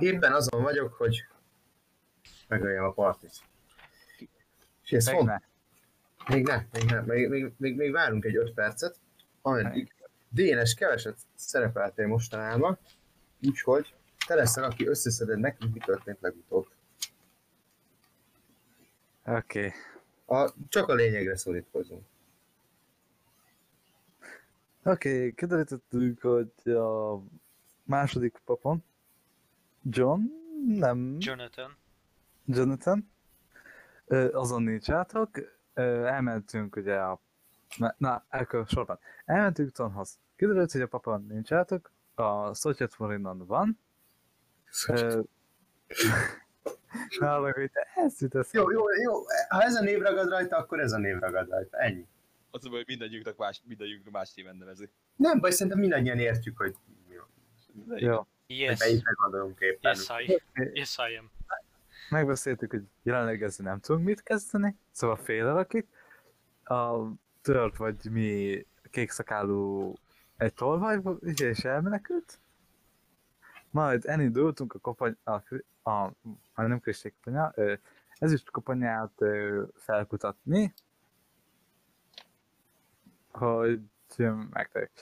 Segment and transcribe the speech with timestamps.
[0.00, 1.24] Éppen azon vagyok, hogy
[2.48, 3.32] megöljem a partit.
[4.82, 5.48] És ez font...
[6.28, 7.00] Még ne, még ne.
[7.00, 8.98] Még, még, még, még várunk egy 5 percet,
[9.42, 9.94] ameddig
[10.28, 12.78] DNS keveset szerepeltél mostanában,
[13.42, 13.94] úgyhogy
[14.26, 16.66] te leszel, aki összeszeded nekünk, mi történt legutóbb.
[19.26, 19.72] Oké.
[20.26, 20.44] Okay.
[20.44, 22.04] A, csak a lényegre szorítkozunk.
[24.82, 27.22] Oké, okay, kiderítettük, hogy a
[27.82, 28.84] második papon,
[29.82, 30.20] John,
[30.66, 31.76] nem, Jonathan.
[32.44, 33.10] Jonathan,
[34.06, 35.30] ö, azon nincs átok,
[35.74, 37.20] ö, elmentünk ugye a,
[37.76, 40.18] na, na akkor sorban, elmentünk Tonhoz.
[40.36, 43.78] Kiderült, hogy a papon nincs átok, a Szotyet Morinon van,
[44.88, 45.20] ö,
[47.18, 48.48] Nálam, hogy te ezt eszembe.
[48.52, 49.14] Jó, jó, jó.
[49.48, 51.78] Ha ez a név ragad rajta, akkor ez a név ragad rajta.
[51.78, 52.06] Ennyi.
[52.50, 54.90] Az hogy mindannyiunknak más, mindannyiunknak más téven nevezi.
[55.16, 56.74] Nem baj, szerintem mindannyian értjük, hogy
[57.08, 57.98] mi van.
[57.98, 58.26] Jó.
[58.50, 58.78] Hogy Yes.
[58.78, 59.94] melyikre gondolunk éppen.
[59.94, 60.42] Yes, I.
[60.72, 61.30] Yes, I am.
[62.10, 65.86] megbeszéltük, hogy jelenleg ezzel nem tudunk mit kezdeni, szóval félrelakik.
[66.64, 66.96] A
[67.42, 69.92] tört vagy mi kékszakálú
[70.36, 71.00] egy tolvaj
[71.36, 72.40] és elmenekült.
[73.70, 75.16] Majd elindultunk a kopany...
[75.24, 75.32] A,
[75.90, 76.04] a,
[76.54, 77.74] a nem kristék kopanya, ö,
[78.18, 80.74] ezüst kopanyát ö, felkutatni,
[83.28, 83.80] hogy
[84.50, 84.92] megtaláljuk.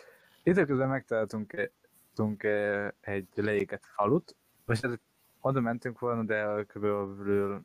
[0.43, 1.71] Időközben megtaláltunk
[2.19, 5.01] e- tudtunk, e, egy leégett falut, vagy hát
[5.41, 7.65] oda mentünk volna, de körülbelül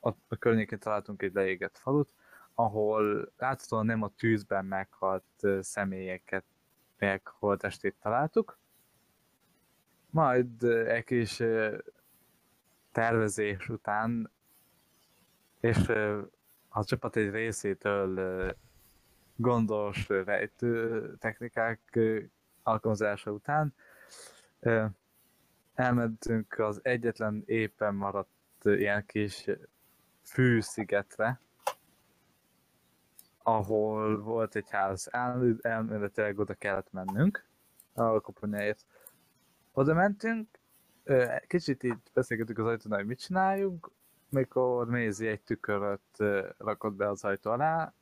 [0.00, 2.12] a, környékén találtunk egy leégett falut,
[2.54, 6.44] ahol láthatóan nem a tűzben meghalt ö, személyeket,
[6.98, 8.58] megholtestét találtuk.
[10.10, 11.42] Majd ö, egy kis
[12.92, 14.30] tervezés után,
[15.60, 15.88] és
[16.68, 18.54] a csapat egy részétől
[19.36, 21.98] gondos rejtő technikák
[22.62, 23.74] alkalmazása után
[25.74, 28.30] elmentünk az egyetlen éppen maradt
[28.64, 29.46] ilyen kis
[30.22, 31.40] fűszigetre,
[33.42, 37.44] ahol volt egy ház, El, elméletileg oda kellett mennünk,
[37.94, 38.84] a koponyáért.
[39.72, 40.48] Oda mentünk,
[41.46, 43.90] kicsit így beszélgettük az ajtónál, hogy mit csináljunk,
[44.28, 47.94] mikor Mézi egy tüköröt ö, rakott be az ajtó alá,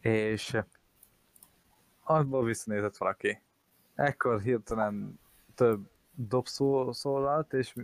[0.00, 0.56] és
[2.06, 3.40] abból visszanézett valaki.
[3.94, 5.20] Ekkor hirtelen
[5.54, 7.74] több dobszó szólalt, és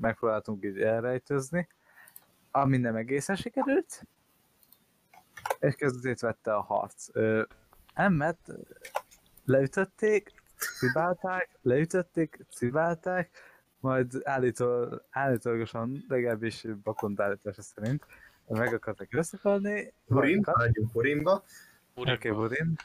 [0.00, 1.68] megpróbáltunk így elrejtőzni,
[2.50, 4.06] ami nem egészen sikerült,
[5.58, 7.08] és kezdetét vette a harc.
[7.12, 7.42] Ö,
[7.94, 8.38] Emmet
[9.44, 10.32] leütötték,
[10.78, 13.30] cibálták, leütötték, cibálták,
[13.80, 18.06] majd állítól, állítólagosan, legalábbis Bakond állítása szerint
[18.46, 19.92] meg akartak összekalni.
[20.06, 21.44] Burin, hagyjunk Burinba.
[21.94, 22.76] Uram, Oké, Burin.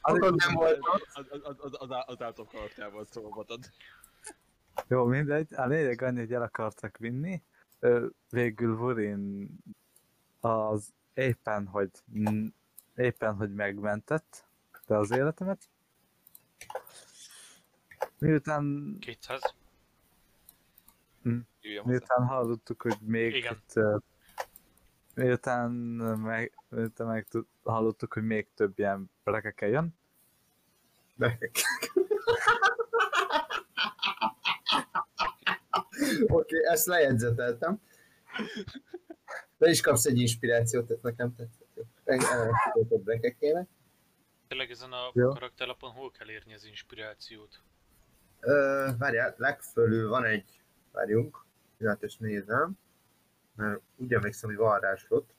[0.00, 0.78] Akkor nem volt
[1.14, 3.70] Az, az, az, az, az, az által szólhatod.
[4.86, 5.54] Jó, mindegy.
[5.54, 7.42] A lényeg annyi, hogy el akartak vinni.
[7.78, 9.48] Ö, végül Burin
[10.40, 11.90] az éppen, hogy
[12.94, 14.48] éppen, hogy megmentett
[14.88, 15.68] de az életemet.
[18.18, 19.54] Miután, 200.
[21.60, 21.90] Jöjjön hozzá.
[21.90, 23.54] miután hallottuk, hogy még Igen.
[23.54, 23.80] itt,
[25.14, 27.26] miután meg, miután meg
[27.62, 29.98] hallottuk, hogy még több ilyen rekeke jön,
[36.20, 37.80] Oké, okay, ezt lejegyzeteltem.
[39.58, 41.86] Te is kapsz egy inspirációt, ez nekem tetszett.
[42.04, 43.68] Elkezdődött brekekének.
[44.48, 45.28] Tényleg ezen a Jó.
[45.28, 47.62] karakterlapon hol kell érni az inspirációt?
[48.40, 50.62] Ö, Várjál, legfölül van egy,
[50.92, 51.44] várjunk,
[51.76, 52.78] pillanat és nézem,
[53.54, 55.34] mert úgy emlékszem, hogy varráslott.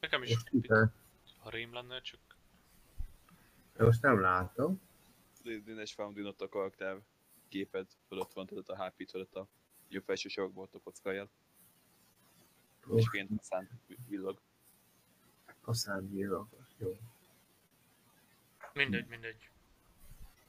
[0.00, 0.36] Nekem is,
[1.38, 2.20] ha rém lenne, csak
[3.78, 4.80] most nem látom.
[5.42, 7.00] Dénes Foundin ott a karakter
[7.48, 9.48] képed fölött van, tudod a HP fölött a
[9.88, 11.28] jobb felső sarokban ott a kockáját.
[12.94, 13.70] És fényt szánt
[14.08, 14.40] villog.
[15.60, 16.48] A számíró.
[16.78, 16.96] Jó.
[18.72, 19.50] mindegy, mindegy.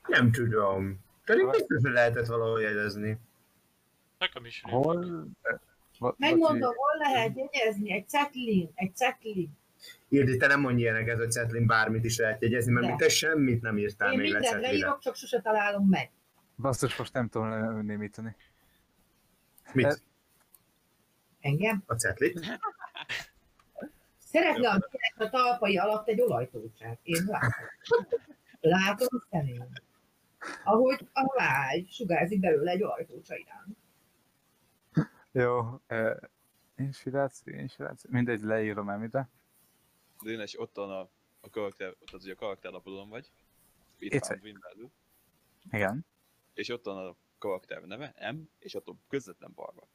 [0.08, 1.04] Nem tudom.
[1.26, 3.20] Pedig biztos, hogy lehetett valahol jegyezni.
[4.18, 5.28] Nekem is hol...
[6.18, 7.92] Megmondom, hol lehet jegyezni?
[7.92, 9.58] Egy cetlin, egy cetlin.
[10.10, 12.96] Írdi, te nem mondj ilyeneket, hogy Cetlin bármit is lehet jegyezni, mert De.
[12.96, 16.12] te semmit nem írtál Én még mindent leírok, csak sose találom meg.
[16.58, 18.36] Basszus, most nem tudom lenémíteni.
[19.74, 20.04] Mit?
[21.40, 21.84] Engem?
[21.86, 22.60] A Cetlit?
[24.18, 27.00] Szeretne a a talpai alatt egy olajtócsát.
[27.04, 27.52] Én látom.
[28.60, 29.68] Látom a szemén.
[30.64, 33.78] Ahogy a lágy sugárzik belőle egy olajtócsa irány.
[35.32, 36.18] Jó, uh,
[36.76, 39.30] inspiráció, inspiráció, mindegy, leírom el ide.
[40.22, 41.00] Dénes ott van a,
[41.42, 43.32] a karakter, ott az, hogy a karakterlapodon vagy.
[43.98, 44.40] Itt van.
[44.44, 44.92] Windbelül.
[45.72, 46.06] Igen.
[46.54, 49.88] És ott van a karakter neve, M, és attól közvetlen balra.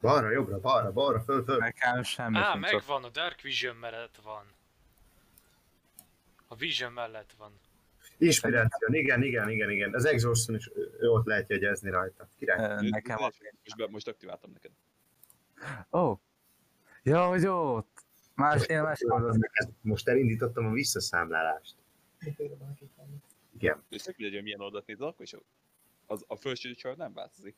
[0.00, 1.56] Balra, jobbra, balra, balra, föl, föl.
[1.58, 2.58] Nekem semmi Á, ott.
[2.60, 4.46] megvan, a Dark Vision mellett van.
[6.46, 7.60] A Vision mellett van.
[8.24, 9.94] Inspiráció, igen, igen, igen, igen.
[9.94, 10.70] Az Exhaustion is
[11.00, 12.28] ott lehet jegyezni rajta.
[12.38, 12.88] Király.
[12.88, 13.34] Nekem ott.
[13.64, 14.70] Most, be- most aktiváltam neked.
[15.92, 15.98] Ó!
[15.98, 16.18] Oh.
[17.02, 17.86] Jó, hogy jó!
[18.34, 19.00] Más, én más
[19.80, 21.74] Most elindítottam a visszaszámlálást.
[23.54, 23.82] Igen.
[23.88, 25.34] És tök mindegy, hogy milyen oldalt nézed, akkor is
[26.06, 27.56] az, a felső sor nem változik.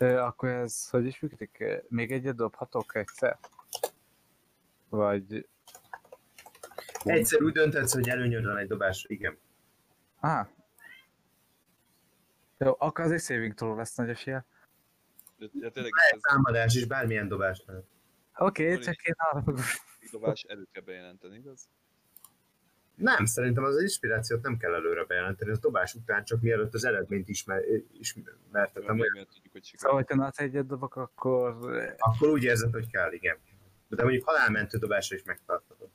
[0.00, 1.64] Ö, akkor ez, hogy is működik?
[1.88, 3.38] Még egyet dobhatok egyszer?
[4.90, 5.48] Vagy...
[7.04, 9.04] Egyszer úgy döntetsz, hogy előnyöd van egy dobás.
[9.08, 9.38] Igen.
[10.20, 10.48] Á.
[12.58, 14.46] Jó, akkor az egy saving throw lesz nagy esélye.
[15.36, 17.84] De tényleg ez támadás is, bármilyen dobás lehet.
[18.36, 19.60] Oké, okay, csak én arra fogok...
[20.10, 21.68] dobás előtt kell bejelenteni, igaz?
[22.94, 27.28] Nem, szerintem az inspirációt nem kell előre bejelenteni, az dobás után csak mielőtt az eredményt
[27.28, 29.94] ismer, ismertetem, mert tudjuk, hogy Szóval, sikerül.
[29.94, 31.56] hogyha NAC egyet dobok, akkor...
[31.98, 33.38] akkor úgy érzed, hogy kell, igen.
[33.96, 35.88] De mondjuk halálmentő dobásra is megtarthatod.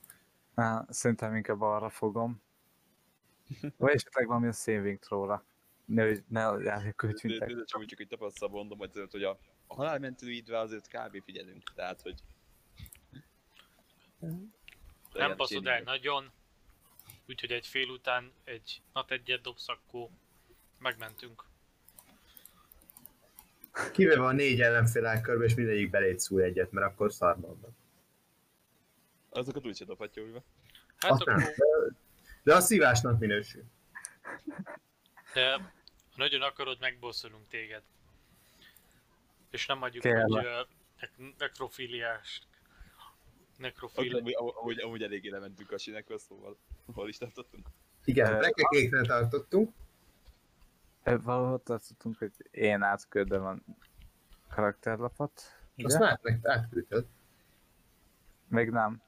[0.55, 2.41] Á, szerintem inkább arra fogom.
[3.77, 5.45] Vagy esetleg valami a saving throw-ra.
[5.85, 6.93] Ne, hogy ne de
[7.65, 11.23] csak úgy csak egy tapasztal mondom, hogy, azért, hogy a, a halálmentő idve azért kb.
[11.23, 11.73] figyelünk.
[11.75, 12.19] Tehát, hogy...
[15.13, 16.31] Nem baszod el nagyon.
[17.27, 20.09] Úgyhogy egy fél után egy nat egyet dobsz, akkor
[20.79, 21.43] megmentünk.
[23.91, 27.75] Kivéve a négy ellenfél körbe, és mindegyik beléd szúr egyet, mert akkor szarban van.
[29.35, 30.43] Azokat úgy dobhatja újra.
[30.97, 31.35] Hát Azt nem.
[31.35, 31.95] akkor, De,
[32.43, 33.63] de a szívásnak minősül.
[35.33, 35.71] de ha
[36.15, 37.83] nagyon akarod, megbosszolunk téged.
[39.49, 40.21] És nem adjuk, Kell.
[40.21, 40.67] hogy uh,
[40.99, 42.41] nek- nekrofiliás.
[43.57, 44.15] Nekrofil.
[44.15, 46.57] amúgy, amúgy, amúgy eléggé lementünk a sinekről, szóval
[46.93, 47.67] hol is tartottunk.
[48.03, 49.73] Igen, Ö, rekekékre tartottunk.
[51.03, 53.55] Valahol tartottunk, hogy én átküldöm a
[54.49, 55.31] karakterlapot.
[55.33, 55.99] Azt Ide?
[55.99, 57.05] már át- átküldted.
[58.47, 59.01] Még nem.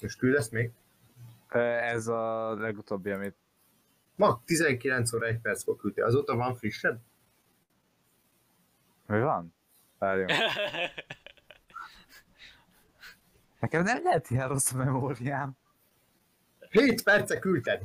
[0.00, 0.70] Most küldesz még?
[1.48, 3.36] Ez a legutóbbi, amit
[4.18, 6.04] Ma 19 óra 1 perckor küldtél.
[6.04, 7.00] Azóta van frissebb?
[9.06, 9.54] mi van?
[9.98, 10.30] Várjunk.
[13.60, 15.56] Nekem nem lehet ilyen rossz a memóriám.
[16.70, 17.82] 7 perce küldted!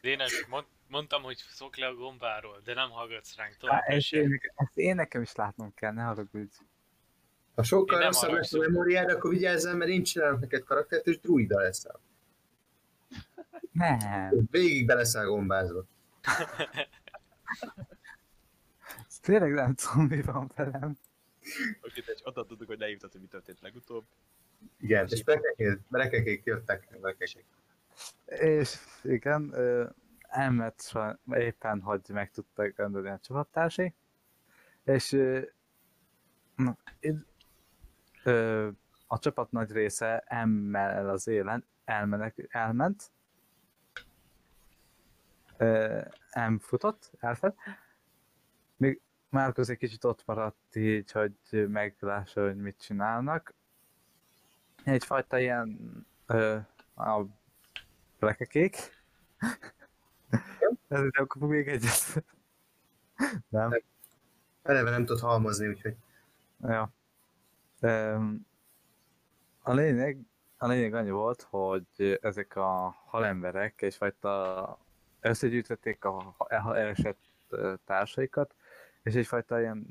[0.00, 3.82] Dénes, mond, mondtam, hogy szok le a gombáról, de nem hallgatsz ránk tovább.
[3.86, 6.56] ezt, én, ezt én nekem is látnom kell, ne haragudj.
[7.54, 11.60] Ha sokkal rosszabb lesz a memóriád, akkor vigyázzál, mert én csinálok neked karaktert, és druida
[11.60, 12.00] leszel.
[13.72, 13.98] Nem.
[14.50, 15.84] Végig be leszel gombázva.
[19.22, 20.98] Tényleg nem tudom, mi van velem.
[21.80, 24.04] Oké, de ott tudtuk, hogy leírtad, hogy mi történt legutóbb.
[24.78, 26.98] Igen, és rekekék, rekekék jöttek.
[27.02, 27.44] Rekekék.
[28.26, 29.54] És igen,
[30.28, 33.94] elmet saj- éppen, hogy meg tudtak rendelni a csapattársai.
[34.84, 35.10] És
[36.56, 36.76] na,
[38.24, 38.68] ö,
[39.06, 43.10] a csapat nagy része emmel az élen elmenek, elment.
[45.56, 46.00] Ö,
[46.48, 47.54] M futott, elfed.
[48.76, 53.54] Még Márkusz egy kicsit ott maradt így, hogy meglássa, hogy mit csinálnak.
[54.84, 55.78] Egyfajta ilyen
[56.26, 56.58] ö,
[56.94, 57.24] a
[58.18, 58.76] rekekék.
[60.88, 62.24] Ezért akkor még egyet.
[63.48, 63.82] Nem?
[64.62, 65.96] Eleve nem tud halmozni, úgyhogy
[66.60, 66.92] Ja.
[69.62, 70.18] A lényeg,
[70.56, 74.78] a lényeg annyi volt, hogy ezek a halemberek egyfajta
[75.20, 77.20] összegyűjtötték a elesett
[77.84, 78.54] társaikat,
[79.02, 79.86] és egyfajta ilyen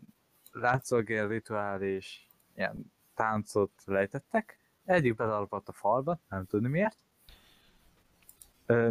[0.51, 4.59] látszógél rituális ilyen táncot lejtettek.
[4.85, 6.97] Egyik belalapott a falba, nem tudni miért.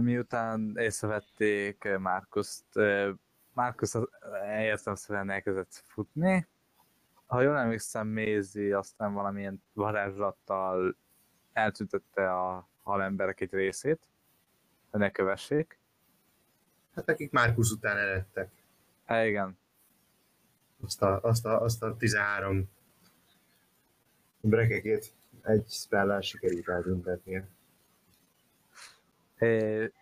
[0.01, 2.79] Miután észrevették Márkuszt,
[3.53, 3.95] Márkusz
[4.59, 6.47] értelemszerűen elkezdett futni,
[7.31, 10.97] ha jól emlékszem, Mézi aztán valamilyen varázslattal
[11.53, 14.09] eltüntette a halemberek egy részét,
[14.91, 15.79] hogy ne kövessék.
[16.95, 18.51] hát nekik Márkusz után eredtek.
[19.05, 19.59] Hát igen,
[20.83, 22.69] Azt a, azt a, azt a 13
[24.41, 27.49] brekekét egy spellel sikerült elbüntetnie.
[29.39, 29.95] É-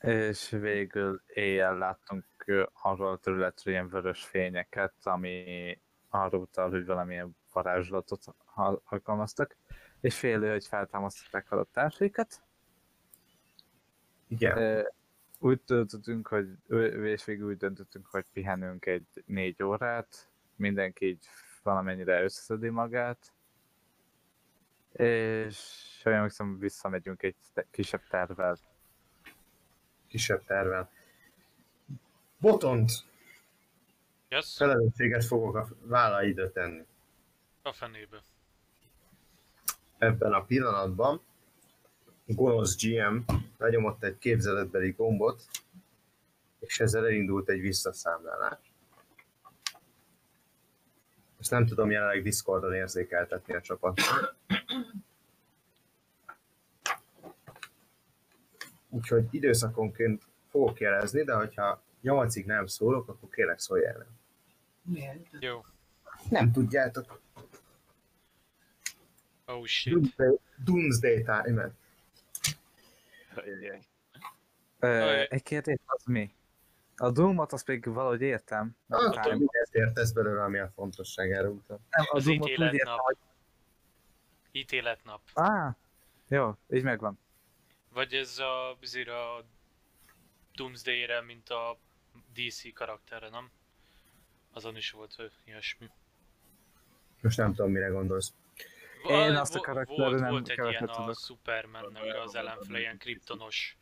[0.00, 2.24] és végül éjjel láttunk
[2.72, 8.24] arról a területről ilyen vörös fényeket, ami arra utal, hogy valamilyen varázslatot
[8.54, 9.56] al- alkalmaztak,
[10.00, 12.42] és félő, hogy feltámasztották a társaikat.
[14.28, 14.56] Igen.
[14.56, 14.82] Ö,
[15.40, 16.48] Úgy döntöttünk, hogy,
[17.04, 21.26] és végül úgy döntöttünk, hogy pihenünk egy négy órát, mindenki így
[21.62, 23.32] valamennyire összeszedi magát,
[24.92, 27.36] És olyan hiszem, visszamegyünk egy
[27.70, 28.58] kisebb tervvel.
[30.06, 30.90] Kisebb tervel.
[32.38, 32.90] Botont
[34.28, 34.56] Yes?
[34.56, 36.86] felelősséget fogok a vállaidra tenni.
[37.62, 38.22] A fenébe.
[39.98, 41.20] Ebben a pillanatban
[42.26, 43.18] gonosz GM
[43.58, 45.42] lenyomott egy képzeletbeli gombot,
[46.58, 48.58] és ezzel elindult egy visszaszámlálás.
[51.40, 54.36] Ezt nem tudom jelenleg Discordon érzékeltetni a csapatnak.
[58.88, 64.17] Úgyhogy időszakonként fogok jelezni, de hogyha 8-ig nem szólok, akkor kérlek szólj el.
[64.88, 65.26] Miért?
[65.40, 65.64] Jó.
[66.30, 67.20] Nem tudjátok.
[69.46, 69.92] Oh shit.
[69.92, 71.70] Doomsday, Doomsday time.
[74.78, 76.34] Ö, egy kérdés az mi?
[76.96, 78.76] A Doom-ot azt még valahogy értem.
[78.88, 81.80] Ah, tudom, mindent értesz belőle, ami a fontosságára utal.
[81.90, 82.98] nem, a Az Doom-ot úgy értem, ítéletnap.
[83.00, 83.16] hogy...
[84.52, 85.20] Ítéletnap.
[85.34, 85.76] Á,
[86.28, 87.18] jó, így megvan.
[87.92, 89.44] Vagy ez a, azért a
[90.54, 91.78] Doomsday-re, mint a
[92.34, 93.50] DC karakterre, nem?
[94.52, 95.90] Azon is volt ilyesmi.
[97.20, 98.32] Most nem tudom, mire gondolsz.
[99.08, 101.14] Én azt a volt, nem volt egy ilyen a.
[101.14, 103.76] Supermannek az ellenfele, ilyen kriptonos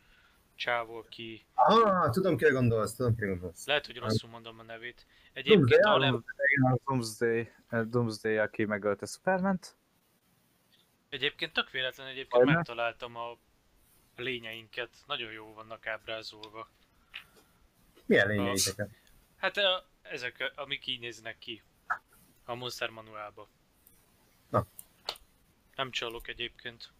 [0.55, 1.45] csávó, aki...
[1.53, 3.65] Ah, tudom, kire gondolsz, tudom, kire gondolsz.
[3.65, 5.05] Lehet, hogy rosszul mondom a nevét.
[5.33, 9.75] Egyébként a, le, Igen, a Doomsday, a Doomsday, aki megölte Superman-t.
[11.09, 12.55] egyébként tök véletlen egyébként Majdnem.
[12.55, 13.37] megtaláltam a
[14.15, 14.89] lényeinket.
[15.07, 16.69] Nagyon jó vannak ábrázolva.
[18.05, 18.89] Milyen lényeiteket?
[19.37, 21.63] Hát a, ezek, amik így néznek ki.
[22.45, 23.49] A Monster Manuálba.
[24.49, 24.67] Na.
[25.75, 26.91] Nem csalok egyébként.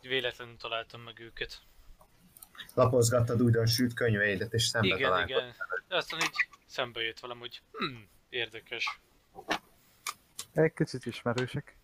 [0.00, 1.62] Véletlenül találtam meg őket.
[2.74, 5.54] Lapozgattad újdon sült könyveidet, és szembe igen, igen.
[5.88, 9.00] Aztán így szembe jött velem, hogy hm, érdekes.
[10.52, 11.76] Egy kicsit ismerősek.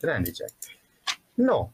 [0.00, 0.54] Rendi Jack.
[1.34, 1.68] No,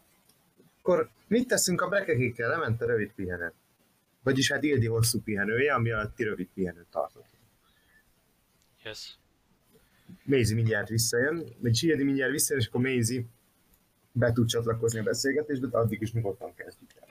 [0.79, 2.49] akkor mit teszünk a brekekékkel?
[2.49, 3.53] Lement a rövid pihenő.
[4.29, 7.27] Vagyis hát Ildi hosszú pihenője, ami alatt ti rövid pihenőt tartott.
[8.85, 9.19] Yes.
[10.25, 13.25] Maisie mindjárt visszajön, vagy Ildi mindjárt visszajön, és akkor Maisie
[14.13, 17.09] be tud csatlakozni a beszélgetésbe, de addig is nyugodtan kezdjük el.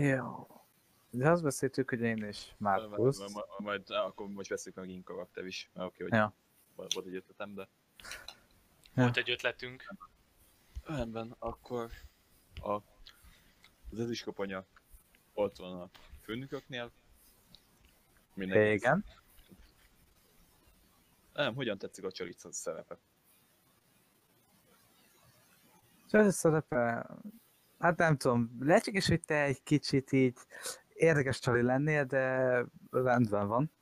[0.00, 0.46] Jó.
[1.10, 3.18] De azt beszéltük, hogy én is Markus.
[3.18, 5.70] Majd, majd, majd, akkor most veszik meg én karakter is.
[5.74, 6.34] Mert Oké, hogy Ja.
[6.76, 7.68] volt egy ötletem, de...
[8.94, 9.94] Volt egy ötletünk.
[10.84, 11.90] Rendben, akkor
[12.62, 12.72] a,
[13.90, 14.66] az ezüstkoponya
[15.36, 15.90] ott van a
[16.22, 16.92] főnököknél.
[18.34, 19.04] Mindenki Igen.
[21.32, 22.98] Nem, hogyan tetszik a Csalica szerepe?
[26.06, 27.06] És ez a szerepe,
[27.78, 30.38] hát nem tudom, lehetséges, hogy te egy kicsit így
[30.94, 33.72] érdekes csali lennél, de rendben van.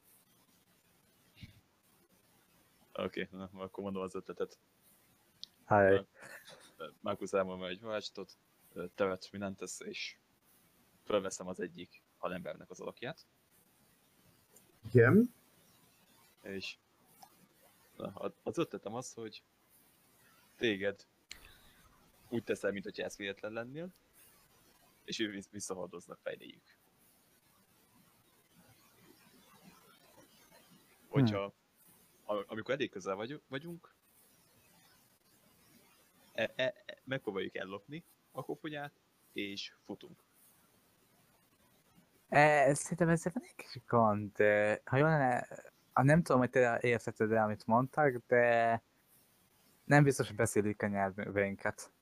[2.92, 4.58] Oké, okay, na, akkor mondom az ötletet.
[5.64, 6.06] Háj.
[7.00, 8.38] Markus elmondom egy varázslatot,
[8.94, 10.18] tevet mindent tesz, és
[11.04, 13.26] felveszem az egyik halembernek az alakját,
[14.92, 15.34] Igen,
[16.42, 16.76] és
[18.42, 19.42] az ötletem az, hogy
[20.56, 21.06] téged
[22.28, 23.94] úgy teszel, mint hogy ez véletlen lennél,
[25.04, 26.76] és ő visszahordoznak fejléjük.
[31.08, 31.52] Hogyha,
[32.24, 33.94] am- amikor elég közel vagy, vagyunk,
[36.32, 39.00] e, e, e, megpróbáljuk ellopni a koponyát,
[39.32, 40.24] és futunk.
[42.28, 44.32] E, szerintem ezzel van egy kis gond.
[44.32, 45.46] de Ha jól lenne,
[45.92, 48.82] nem tudom, hogy te értetted el, amit mondtak, de
[49.84, 51.92] nem biztos, hogy beszélik a nyelveinket.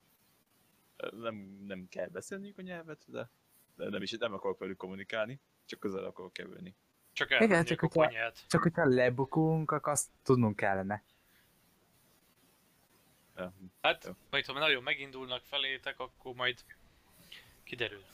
[1.11, 1.35] Nem,
[1.67, 3.31] nem kell beszélniük a nyelvet, de,
[3.77, 6.77] de nem is nem akarok velük kommunikálni, csak közel akarok kerülni.
[7.13, 8.47] Csak Igen, csak hogyha-.
[8.47, 11.05] Csak hogyha lebukunk, akkor azt tudnunk kellene.
[13.81, 16.65] Hát, majd ha nagyon megindulnak felétek, akkor majd
[17.65, 18.05] kiderül.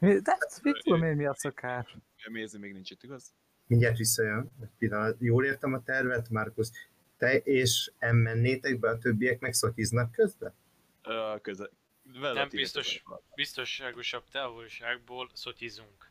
[0.00, 1.96] Mi- De mit tudom én, mi a szokás?
[2.28, 3.32] Mézi még nincs itt, igaz?
[3.66, 4.50] mindjárt visszajön.
[4.62, 5.16] Egy pillanat.
[5.18, 6.68] Jól értem a tervet, Markus?
[7.16, 10.54] Te és em mennétek be, a többiek megszotiznak közben?
[11.02, 11.70] Ö, közel.
[12.12, 13.04] Relatíve Nem biztos.
[13.34, 16.10] Biztonságosabb távolságból szotizunk.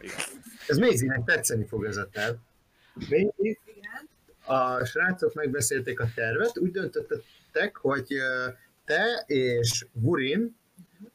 [0.00, 0.16] Igen.
[0.68, 2.36] Ez Maisie-nek tetszeni fog ez a terv.
[3.08, 4.08] Igen.
[4.44, 8.06] a srácok megbeszélték a tervet, úgy döntöttek, hogy
[8.84, 10.56] te és Burin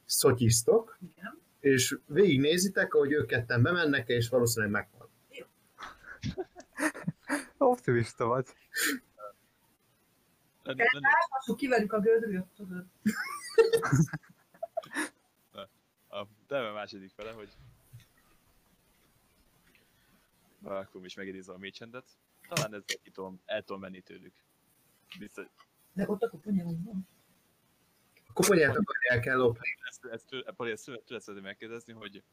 [0.06, 1.40] szotyiztok, Igen.
[1.60, 5.10] És végignézitek, ahogy ők ketten bemennek, és valószínűleg meghal.
[7.58, 8.46] Optimista vagy.
[10.64, 12.86] Ásvassuk, kiverjük a gödrűt, tudod.
[16.10, 17.50] a terve második fele, hogy
[20.62, 22.06] Barákom is megidézze a mécsendet.
[22.50, 24.34] Talán ezzel tudom, el tudom menni tőlük.
[25.20, 25.46] Biztos,
[25.94, 27.08] De ott a koponya van.
[28.30, 29.68] A koponyát akarják ellopni.
[29.88, 32.24] Ezt, ezt, tőle- Pali, ezt tőle- tőle szeretném megkérdezni, hogy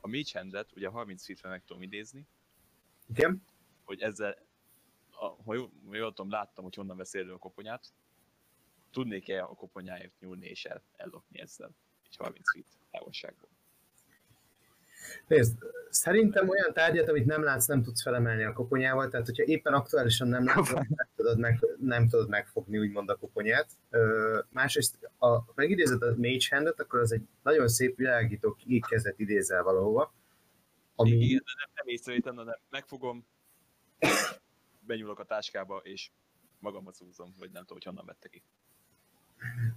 [0.00, 2.26] a Mage Hand-et ugye 30 feet meg tudom idézni,
[3.08, 3.44] Igen?
[3.84, 4.36] hogy ezzel,
[5.10, 7.92] a, ha jól, jól tudom, láttam, hogy honnan vesz elő a koponyát,
[8.90, 11.70] tudnék-e a koponyáért nyúlni és el, ellopni ezzel,
[12.04, 13.49] egy 30 feet távolságból.
[15.26, 15.58] Nézd,
[15.90, 20.28] szerintem olyan tárgyat, amit nem látsz, nem tudsz felemelni a koponyával, tehát hogyha éppen aktuálisan
[20.28, 23.70] nem látod, nem tudod, meg, nem tudod megfogni úgymond a koponyát.
[23.90, 29.18] Ö, másrészt, ha megidézed a Mage Hand-et, akkor az egy nagyon szép világító kék kezet
[29.18, 30.14] idézel valahova,
[30.94, 33.26] ami Igen, de nem, nem észrevétem, hanem megfogom,
[34.86, 36.10] benyúlok a táskába, és
[36.58, 38.42] magamhoz húzom, vagy nem tudom, hogy honnan vette ki.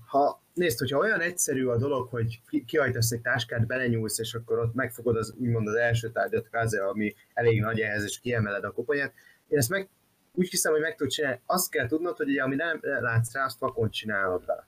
[0.06, 4.60] Ha nézd, hogyha olyan egyszerű a dolog, hogy ki- kihajtasz egy táskát, belenyúlsz, és akkor
[4.60, 8.72] ott megfogod az, úgymond az első tárgyat, káze, ami elég nagy ehhez, és kiemeled a
[8.72, 9.14] koponyát,
[9.48, 9.90] én ezt meg,
[10.34, 11.40] úgy hiszem, hogy meg tudod csinálni.
[11.46, 14.68] Azt kell tudnod, hogy ugye, ami nem látsz rá, azt vakon csinálod vele.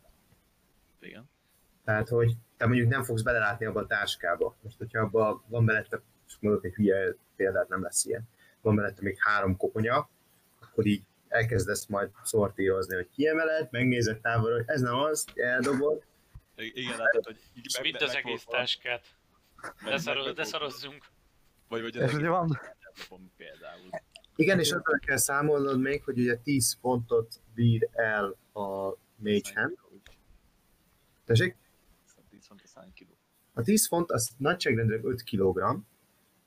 [1.00, 1.30] Igen.
[1.84, 4.56] Tehát, hogy te mondjuk nem fogsz belelátni abba a táskába.
[4.62, 8.28] Most, hogyha abba van belette, és mondok egy hülye példát, nem lesz ilyen,
[8.62, 10.10] van belette még három koponya,
[10.60, 11.04] akkor így
[11.36, 16.04] elkezdesz majd szortírozni, hogy kiemeled, megnézed távolra, hogy ez nem az, eldobod,
[16.56, 19.06] Igen, látod, hogy így És meg- mint az egész táskát.
[20.36, 21.06] de szarozzunk.
[21.68, 23.90] Vagy, vagy az ugye egész van, például.
[24.36, 29.78] Igen, és azzal kell számolnod még, hogy ugye 10 pontot bír el a Mage Hand.
[31.26, 31.56] Tessék?
[32.30, 33.10] 10 font a 100 kiló.
[33.54, 35.78] A 10 font az nagyságrendileg 5 kg.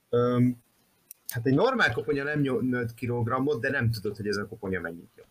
[0.08, 0.62] Öm,
[1.32, 4.80] hát egy normál koponya nem nyom 5 kg, de nem tudod, hogy ez a koponya
[4.80, 5.26] mennyit nyom.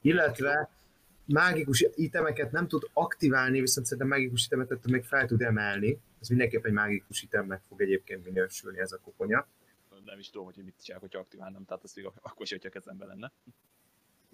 [0.00, 0.70] Illetve
[1.24, 6.00] mágikus itemeket nem tud aktiválni, viszont szerintem mágikus itemet még fel tud emelni.
[6.20, 9.46] Ez mindenképp egy mágikus itemnek fog egyébként minősülni ez a koponya.
[10.04, 12.78] Nem is tudom, hogy mit csinálok, hogyha aktiválnám, tehát azt még ak- akkor sem, hogyha
[12.78, 13.32] kezemben lenne.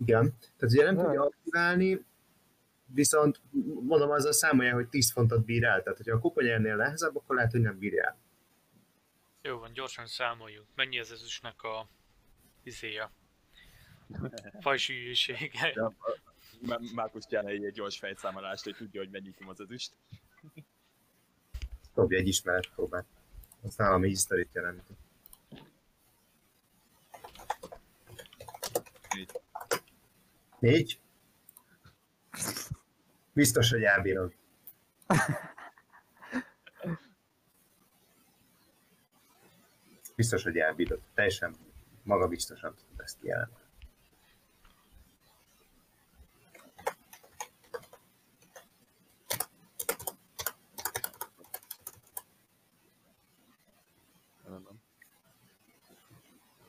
[0.04, 0.34] Igen.
[0.56, 1.02] Tehát ugye nem Ja.
[1.04, 2.04] tudja aktiválni,
[2.86, 3.40] viszont
[3.80, 5.82] mondom, azzal számolja, hogy 10 fontot bír el.
[5.82, 8.16] Tehát, hogyha a koponyánél nehezebb, akkor lehet, hogy nem bírja el.
[9.48, 10.66] Jó van, gyorsan számoljuk.
[10.74, 11.88] Mennyi az ezüstnek a
[12.62, 13.10] izéja?
[14.60, 15.72] Fajsűrűsége.
[15.74, 15.94] Ja,
[16.60, 19.92] Má- Márkusz csinálna egy, gyors fejszámolást, hogy tudja, hogy mennyit az ezüst.
[21.94, 23.06] Dobj egy ismeretpróbát.
[23.62, 24.82] Az nálam egy hisztorit jelent.
[29.14, 29.30] Négy.
[30.58, 31.00] Négy?
[33.32, 34.34] Biztos, hogy elbírod.
[40.18, 41.00] Biztos, hogy elbírod.
[41.14, 41.54] Teljesen
[42.02, 43.66] magabiztosan tudod ezt kijelenteni.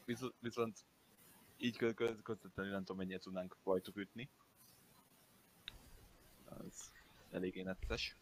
[0.06, 0.78] Viszont, viszont
[1.58, 4.30] így kö- kö- közvetlenül nem tudom, mennyire tudnánk rajtuk ütni.
[6.46, 6.92] Az
[7.32, 8.16] eléggé nettes.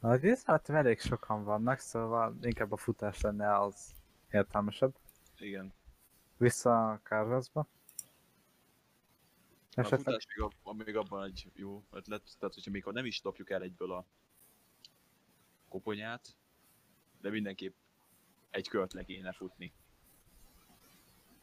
[0.00, 4.01] az észrevettem elég sokan vannak, szóval inkább a futás lenne az
[4.32, 4.94] értelmesebb.
[5.38, 5.72] Igen.
[6.36, 7.00] Vissza a.
[7.54, 7.66] A
[9.74, 13.20] Esetleg futás még, ab, még abban egy jó ötlet, tehát hogyha még ha nem is
[13.20, 14.06] dobjuk el egyből a
[15.68, 16.36] koponyát,
[17.20, 17.74] de mindenképp
[18.50, 19.72] egy kört le kéne futni.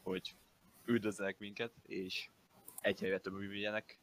[0.02, 0.36] Hogy
[0.84, 2.30] üldözzenek minket, és
[2.80, 3.98] egy helyre több művéljenek,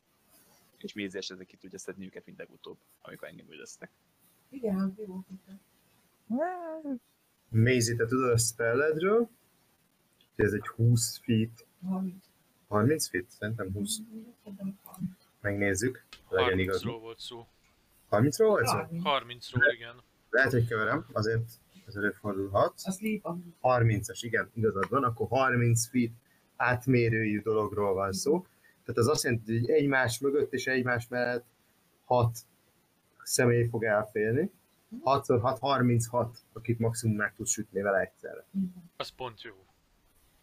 [0.78, 3.92] és Mézi esetleg ki tudja szedni őket mind legutóbb, amikor engem üldöztek.
[4.50, 5.24] Igen, jó.
[7.50, 9.30] Maisie, te tudod a spelledről?
[10.36, 11.66] hogy Ez egy 20 feet.
[12.68, 13.30] 30 feet?
[13.30, 13.98] Szerintem 20.
[15.42, 16.06] Megnézzük.
[16.30, 16.82] Legyen igaz.
[16.84, 17.48] 30-ról volt szó.
[18.12, 18.78] 30-ról volt szó?
[18.92, 19.96] 30-ról, igen.
[20.30, 21.50] Lehet, hogy keverem, azért
[21.88, 22.74] ez előfordulhat.
[22.84, 26.12] A sleep, a 30-as, igen, igazad van, akkor 30 feet
[26.56, 28.46] átmérőjű dologról van szó.
[28.84, 31.46] Tehát az azt jelenti, hogy egymás mögött és egymás mellett
[32.06, 32.38] 6
[33.24, 34.52] személy fog elférni.
[35.04, 38.46] 6 x 6, 36, akit maximum meg tud sütni vele egyszerre.
[38.98, 39.66] Az pont jó.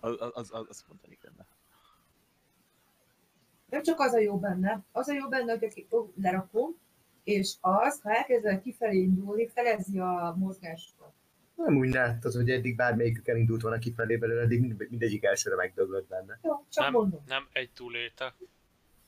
[0.01, 1.47] Az, az, az, az, az pont elég lenne.
[3.69, 6.77] Nem csak az a jó benne, az a jó benne, hogy aki lerakom,
[7.25, 11.13] és az, ha elkezdenek kifelé indulni, felezi a mozgásokat.
[11.55, 16.09] Nem úgy láttad, hogy eddig bármelyikük elindult volna kifelé belőle, eddig mind- mindegyik elsőre megdöglött
[16.09, 16.39] benne.
[16.43, 17.23] Jó, csak Nem, mondom.
[17.27, 18.35] nem egy túlélte.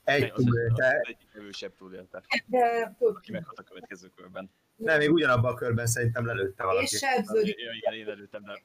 [0.04, 4.50] Egy Az, az, túlélte, az egyik erősebb túlélte, De tudod, aki meghalt a következő körben.
[4.76, 6.84] Nem, még ugyanabban a körben szerintem lelőtte valaki.
[6.84, 7.58] és sebződik.
[7.58, 8.62] Ja, igen, én előttem, de,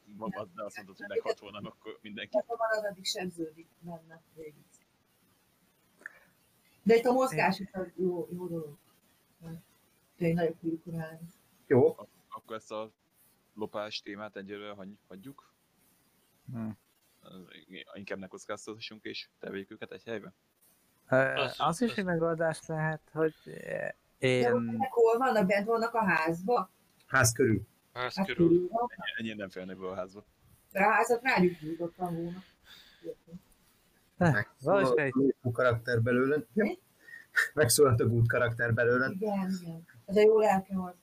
[0.54, 2.30] de azt mondod, hogy meghalt volna, akkor mindenki.
[2.30, 4.54] Tehát ha marad, addig sebződik benne végig.
[6.82, 8.76] De itt a mozgás is az jó, jó dolog.
[10.16, 11.26] Tényleg nagyon kulturálni.
[11.66, 11.96] Jó,
[12.28, 12.90] Akkor ezt a
[13.54, 15.52] lopás témát egyelőre hagy, hagyjuk.
[16.52, 16.68] hm.
[17.20, 17.46] Az-
[17.94, 20.32] Inkább ne kockáztassunk és tevéljük őket egy helybe.
[21.08, 23.34] Az- Az is egy megoldás lehet, hogy
[24.22, 24.44] De én...
[24.44, 25.46] ezek hol vannak?
[25.46, 26.70] Bent vannak a házba?
[27.06, 27.60] Ház körül.
[27.92, 28.48] Ez Hát körül.
[28.48, 28.68] körül.
[29.18, 30.24] Ennyien nem félnek be a házba.
[30.72, 32.38] De a házat rájuk nyújtottam volna.
[34.60, 36.44] Valahogy egy Megszólalt a karakter belőle.
[36.52, 36.78] Mi?
[37.54, 39.10] Megszólalt a good karakter belőle.
[39.10, 39.86] Igen, igen.
[40.06, 40.94] Ez a jó lelkem az.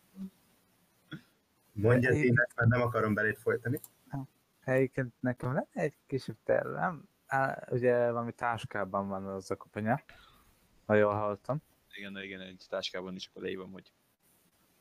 [1.71, 3.79] Mondja, Én- ezt már nem akarom belét folytani.
[4.63, 7.07] Egyébként nekem lenne egy kisebb tervem.
[7.27, 10.01] Á, Ugye valami táskában van az a koponya,
[10.85, 11.61] ha jól hallottam.
[11.93, 13.91] Igen, igen, egy táskában is akkor leírom, hogy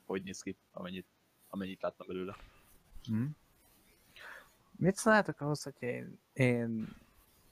[0.09, 1.07] hogy néz ki, amennyit,
[1.49, 2.37] amennyit látna belőle.
[3.05, 3.25] Hm.
[4.77, 6.97] Mit szólnátok ahhoz, hogy én, én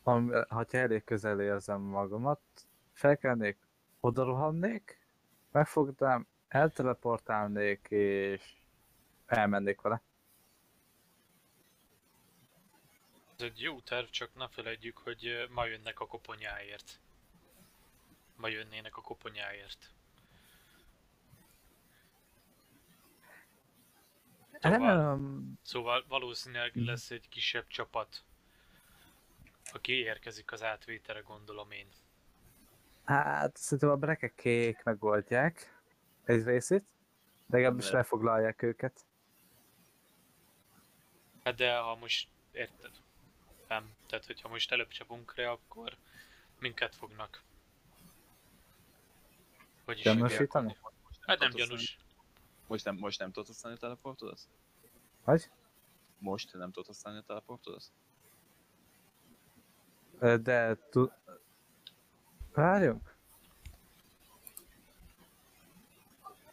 [0.03, 2.41] am- ha elég közel érzem magamat,
[2.93, 3.57] felkelnék,
[4.01, 5.01] oda rohannék,
[5.51, 8.57] megfognám, elteleportálnék, és
[9.27, 10.03] elmennék vele.
[13.37, 17.01] Ez egy jó terv, csak ne felejtjük, hogy ma jönnek a koponyáért.
[18.37, 19.91] Ma jönnének a koponyáért.
[24.61, 28.25] Szóval, Remélem, szóval valószínűleg lesz egy kisebb csapat,
[29.73, 31.87] aki érkezik az átvételre, gondolom én.
[33.05, 35.81] hát szerintem a brekekék megoldják
[36.25, 36.85] egy részét,
[37.47, 39.05] legalábbis lefoglalják őket.
[41.45, 42.91] Hát de ha most, érted?
[43.69, 43.95] Nem.
[44.07, 45.97] Tehát, hogyha most előbb csapunk rá, akkor
[46.59, 47.43] minket fognak.
[49.87, 50.77] Hogy is Gyanúsítani?
[51.21, 51.99] Hát nem gyanús.
[52.67, 54.41] Most nem, most nem tudod használni a teleportodat?
[55.23, 55.51] Hogy?
[56.19, 57.93] Most nem tudod használni a teleportodat?
[60.43, 61.13] De tud...
[62.53, 63.17] Várjunk.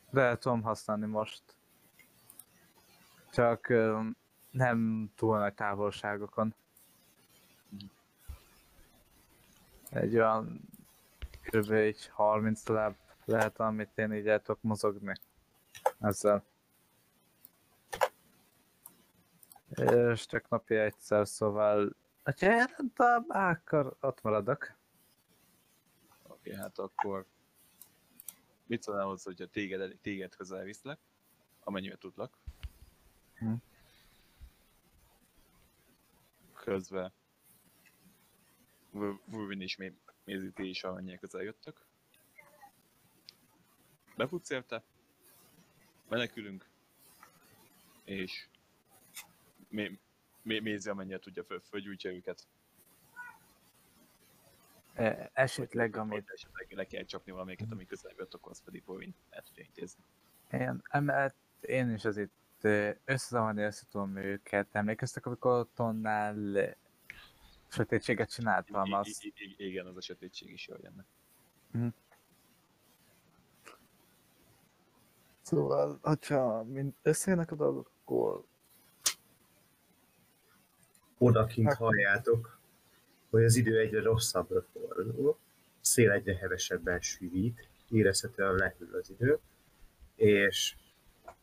[0.09, 1.43] De tudom használni most.
[3.31, 3.73] Csak
[4.51, 6.55] nem túl nagy távolságokon.
[9.89, 10.61] Egy olyan
[11.41, 11.71] kb.
[11.71, 15.13] egy 30 láb lehet, amit én így el tudok mozogni.
[15.99, 16.45] Ezzel.
[19.69, 24.73] És csak napi egyszer, szóval Ha jelentem, akkor ott maradok.
[26.23, 27.25] Oké, hát akkor
[28.65, 30.99] mit szólnál hozzá, hogyha téged, téged közel viszlek,
[31.59, 32.37] amennyire tudlak.
[33.33, 33.53] Hm.
[36.53, 37.13] Közben
[38.91, 41.85] Wolverine és Mé- Maisie ti is amennyire közel jöttök.
[44.15, 44.83] Befutsz érte,
[46.09, 46.65] menekülünk,
[48.03, 48.47] és
[49.69, 49.99] Mé-
[50.41, 52.47] Mé- Maisie amennyire tudja föl, fölgyújtja őket.
[54.93, 59.15] E, Esetleg, Amit esetleg le kell csapni valamelyiket, ami közel jött, akkor azt pedig Wolverine
[59.29, 60.03] el tudja intézni.
[60.51, 62.31] én, emellett én is az itt
[63.05, 64.75] összezavarni össze tudom őket.
[64.75, 66.73] Emlékeztek, amikor otthonnál eh,
[67.67, 71.05] sötétséget csináltam, I- az i- i- igen, az a sötétség is jól jönne.
[75.43, 78.43] Szóval, hogyha mind összejönnek a dolgok, akkor
[81.17, 82.59] Odakint Hát- halljátok,
[83.29, 85.37] hogy az idő egyre rosszabbra fordul,
[85.81, 89.39] szél egyre hevesebben sűrít, érezhetően lehűl az idő,
[90.15, 90.75] és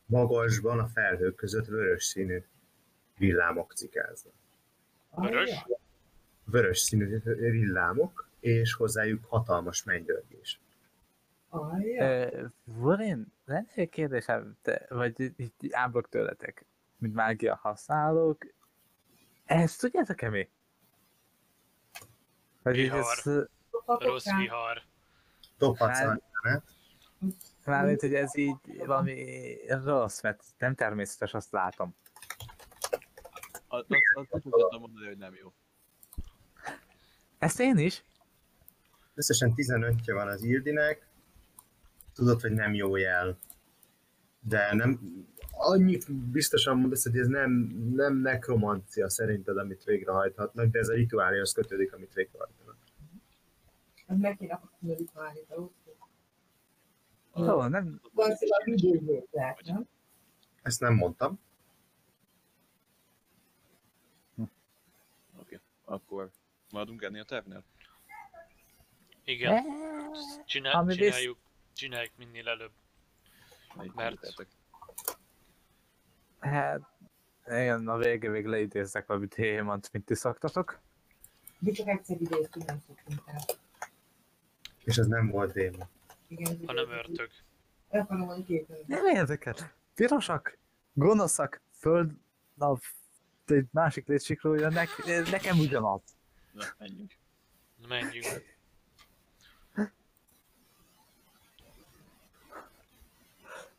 [0.07, 2.45] magasban a felhők között vörös színű
[3.19, 4.33] villámok cikáznak.
[5.15, 5.65] Vörös?
[6.45, 10.61] Vörös színű villámok, és hozzájuk hatalmas mennydörgés.
[11.53, 12.29] Alja.
[12.29, 16.65] uh, Vorin, lenne egy kérdésem, te, vagy így- áblok tőletek,
[16.99, 18.47] mint mágia használók,
[19.45, 20.49] ezt tudjátok-e mi?
[22.63, 23.01] Hogy Vihar.
[23.01, 23.25] ez,
[23.87, 24.83] Rossz vihar.
[25.59, 26.23] Topacán,
[27.65, 31.95] mármint, hogy ez így valami rossz, mert nem természetes, azt látom.
[33.69, 35.53] Azt, azt, azt tudtam mondani, hogy nem jó.
[37.39, 38.05] Ezt én is?
[39.15, 41.07] összesen 15-je van az Ildinek,
[42.15, 43.39] tudod, hogy nem jó jel.
[44.41, 45.01] De nem,
[45.51, 47.51] annyit biztosan mondasz, hogy ez nem,
[47.95, 52.77] nem nekromancia szerinted, amit végrehajthatnak, de ez a rituálihoz kötődik, amit végrehajtanak.
[54.07, 55.47] Ez meg kéne kapni a rituálét.
[57.37, 58.01] Ó, nem,
[59.63, 59.87] nem?
[60.63, 61.41] Ezt nem mondtam.
[65.41, 66.31] Oké, akkor
[66.71, 67.65] maradunk ennél a tervnél?
[69.25, 69.65] Igen.
[70.47, 71.39] Csinál, Ami visz- csináljuk,
[71.75, 72.73] csináljuk minél előbb.
[73.75, 74.49] Melyik Mert-?
[76.39, 76.81] Hát,
[77.47, 80.81] igen, a vége még leidézzek valami témant, mint ti szoktatok.
[81.59, 83.41] Mi csak egyszer idéztünk, nem szoktunk el.
[84.85, 85.89] És ez nem volt démon.
[86.29, 87.09] Igen, ez Ha nem idéztünk.
[87.19, 87.31] örtök.
[87.89, 88.87] El akarom mondani két.
[88.87, 89.55] Nem érdekel.
[89.95, 90.59] Pirosak,
[90.93, 92.11] gonoszak, föld,
[92.55, 92.79] na,
[93.47, 94.89] egy másik létsikról jönnek,
[95.31, 96.01] nekem ugyanaz.
[96.53, 97.13] Na, menjünk.
[97.77, 98.59] Na, Menjünk.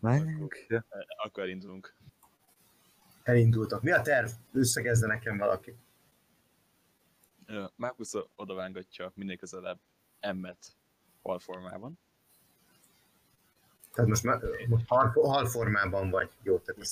[0.02, 0.68] Menjünk.
[1.24, 1.96] Akkor indulunk.
[3.24, 3.82] Elindultak.
[3.82, 4.30] Mi a terv?
[4.52, 5.76] Összegezze nekem valaki.
[7.76, 9.80] Markus odavángatja minél közelebb
[10.20, 10.76] emmet
[11.22, 12.00] halformában.
[13.94, 16.32] Tehát most, már, most hal, hal formában vagy.
[16.42, 16.92] Jó, tehát ez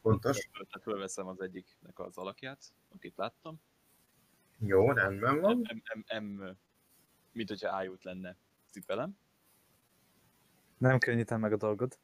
[0.00, 0.48] fontos.
[0.52, 3.60] tehát fölveszem az egyiknek az alakját, akit láttam.
[4.58, 5.56] Jó, rendben van.
[5.56, 6.56] M, M, M,
[7.32, 8.36] mint hogyha ájút lenne
[8.70, 9.18] cipelem,
[10.78, 11.98] Nem könnyítem meg a dolgod.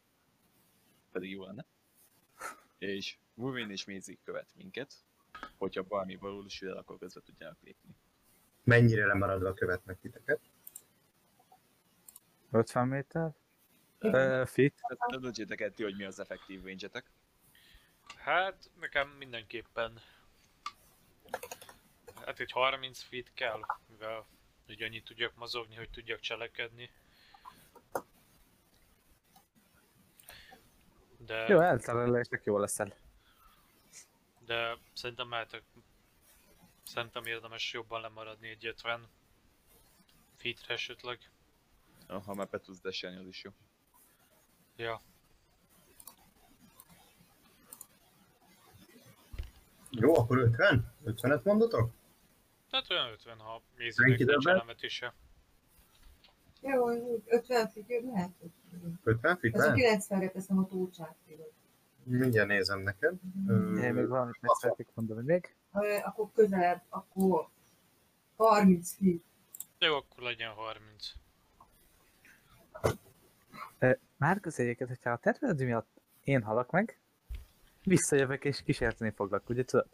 [1.12, 1.64] Pedig jó lenne.
[2.78, 4.94] És Wolverine és Maisie követ minket,
[5.58, 7.96] hogyha valami valósul, akkor közbe tudjanak lépni.
[8.64, 10.40] Mennyire lemaradva követnek titeket?
[12.50, 13.32] 50 méter?
[14.00, 14.74] Uh, fit?
[14.88, 16.90] Tehát nem döntsétek el ti, hogy mi az effektív range
[18.16, 20.00] Hát, nekem mindenképpen...
[22.24, 24.26] Hát egy 30 feet kell, mivel
[24.66, 26.90] hogy annyit tudjak mozogni, hogy tudjak cselekedni.
[31.30, 32.94] De, Jó, elterelésnek jó leszel.
[34.46, 35.62] de szerintem mehetek...
[36.84, 39.08] Szerintem érdemes jobban lemaradni egy 50
[40.36, 41.18] feetre esetleg.
[42.08, 43.50] Ha már be tudsz deselni, az is jó.
[44.76, 45.00] Ja,
[49.90, 50.94] Jó, akkor 50?
[51.04, 51.90] 50-et mondotok?
[52.70, 55.14] tehát olyan 50, ha mézinek nincs elemetése.
[56.60, 56.88] Jó,
[57.26, 58.30] 50 figyelj, lehet.
[59.02, 60.04] 50 fit Ez a lehet?
[60.08, 61.16] 90-re teszem a túlcsát.
[62.02, 63.14] Mindjárt nézem neked.
[63.82, 65.54] Én még valamit meg szeretnék mondani még.
[66.04, 67.48] Akkor közelebb, akkor
[68.36, 69.22] 30 feet.
[69.78, 71.12] Jó, akkor legyen 30.
[74.16, 75.88] Már egyébként, hogyha a terved miatt
[76.24, 76.98] én halak meg,
[77.84, 79.86] visszajövök és kísérteni foglak, ugye tudod?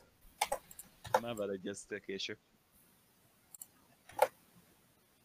[1.23, 2.39] Már beleegyeztél később.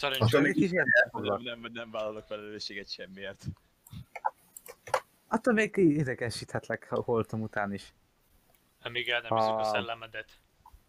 [0.04, 1.42] Attól Még kísérteni Nem, foglak.
[1.44, 3.46] nem, nem vállalok felelősséget semmiért.
[5.28, 7.94] Attól még idegesíthetlek a holtom után is.
[8.82, 9.72] Amíg el nem a Ah.
[9.72, 10.30] szellemedet.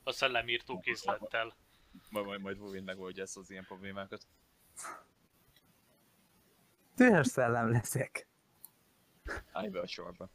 [0.04, 1.54] A szellemírtó készlettel.
[2.10, 4.26] Majd, majd, majd Wolverine megoldja ezt az ilyen problémákat.
[6.96, 8.26] Dühös szellem leszek.
[9.52, 10.28] Állj be a sorba.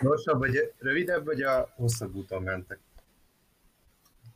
[0.00, 2.78] Gyorsabb vagy rövidebb, vagy a hosszabb úton mentek?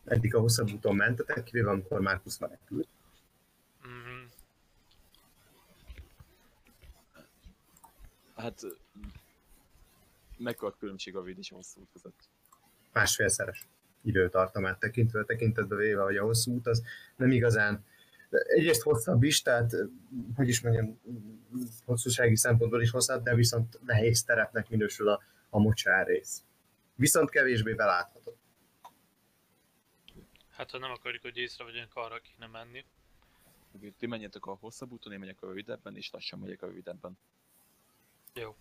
[0.07, 2.89] Eddig a hosszabb úton mentetek, kivéve amikor Márkusz menekült.
[3.83, 4.31] Mhm.
[8.35, 8.61] Hát...
[10.39, 12.29] Mekkora különbség a rövid és a hosszú út között?
[12.93, 13.67] Másfélszeres
[14.03, 16.83] időtartamát tekintve, tekintetbe véve, hogy a hosszú út az
[17.17, 17.85] nem igazán
[18.31, 19.73] egyrészt hosszabb is, tehát
[20.35, 21.01] hogy is mondjam,
[21.85, 26.43] hosszúsági szempontból is hosszabb, de viszont nehéz terepnek minősül a, a mocsár rész.
[26.95, 28.37] Viszont kevésbé belátható.
[30.57, 32.85] Hát ha nem akarjuk, hogy észrevegyenek, arra kéne menni.
[33.73, 37.19] Oké, Ti menjetek a hosszabb úton, én megyek a rövidebben, és lassan megyek a rövidebben.
[38.35, 38.57] Jó.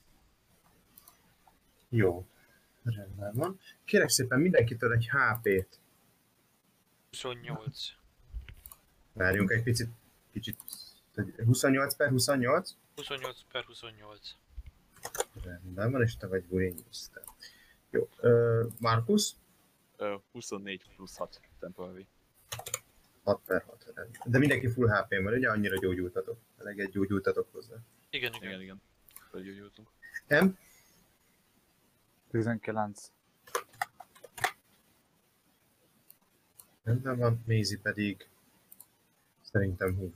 [1.90, 2.28] Jó.
[2.84, 3.60] Rendben van.
[3.86, 5.80] Kérek szépen mindenkitől egy HP-t.
[7.10, 7.90] 28.
[9.14, 9.90] Várjunk egy picit,
[10.32, 10.58] kicsit,
[11.46, 12.76] 28 per 28.
[12.96, 14.36] 28 per 28.
[15.44, 17.10] Rendben van, és te vagy Williams.
[17.90, 18.10] Jó.
[18.80, 19.36] Markus?
[19.98, 22.08] Ö, 24 plusz 6 temporary.
[23.24, 23.84] 6 per 6.
[23.96, 24.22] rendben.
[24.26, 25.50] De mindenki full HP-n van, ugye?
[25.50, 26.38] Annyira gyógyultatok.
[26.58, 27.76] Eleget gyógyultatok hozzá.
[28.10, 28.50] Igen, igen.
[28.50, 28.82] Igen, igen.
[29.32, 29.90] Felgyógyultunk.
[30.28, 30.46] M?
[32.32, 33.12] 19.
[36.84, 37.44] Rendben van.
[37.46, 38.28] Mézi pedig
[39.42, 40.12] szerintem 20.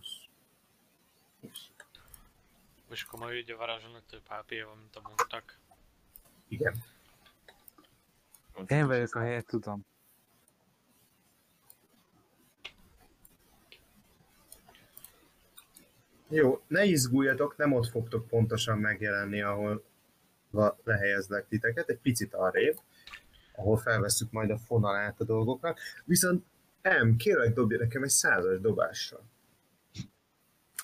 [1.41, 1.71] 20.
[2.89, 5.59] És akkor majd ugye varázsolnak több hp van, mint a mondtak.
[6.47, 6.83] Igen.
[8.67, 9.85] Én vagyok a helyet, tudom.
[16.29, 19.83] Jó, ne izguljatok, nem ott fogtok pontosan megjelenni, ahol
[20.83, 22.77] lehelyezlek titeket, egy picit arrébb,
[23.55, 25.79] ahol felveszük majd a fonalát a dolgoknak.
[26.05, 26.45] Viszont
[27.03, 29.21] M, kérlek dobja nekem egy százas dobással.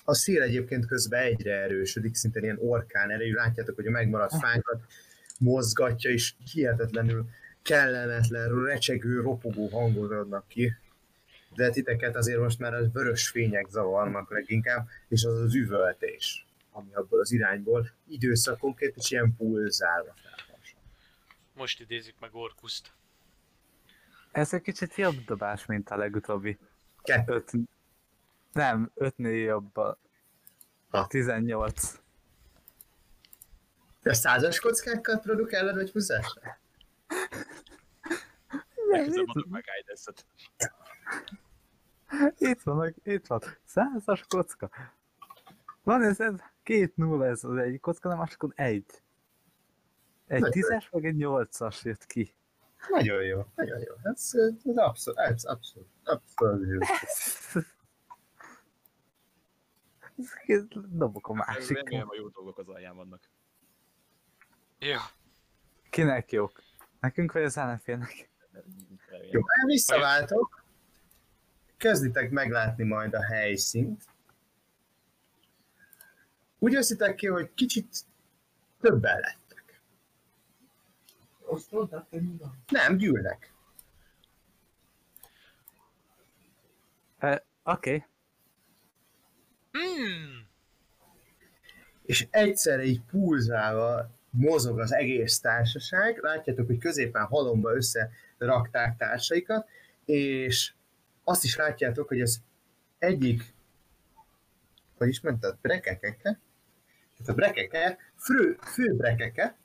[0.04, 3.32] A szél egyébként közben egyre erősödik, szinte ilyen orkán erejű.
[3.32, 4.84] Látjátok, hogy a megmaradt fákat
[5.38, 7.28] mozgatja, és hihetetlenül
[7.66, 10.76] kellemetlen, recsegő, ropogó hangok adnak ki.
[11.54, 16.94] De titeket azért most már az vörös fények zavarnak leginkább, és az az üvöltés, ami
[16.94, 20.90] abból az irányból időszakonként is ilyen pulzálva felhasonlít.
[21.54, 22.92] Most idézik meg Orkuszt.
[24.32, 26.58] Ez egy kicsit jobb dobás, mint a legutóbbi.
[27.02, 27.32] Kettő.
[27.32, 27.50] Öt...
[28.52, 29.98] Nem, ötnél jobb a...
[30.88, 31.06] Ha.
[31.06, 32.00] 18.
[34.02, 36.58] Te százas kockákkal produkálod, vagy húzásra?
[38.90, 40.26] Legközelebb adok meg guidance-et.
[42.38, 43.40] Itt van, itt van.
[43.64, 44.70] Százas kocka.
[45.82, 49.02] Van ez, ez két nulla ez az egyik kocka, nem másikon egy.
[50.26, 52.34] Egy Nagyon tízes, meg egy nyolcas jött ki.
[52.88, 53.94] Nagyon jó, nagyon jó.
[54.02, 54.30] Ez,
[54.64, 56.78] ez abszolút, ez abszolút, abszolút jó.
[60.46, 61.76] Ez Dobok a másik.
[61.76, 63.30] Remélem a jó dolgok az alján vannak.
[64.78, 64.98] Jó.
[65.90, 66.62] Kinek jók?
[67.00, 68.30] Nekünk vagy az ellenfélnek?
[69.30, 70.64] Jó, visszaváltok.
[71.76, 74.04] Kezditek meglátni majd a helyszínt.
[76.58, 78.04] Úgy veszitek ki, hogy kicsit
[78.80, 79.80] többen lettek.
[81.46, 82.06] Osztoltak?
[82.68, 83.52] Nem, gyűlnek.
[87.18, 87.94] Eh, Oké.
[87.94, 88.04] Okay.
[89.70, 90.46] Hmm.
[92.02, 96.18] és egyszerre így pulzálva mozog az egész társaság.
[96.22, 97.76] Látjátok, hogy középen halomba
[98.38, 99.68] összerakták társaikat,
[100.04, 100.72] és
[101.24, 102.42] azt is látjátok, hogy az
[102.98, 103.54] egyik,
[104.98, 106.40] hogy is mondtad, brekekeke?
[107.16, 109.56] Tehát a brekeke, fő, fő brekeke,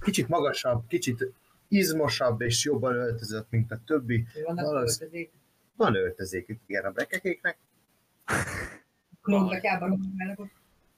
[0.00, 1.32] kicsit magasabb, kicsit
[1.68, 4.26] izmosabb és jobban öltözött, mint a többi.
[4.44, 5.32] Vannak Valósz- költözék.
[5.76, 7.58] Van öltözékük, igen, a brekekéknek.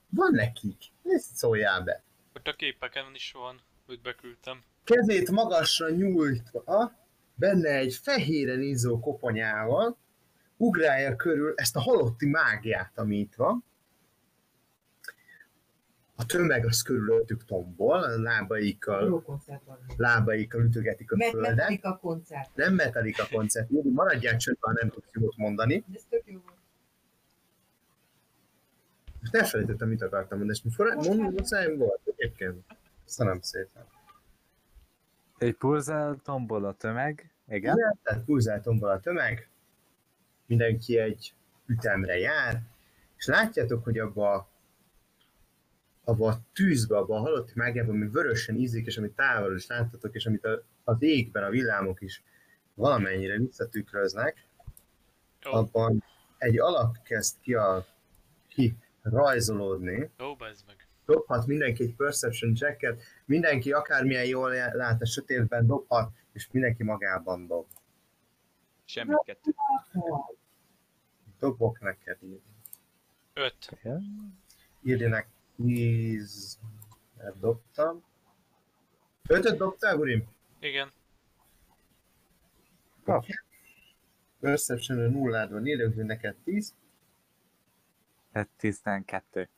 [0.09, 0.83] Van nekik.
[1.03, 2.03] Ezt szóljál be.
[2.35, 4.63] Ott a képeken is van, őt beküldtem.
[4.83, 6.91] kezét magasra nyújtva,
[7.35, 9.97] benne egy fehéren izzó koponyával,
[10.57, 13.63] ugrálja körül ezt a halotti mágiát, ami itt van.
[16.15, 19.61] A tömeg az körülöttük tombol, a lábaikkal, koncert
[19.97, 21.55] lábaikkal ütögetik a Met földet.
[21.55, 22.55] Metallica koncert.
[22.55, 25.83] Nem Metallica koncert, Júli, maradjál csöndben, nem tudsz jót mondani.
[25.93, 26.57] Ez tök jó volt.
[29.19, 32.65] Most elfelejtettem, mit akartam mondani, és mikor mondom, hogy volt egyébként.
[33.05, 33.85] Köszönöm szépen.
[35.37, 37.29] Egy pulzál tombol a tömeg.
[37.47, 37.77] Igen.
[37.77, 39.49] Igen, tehát pulzátombol a tömeg,
[40.45, 41.33] mindenki egy
[41.65, 42.61] ütemre jár,
[43.17, 44.49] és látjátok, hogy abba,
[46.03, 50.15] abba a tűzbe, abba a halotti mágiában, ami vörösen ízik, és amit távolról is láttatok,
[50.15, 52.23] és amit a, az égben a villámok is
[52.73, 54.47] valamennyire visszatükröznek,
[55.47, 56.03] Ó, abban
[56.37, 57.85] egy alak kezd ki, a,
[58.47, 60.84] ki rajzolódni, ó, bazd meg.
[61.05, 67.47] Dobhat mindenki egy perception checket, mindenki akármilyen jól lát a sötétben dobhat, és mindenki magában
[67.47, 67.67] dob.
[68.85, 69.55] Semmi kettő.
[71.39, 72.41] Dobok neked írni.
[73.33, 73.77] Öt.
[74.81, 76.59] Neked 10
[77.39, 78.03] dobtam.
[79.27, 80.27] Ötöt dobtál, urim?
[80.59, 80.91] Igen.
[84.39, 86.73] Perception nullád van, írjuk, hogy neked 10.
[88.31, 89.49] Ez 12.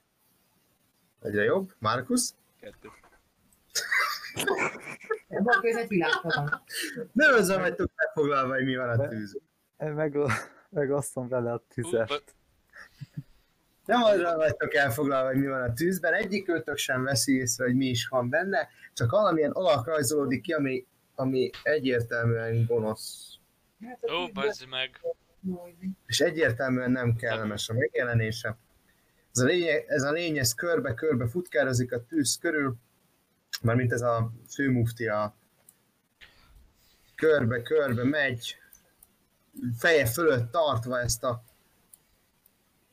[1.27, 1.73] Egyre jobb.
[1.79, 2.29] Markus?
[2.59, 2.89] Kettő.
[5.27, 6.61] Ebben a között világban van.
[7.11, 9.37] Nem azzal vagytok megfoglalva, hogy mi van a tűz.
[9.79, 10.17] Én meg,
[10.69, 11.63] megosztom vele a
[12.07, 12.35] ba-
[13.85, 17.75] Nem azzal vagytok elfoglalva, hogy mi van a tűzben, egyik őtök sem veszi észre, hogy
[17.75, 20.85] mi is van benne, csak valamilyen alak rajzolódik ki, ami,
[21.15, 23.35] ami egyértelműen gonosz,
[23.85, 25.01] Hát Ó, bazd meg.
[26.05, 28.57] és egyértelműen nem kellemes a megjelenése.
[29.37, 32.75] Ez a lény, ez a lény ez körbe-körbe futkározik a tűz körül,
[33.61, 35.35] mármint ez a főmufti a
[37.15, 38.55] körbe-körbe megy,
[39.77, 41.43] feje fölött tartva ezt a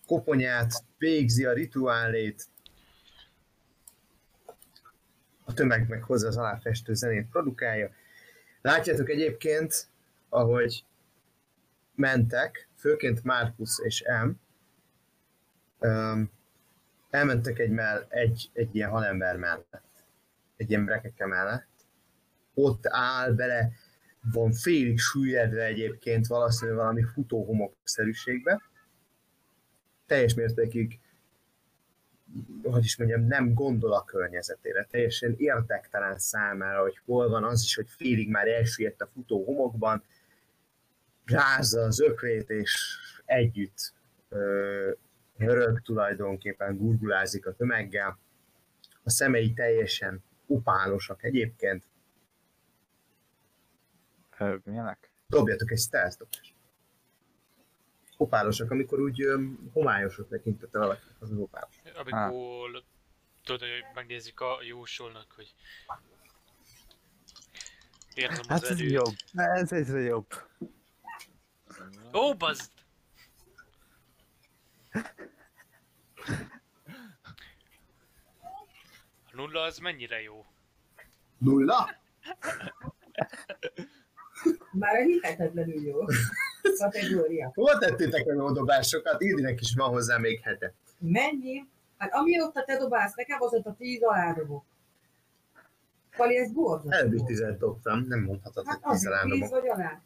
[0.06, 2.46] koponyát, végzi a rituálét,
[5.44, 7.90] a tömeg meg hozzá az aláfestő zenét produkálja.
[8.62, 9.88] Látjátok egyébként,
[10.28, 10.84] ahogy
[11.94, 14.30] mentek, főként Markus és M,
[17.10, 20.04] elmentek egy, mell, egy, egy ilyen halember mellett,
[20.56, 21.86] egy ilyen brekeke mellett,
[22.54, 23.70] ott áll bele,
[24.32, 28.62] van félig süllyedve egyébként valószínűleg valami futóhomokszerűségbe,
[30.06, 30.98] teljes mértékig
[32.62, 37.74] hogy is mondjam, nem gondol a környezetére, teljesen érdektelen számára, hogy hol van az is,
[37.74, 40.04] hogy félig már elsüllyedt a futó homokban,
[41.24, 43.92] rázza az ökrét, és együtt
[45.36, 48.18] hörög tulajdonképpen, gurgulázik a tömeggel.
[49.02, 51.84] A szemei teljesen upálosak egyébként.
[54.38, 55.10] Ö, Milyenek?
[55.26, 56.54] Dobjatok egy stealth dobást.
[58.16, 61.74] Opálosak, amikor úgy ö, homályosok tekintette valakinek az az opálos.
[61.94, 62.82] Amikor
[63.44, 65.54] tudod, hogy megnézik a jósolnak, hogy
[68.14, 68.90] érzem Hát az ez erőt.
[68.92, 69.14] jobb.
[69.34, 70.26] Ez egyre jobb.
[72.12, 72.70] Ó, bazd!
[79.24, 80.44] A nulla az mennyire jó?
[81.38, 81.90] Nulla?
[84.72, 85.98] Már hihetetlenül jó.
[86.78, 87.50] Kategória.
[87.54, 89.20] Hol tettétek meg a dobásokat?
[89.20, 90.74] Ildinek is van hozzá még hete.
[90.98, 91.68] Mennyi?
[91.98, 94.64] Hát amióta te dobálsz nekem, azóta tíz alá dobok.
[96.16, 96.96] Pali, ez borzasztó.
[96.98, 100.00] Előbb is tizet dobtam, nem mondhatod, Hát hogy tíz azért alá tíz vagy alá.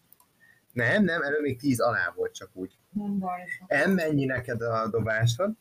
[0.79, 2.79] Nem, nem, előbb még tíz alá volt csak úgy.
[2.93, 3.45] Nem baj.
[3.87, 5.53] M, mennyi neked a dobásod?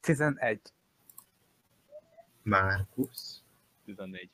[0.00, 0.60] 11.
[2.42, 3.42] Márkusz.
[3.84, 4.30] 14.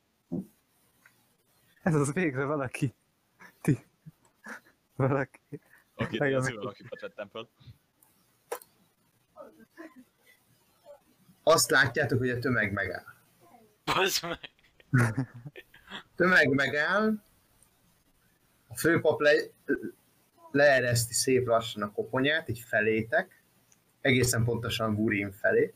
[1.83, 2.95] Ez az végre valaki.
[3.61, 3.87] Ti.
[4.97, 5.41] Valaki.
[5.95, 7.49] Akit Meg én a- szívvel akit vettem fel.
[11.43, 13.05] Azt látjátok, hogy a tömeg megáll.
[13.85, 14.51] Bazd meg.
[16.15, 17.23] Tömeg megáll,
[18.77, 19.33] a főpap le,
[20.51, 23.45] leereszti szép lassan a koponyát, így felétek,
[24.01, 25.75] egészen pontosan Gurin felé.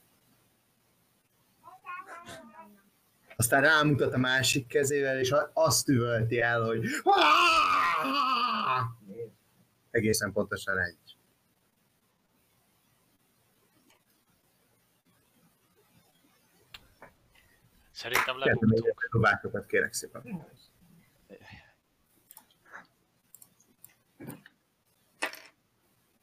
[3.37, 6.85] Aztán rámutat a másik kezével, és azt üvölti el, hogy
[9.91, 10.97] egészen pontosan egy.
[17.91, 19.09] Szerintem lebuktuk.
[19.11, 20.47] dobásokat kérek szépen.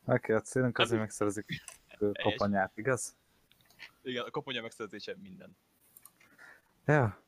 [0.09, 1.45] Oké, a célunk azért megszerezik
[1.99, 3.15] a kopanyát, igaz?
[4.01, 5.57] Igen, a koponya megszerzése minden.
[6.85, 7.21] Ja.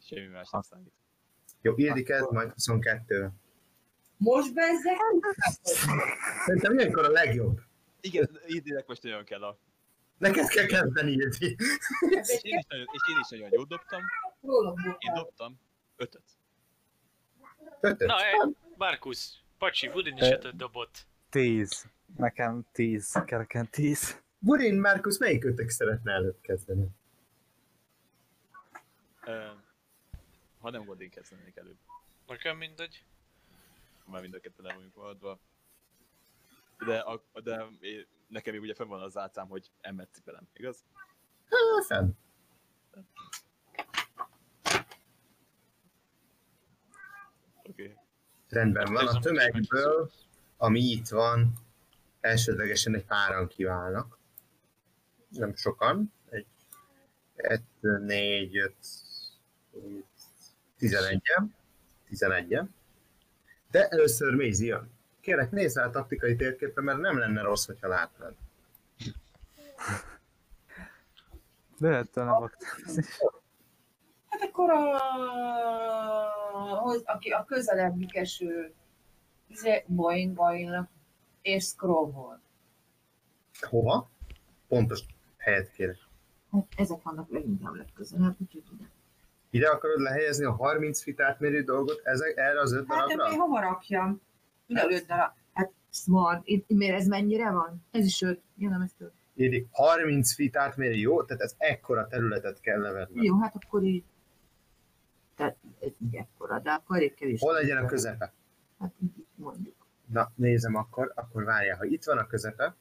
[0.00, 0.92] Semmi más nem számít.
[1.60, 3.32] Jó, Ildi kezd majd 22
[4.16, 4.96] Most bezzek?
[6.46, 7.60] Szerintem ilyenkor a legjobb.
[8.00, 9.58] Igen, idének most nagyon kell a...
[10.18, 11.56] Neked kell kezdeni, Ildi.
[12.10, 14.00] Ez És én is nagyon, és én is nagyon jót dobtam.
[14.98, 15.60] Én dobtam
[15.96, 16.24] ötöt.
[17.80, 18.08] Ötöt.
[18.08, 21.06] Na, eh, Markus, Pacsi, Budin is ötöt dobott.
[21.32, 21.86] 10.
[22.16, 23.22] Nekem 10.
[23.24, 24.22] Kereken 10.
[24.38, 26.88] Burin Márkusz, melyik ötök szeretne előtt kezdeni?
[30.58, 31.76] Ha nem Godin kezdenék előbb.
[32.26, 33.04] Nekem mindegy.
[34.04, 35.38] Már mind a ketten el vagyunk maradva.
[36.86, 40.84] De, a, de én, nekem még ugye fenn van az álcám, hogy emmet cipelem, igaz?
[41.48, 41.56] Há,
[41.86, 42.10] fenn.
[47.62, 47.82] Oké.
[47.82, 47.94] Okay.
[48.48, 49.06] Rendben van.
[49.06, 50.10] A tömegből,
[50.62, 51.52] ami itt van,
[52.20, 54.18] elsődlegesen egy páran kiválnak.
[55.28, 56.12] Nem sokan.
[56.28, 56.46] Egy,
[57.36, 58.74] kettő, négy, öt,
[59.72, 60.06] hét,
[60.76, 61.54] tizenegyen.
[62.08, 62.74] Tizenegyen.
[63.70, 64.90] De először Mézi jön.
[65.20, 68.34] Kérek, nézz rá a taktikai térképre, mert nem lenne rossz, hogyha látnád.
[71.78, 72.68] Lehet nem baktam.
[74.26, 75.00] Hát akkor a,
[77.04, 78.74] aki a közelebbi eső
[79.52, 80.86] izé, Boeing, Boeing
[81.42, 82.40] és Scroll volt.
[83.60, 84.10] Hova?
[84.68, 85.00] Pontos
[85.36, 85.96] helyet kérek.
[86.52, 88.90] Hát ezek vannak leginkább legközelebb, úgyhogy ide.
[89.50, 93.28] Ide akarod lehelyezni a 30 fit átmérő dolgot ezek, erre az öt Hát darabra?
[93.28, 94.20] még hova rakjam?
[94.66, 95.30] Ide öt darab.
[95.52, 96.40] Hát smart.
[96.46, 97.84] Itt, miért ez mennyire van?
[97.90, 98.40] Ez is öt.
[98.54, 99.12] Nem ez öt.
[99.34, 101.22] Édi, 30 feet átmérő, jó?
[101.22, 103.24] Tehát ez ekkora területet kell levenni.
[103.24, 104.04] Jó, hát akkor így.
[105.36, 107.40] Tehát ez így ekkora, de akkor elég kevés.
[107.40, 108.32] Hol legyen a közepe?
[108.78, 109.74] Hát így mondjuk.
[110.06, 112.74] Na, nézem akkor, akkor várjál, ha itt van a közepe,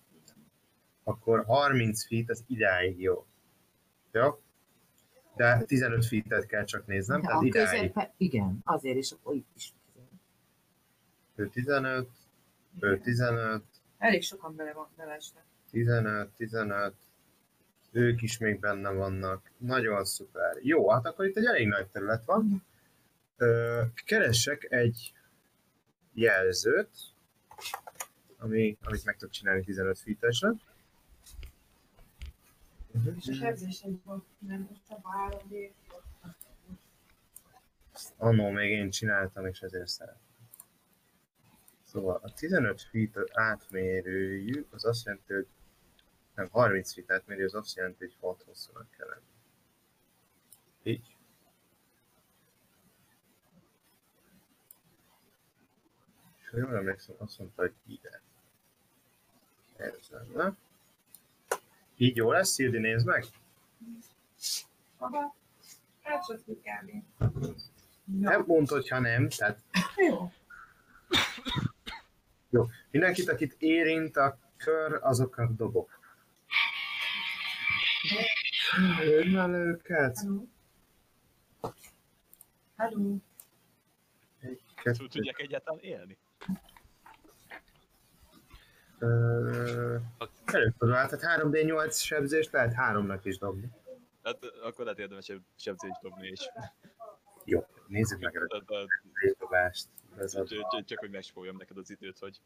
[1.03, 3.25] akkor 30 feet az idáig jó.
[4.11, 4.41] Jó?
[5.35, 7.67] De 15 feet kell csak néznem, De tehát a idáig.
[7.79, 9.73] közepe, igen, azért is akkor itt is.
[11.35, 12.09] Ő 15,
[12.79, 13.63] ő 15,
[13.97, 15.43] Elég sokan bele van, belesnek.
[15.71, 16.93] 15, 15,
[17.91, 19.51] ők is még benne vannak.
[19.57, 20.57] Nagyon szuper.
[20.61, 22.63] Jó, hát akkor itt egy elég nagy terület van.
[23.37, 25.13] Ö, keressek egy
[26.13, 26.89] jelzőt,
[28.37, 30.53] ami, amit meg tudok csinálni 15 feet-esre.
[38.17, 40.29] Annó még én csináltam, és ezért szeretem.
[41.83, 45.47] Szóval a 15 feet átmérőjű, az azt jelenti, hogy
[46.35, 49.25] nem, 30 feet átmérő, az azt jelenti, hogy 6 hosszúnak kell lenni.
[50.83, 51.10] Így.
[56.51, 58.21] Ha jól emlékszem, azt mondta, hogy ide.
[59.77, 60.53] Ez lenne.
[61.97, 63.25] Így jó lesz, Szildi, nézd meg!
[64.97, 65.35] Aha,
[66.01, 67.03] hát csak kb.
[68.03, 69.59] Nem mondd, hogyha nem, tehát
[69.95, 70.31] Jó.
[72.49, 72.67] Jó.
[72.91, 75.99] Mindenkit, akit érint a kör, azokat dobok.
[78.99, 80.17] Lőd már le őket.
[80.17, 80.43] Hello.
[82.75, 83.15] Hello.
[84.39, 86.17] Egy, kettő, Tudják egyáltalán élni?
[89.01, 89.97] Ö,
[90.45, 93.69] előfordulhat, tehát 3D8 sebzést lehet háromnak is dobni.
[94.23, 96.49] Hát akkor lehet érdemes seb- sebzést dobni is.
[97.45, 98.85] Jó, nézzük meg előtt a
[99.39, 99.87] dobást.
[100.85, 102.41] Csak, hogy megspóljam neked az időt, hogy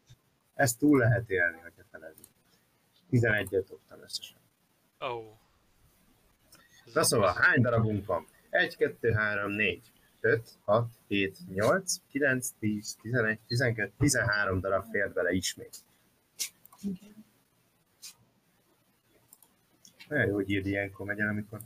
[0.54, 2.28] ezt túl lehet élni, hogyha felezik.
[3.10, 4.38] 11-et dobtam összesen.
[5.00, 5.06] Ó.
[5.06, 5.38] Oh.
[6.92, 8.26] Na szóval, hány darabunk van?
[8.50, 15.12] 1, 2, 3, 4, 5, 6, 7, 8, 9, 10, 11, 12, 13 darab fért
[15.12, 15.84] bele ismét.
[20.10, 21.60] Olyan jó, hogy írd ilyenkor megy el, amikor,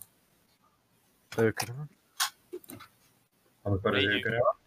[1.38, 1.74] Őkre.
[3.62, 4.16] amikor az Lényeg.
[4.16, 4.58] őkre van.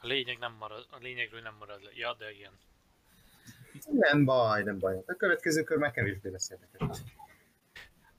[0.00, 1.90] A lényeg nem marad, a lényegről nem marad le.
[1.94, 2.52] Ja, de igen.
[3.90, 5.02] Nem baj, nem baj.
[5.06, 6.98] A következő kör már kevésbé lesz érdekes.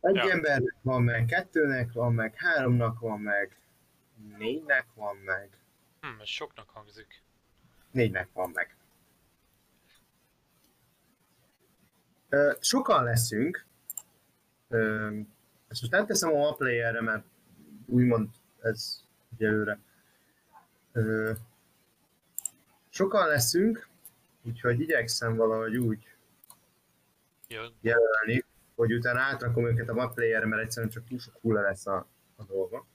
[0.01, 0.29] Egy Ja.
[0.31, 3.57] embernek van meg, kettőnek van meg, háromnak van meg,
[4.37, 5.57] négynek van meg,
[6.01, 7.21] Hm, ez soknak hangzik.
[7.91, 8.75] négynek van meg.
[12.59, 13.65] Sokan leszünk.
[15.67, 17.23] Ezt most nem teszem a playerre, mert
[17.85, 18.29] úgymond
[18.61, 19.03] ez
[19.33, 19.79] egyelőre.
[20.91, 21.31] Ö,
[22.89, 23.87] sokan leszünk,
[24.43, 26.07] úgyhogy igyekszem valahogy úgy
[27.81, 32.07] jelölni, hogy utána átrakom őket a map playerre, mert egyszerűen csak túl sok lesz a,
[32.35, 32.85] a dolga.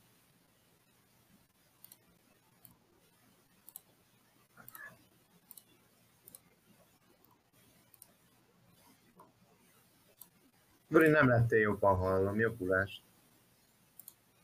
[10.88, 13.02] Dori, nem lettél jobban hallom, jobbulást.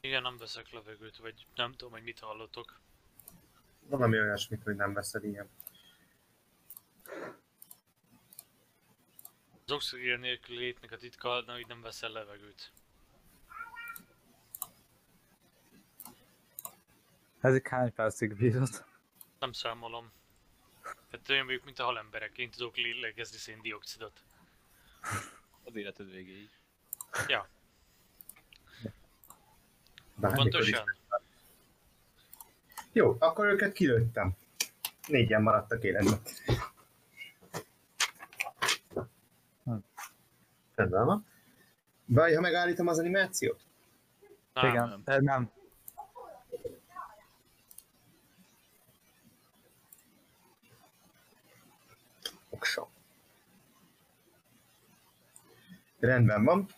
[0.01, 2.81] igen, nem veszek levegőt, vagy nem tudom, hogy mit hallotok.
[3.87, 5.49] Valami olyasmit, hogy nem veszed ilyen.
[9.67, 12.73] Az oxigén nélkül létnek a titka, na, hogy nem veszel levegőt.
[17.41, 18.85] Ezek hány percig bírod?
[19.39, 20.13] Nem számolom.
[21.11, 24.25] Hát olyan vagyok, mint a halemberek, én tudok lélegezni széndiokszidot.
[25.65, 26.51] Az életed végéig.
[27.29, 27.49] Ja,
[30.17, 30.71] Bármikor is.
[30.71, 30.97] pontosan.
[32.93, 34.37] Jó, akkor őket kilőttem.
[35.07, 36.21] Négyen maradtak életben.
[39.65, 39.75] Hm.
[40.75, 41.27] Rendben van.
[42.07, 43.61] Baj, ha megállítom az animációt?
[44.53, 45.03] Nem, Igen, nem.
[45.05, 45.23] nem.
[45.25, 45.51] nem.
[56.05, 56.69] Rendben van.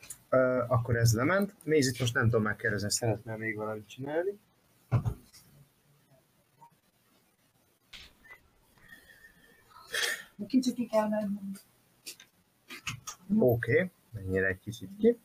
[0.68, 1.54] Akkor ez lement.
[1.64, 4.38] Mézit most nem tudom megkérdezni, szeretnél még valamit csinálni?
[10.46, 11.52] Kicsit ki kell mennem.
[13.38, 13.90] Oké, okay.
[14.12, 15.18] mennyire egy kicsit ki.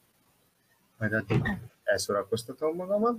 [0.97, 1.41] Majd addig
[1.84, 3.18] elszorakoztatom magamat.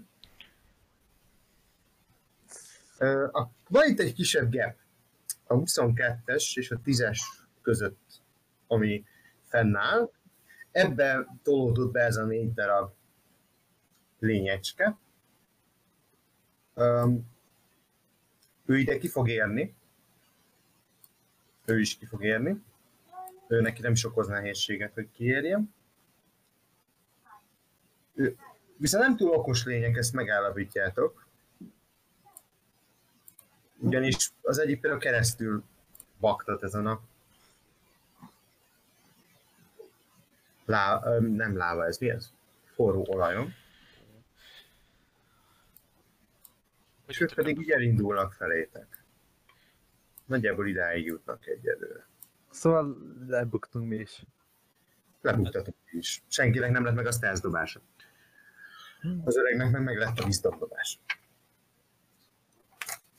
[3.33, 4.77] A, van itt egy kisebb gap
[5.47, 7.19] a 22-es és a 10-es
[7.63, 8.21] között,
[8.67, 9.05] ami
[9.43, 10.11] fennáll.
[10.73, 12.93] Ebbe tolódott be ez a négy darab
[14.19, 14.97] lényecske.
[16.75, 17.31] Öm,
[18.65, 19.75] ő ide ki fog érni.
[21.65, 22.63] Ő is ki fog érni.
[23.49, 25.75] Ő neki nem is okoz nehézséget, hogy kiérjem.
[28.15, 28.37] Ő,
[28.77, 31.27] viszont nem túl okos lények, ezt megállapítjátok.
[33.79, 35.65] Ugyanis az egyik például keresztül
[36.21, 37.01] baktat ezen a
[40.65, 42.33] lá, nem láva, ez mi ez?
[42.65, 43.55] Forró olajon.
[47.07, 49.05] És ők pedig így elindulnak felétek.
[50.27, 52.07] Nagyjából idáig jutnak egyelőre.
[52.51, 52.97] Szóval
[53.27, 54.25] lebuktunk mi is.
[55.21, 56.23] Lebuktatok is.
[56.29, 57.81] Senkinek nem lett meg a stealth dobása.
[59.25, 60.99] Az öregnek meg meg lett a wisdom dobása.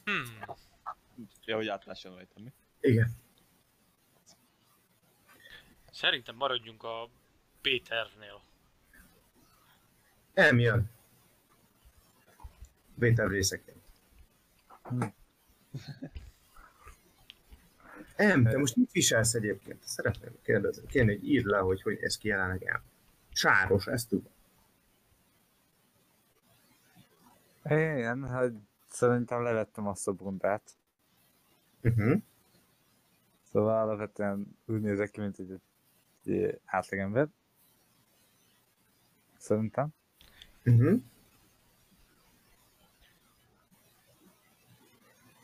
[0.04, 0.56] Hmm,
[1.46, 2.54] Ja, hogy átlásson rajta, mi?
[2.80, 3.22] Igen.
[5.92, 7.10] szerintem maradjunk a
[7.64, 8.42] Péternél.
[10.34, 10.90] Nem jön.
[12.96, 13.82] Vétel részeként.
[18.18, 19.84] Nem, te most mit viselsz egyébként?
[19.84, 22.84] Szeretném kérdezni, kérni, hogy írd le, hogy hogy ez ki el.
[23.32, 24.32] Sáros, ezt tudom.
[27.64, 28.54] Igen, hogy
[28.90, 30.72] szerintem levettem azt a bundát.
[31.82, 32.22] Uh-huh.
[33.52, 35.60] Szóval alapvetően úgy nézek ki, mint egy,
[36.26, 37.28] egy átlagember.
[39.44, 39.94] Szerintem.
[40.66, 41.02] Uh-huh.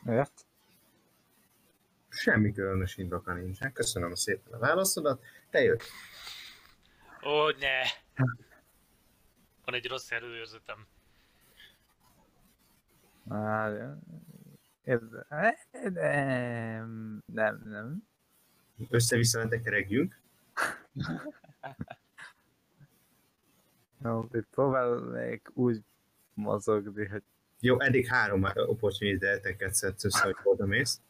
[0.06, 0.46] Ért?
[2.08, 3.72] Semmi különös indoka nincsen.
[3.72, 5.24] Köszönöm szépen a válaszodat.
[5.50, 5.88] Te jössz.
[7.26, 7.82] Ó, ne!
[9.64, 10.86] Van egy rossz előérzetem.
[13.22, 13.96] Már...
[14.82, 15.00] Ez...
[15.92, 18.08] Nem, nem, nem.
[18.88, 20.20] Össze-vissza regjünk.
[24.32, 25.82] Itt próbálnék úgy
[26.34, 27.22] mozogni, hogy
[27.60, 31.00] Jó, eddig három opportunitáteket szedsz össze, hogy oda mész.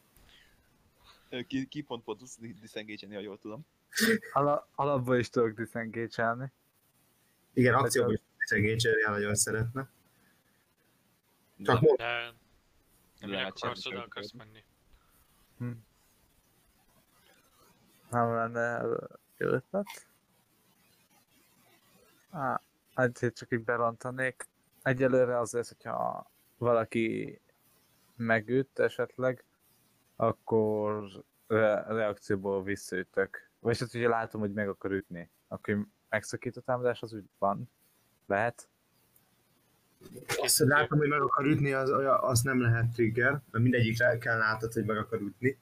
[1.28, 3.66] Ö, Ki, ki pont pont tudsz disengage ha jól tudom.
[4.32, 6.48] Ala, alapból is tudok disengage
[7.52, 9.88] Igen, akcióban is segítségére nagyon szeretne.
[11.62, 12.34] Csak De- mond, De
[13.20, 14.64] nem Lehet, akarsz oda akarsz menni.
[18.10, 18.82] Nem lenne
[19.36, 20.06] jó ötlet.
[22.30, 22.60] Á,
[23.00, 24.46] hát csak így berontanék.
[24.82, 27.40] Egyelőre azért, hogyha valaki
[28.16, 29.44] megüt esetleg,
[30.16, 31.04] akkor
[31.46, 33.50] re- reakcióból visszaütök.
[33.58, 37.70] Vagy hát, hogyha látom, hogy meg akar ütni, akkor megszakít a támadás, az úgy van.
[38.26, 38.68] Lehet.
[40.42, 41.90] azt, hogy látom, hogy meg akar ütni, az,
[42.20, 45.58] az nem lehet trigger, mert mindegyikre kell látod, hogy meg akar ütni.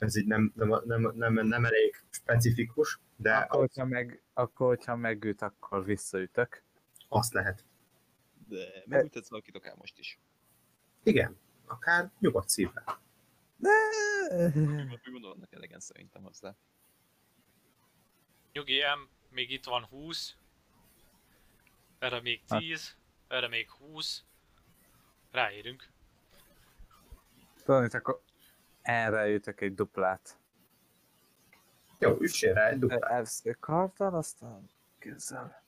[0.00, 4.96] Ez így nem, nem, nem, nem, nem elég specifikus, de akkor, hogyha meg, akkor, hogyha
[4.96, 6.62] megüt, akkor visszaütök.
[7.08, 7.64] azt lehet.
[8.48, 10.18] De megüthetsz valakit akár most is.
[11.02, 11.36] Igen,
[11.66, 12.84] akár nyugodt szívvel.
[13.58, 16.54] Úgy gondolom, vannak elegen szerintem hozzá.
[18.52, 20.36] Nyugi, em, még itt van 20.
[21.98, 22.60] Erre még Hát.
[22.60, 22.96] 10.
[23.28, 24.24] Erre még 20.
[25.30, 25.88] Ráérünk.
[27.64, 28.22] Tudod, akkor
[28.90, 30.38] erre ütök egy duplát.
[31.98, 33.02] Jó, üssél rá egy duplát.
[33.02, 35.62] Először karddal, aztán kézzel.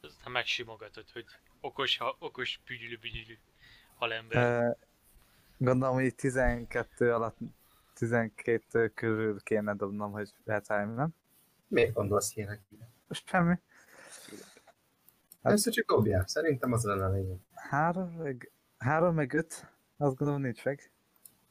[0.00, 1.24] Aztán megsimogatod, hogy
[1.60, 3.38] okos, ha, okos bügyülő bügyülő
[3.96, 4.76] halember.
[5.56, 7.36] Gondolom, hogy 12 alatt
[7.94, 11.14] 12 körül kéne dobnom, hogy letálljam, nem?
[11.68, 12.60] Miért gondolsz ilyenek?
[13.08, 13.48] Most semmi.
[13.54, 13.62] Hát-
[15.42, 17.38] Először csak dobjál, szerintem az lenne a lényeg.
[17.54, 20.90] Három meg, három meg öt, azt gondolom nincs meg.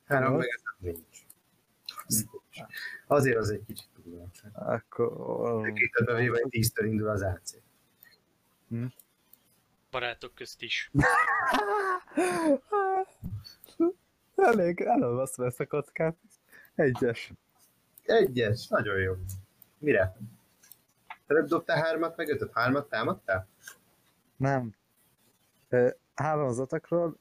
[0.06, 0.48] Három meg
[0.78, 1.26] nincs.
[2.06, 2.70] Az nincs.
[3.08, 4.30] Azért az egy kicsit túl.
[4.54, 5.72] Akkor...
[5.74, 7.56] Kétedbe véve egy tíztől indul az AC.
[9.92, 10.92] Barátok közt is.
[14.36, 16.16] Elég, elolvasztom ezt a kockát.
[16.76, 17.34] Egyes.
[18.04, 19.14] Egyes, nagyon jó.
[19.78, 20.18] Mire?
[21.28, 22.52] Előbb dobtál hármat, meg ötöt.
[22.54, 23.48] Hármat támadtál?
[24.36, 24.76] Nem.
[25.70, 27.18] Ö, három az atakról,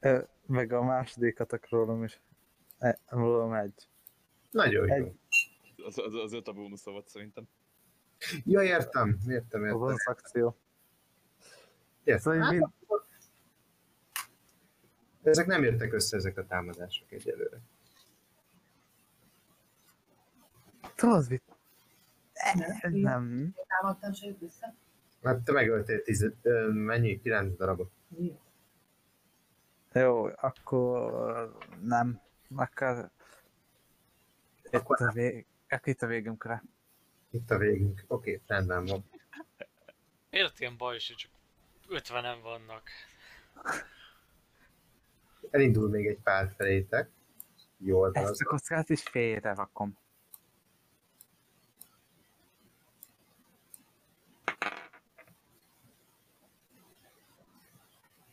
[0.00, 0.20] ö,
[0.50, 2.20] meg a második atakról is.
[2.78, 3.88] E, rólom egy.
[4.50, 4.94] Nagyon jó.
[4.94, 5.18] Egy.
[5.86, 7.48] Az, az, az öt a bónusz volt szerintem.
[8.44, 9.78] Ja, értem, értem, A értem.
[9.78, 10.56] bonus akció.
[12.04, 12.18] értem.
[12.22, 13.06] Szóval Hát, mind, akkor-
[15.22, 17.60] Ezek nem jöttek össze, ezek a támadások egyelőre.
[20.94, 21.42] tudod mit?
[22.54, 22.96] Nem.
[23.00, 23.54] Nem.
[23.66, 24.74] Támadtam se jött vissza.
[25.22, 26.32] Hát te megöltél tíz,
[26.72, 27.20] mennyi?
[27.20, 27.90] Kilenc darabot.
[28.18, 28.40] Jó,
[30.36, 32.20] akkor nem.
[32.56, 33.10] Akkor...
[34.62, 35.46] Itt Akkor a, vég...
[35.68, 36.62] akkor itt a végünkre.
[37.30, 38.04] Itt a végünk.
[38.06, 39.04] Oké, okay, rendben van.
[40.30, 41.30] Miért ilyen baj, hogy csak
[41.88, 42.88] 50-en vannak?
[45.50, 47.10] Elindul még egy pár felétek.
[47.78, 49.98] Jó Ezt a kockát is félre rakom.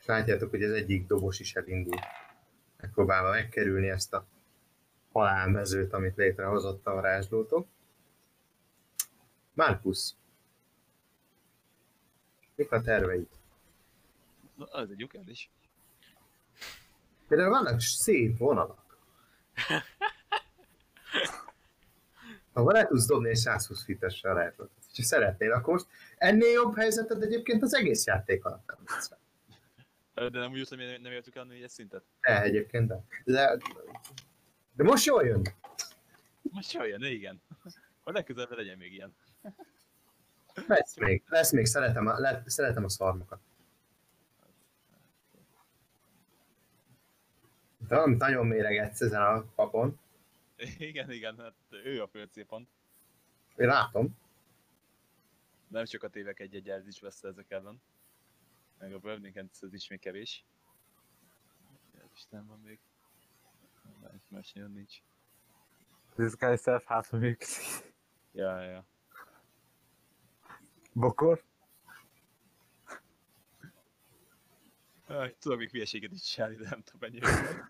[0.08, 2.00] Látjátok, hogy az egyik dobos is elindul.
[2.82, 4.26] Megpróbálva megkerülni ezt a
[5.12, 7.68] halálmezőt, amit létrehozott a varázslótok.
[9.54, 10.14] Markus.
[12.56, 13.28] Mik a terveid?
[14.56, 15.52] Na, az egy lyukár is.
[17.28, 18.98] Például vannak szép vonalak.
[22.54, 25.88] Ha le tudsz dobni egy 120 fites varázslatot, ha szeretnél, akkor most
[26.18, 29.12] ennél jobb helyzeted egyébként az egész játék alatt nem lesz.
[30.18, 32.04] De nem úgy, hogy nem értük el a négyes szintet.
[32.22, 33.04] De egyébként, de.
[33.24, 33.58] de.
[34.74, 35.42] De most jól jön.
[36.42, 37.42] Most jöjjön, de igen.
[38.04, 39.16] Hogy legközelebb legyen még ilyen.
[40.68, 43.40] Lesz még, lesz még, szeretem a, le, szeretem a szarmokat.
[47.78, 50.00] Valamit nagyon méregetsz ezen a papon.
[50.78, 51.54] Igen, igen, hát
[51.84, 52.70] ő a fő célpont.
[53.56, 54.18] Én látom.
[55.68, 57.82] Nem csak a tévek egy-egy el is vesz ezek ellen.
[58.80, 60.46] Meg a Burning ez is még kevés.
[62.14, 62.80] Isten van még.
[64.02, 65.02] Más, más nagyon nincs.
[66.16, 67.48] Disguise self hátra működik.
[68.32, 68.86] Ja, ja.
[70.94, 71.44] Bokor?
[75.40, 77.70] Tudom még hülyeséget is csinálni, de nem tudom mennyire.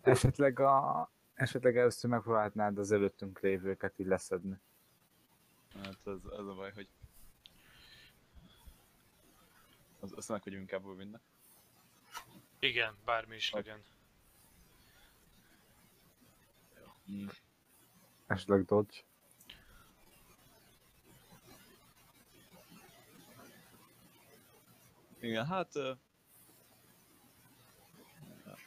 [0.00, 1.10] Esetleg a...
[1.34, 4.60] Esetleg először megpróbálnád az előttünk lévőket így leszedni.
[5.74, 6.88] Hát az, az a baj, hogy...
[10.04, 11.20] Az, azt meg, hogy inkább új vinne.
[12.58, 13.82] Igen, bármi is legyen.
[17.10, 17.26] Mm.
[18.26, 18.96] Esetleg dodge.
[25.20, 25.76] Igen, hát...
[25.76, 25.96] Uh...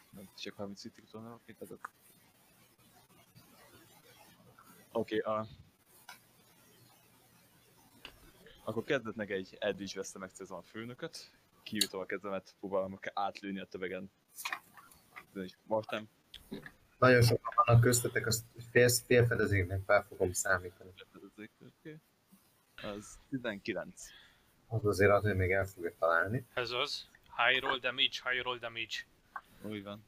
[0.09, 1.79] Nem csak 30 szintig tudom rakni, tehát...
[4.91, 5.47] Oké, okay, a...
[8.67, 11.31] Akkor kezdetnek egy eddig veszte megcélzom a főnököt,
[11.63, 14.11] kiütöm a kezemet, próbálom átlőni a tövegen.
[15.63, 16.09] Most nem.
[16.97, 20.93] Nagyon sokan vannak köztetek, azt fél, félfedezéknek fel fogom számítani.
[21.15, 21.99] Oké.
[22.75, 22.95] Okay.
[22.95, 24.01] Az 19.
[24.67, 26.45] Az azért az, hogy még el fogja találni.
[26.53, 27.09] Ez az.
[27.37, 28.95] High roll damage, high roll damage.
[29.61, 30.05] Úgy van.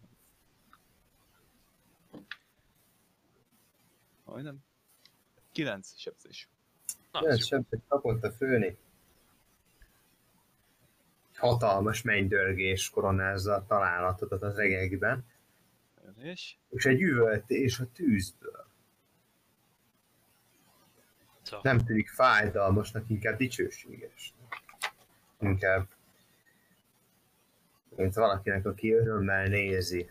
[4.23, 4.63] Majdnem.
[5.51, 6.49] 9 sebzés.
[7.11, 7.35] Na, jó.
[7.35, 8.77] sebzés kapott a főni.
[11.35, 15.25] Hatalmas mennydörgés koronázza a találatot az regegben,
[16.15, 18.67] És és egy üvöltés a tűzből.
[21.41, 21.61] Szóval.
[21.63, 24.33] Nem tűnik fájdalmasnak, inkább dicsőséges.
[25.39, 25.87] Inkább
[27.99, 30.09] mint valakinek, aki örömmel nézi.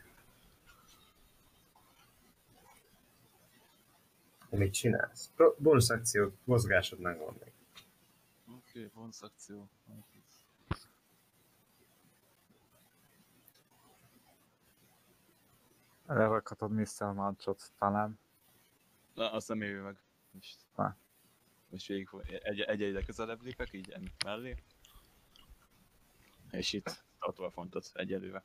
[4.50, 5.30] Mit csinálsz?
[5.36, 7.52] Pro- Bónusz akció, mozgásod megvan még.
[8.56, 9.68] Oké, okay, bonus akció.
[16.06, 17.12] Lerakhatod Mr.
[17.14, 18.18] Mancsot talán.
[19.14, 19.96] Na, azt nem évi meg.
[20.30, 20.96] Most, Ha.
[21.68, 22.08] most végig
[22.42, 23.94] egy, egy egyre közelebb lépek, így
[24.24, 24.56] mellé.
[26.50, 28.42] És itt tartva a fontot egyelőre.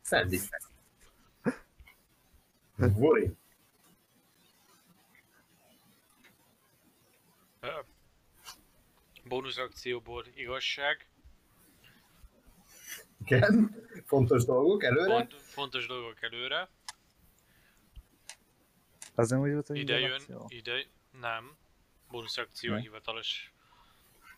[0.00, 0.62] Szedd is meg.
[2.92, 3.36] Vori.
[7.60, 7.80] Ö,
[9.30, 11.06] Bónusz akcióból igazság.
[13.24, 13.74] Igen.
[14.04, 15.06] Fontos dolgok előre.
[15.14, 16.68] Font, fontos dolgok előre.
[19.14, 20.46] Az nem úgy volt, hogy Ide jön, akció?
[20.48, 20.82] ide,
[21.20, 21.56] nem.
[22.08, 22.80] Bónusz akció Ne?
[22.80, 23.52] hivatalos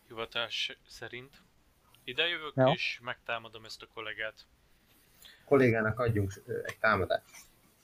[0.09, 1.43] hivatás szerint.
[2.05, 2.72] Ide jövök Ja.
[2.72, 4.47] és megtámadom ezt a kollégát.
[5.45, 6.32] Kollégának adjunk
[6.64, 7.24] egy támadást.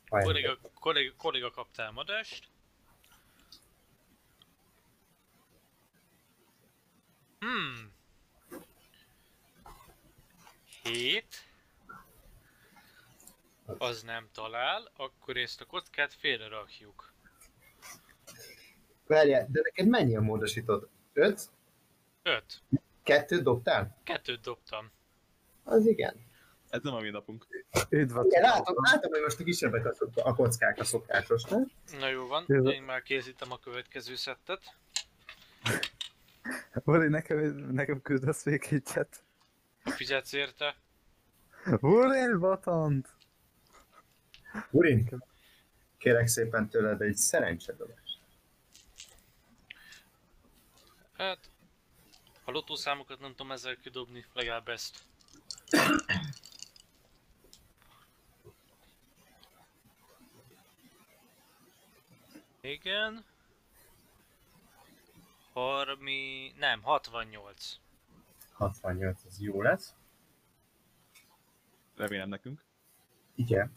[0.08, 2.48] Kolléga, kolléga, kolléga kap támadást.
[7.38, 7.92] Hmm.
[10.82, 11.24] 7.
[13.78, 17.12] Az nem talál, akkor ezt a kockát félre rakjuk.
[19.06, 20.88] Várjál, de neked mennyi a módosított?
[21.12, 21.48] 5?
[22.22, 22.62] 5.
[23.02, 24.00] Kettőt dobtál?
[24.04, 24.90] Kettőt dobtam.
[25.64, 26.26] Az igen.
[26.70, 27.46] Ez nem a mi napunk.
[27.88, 31.70] Üdv a Igen, látom, látom, hogy most a kisebbek a, a kockák a szokásos, nem?
[31.98, 32.68] Na jó van, Jó.
[32.68, 34.76] én már készítem a következő szettet.
[36.84, 39.24] Uri, nekem, nekem küldesz még egyet.
[39.84, 40.76] Fizetsz érte?
[41.80, 43.17] Uri, batant!
[44.70, 45.24] Urin,
[45.98, 48.18] kérek szépen tőled egy szerencsedobást.
[51.12, 51.50] Hát,
[52.44, 55.04] a lotószámokat nem tudom ezzel kidobni, legalább ezt.
[62.60, 63.24] Igen.
[65.52, 66.54] 30...
[66.58, 67.78] Nem, 68.
[68.52, 69.94] 68, az jó lesz.
[71.96, 72.64] Remélem nekünk.
[73.34, 73.72] Igen.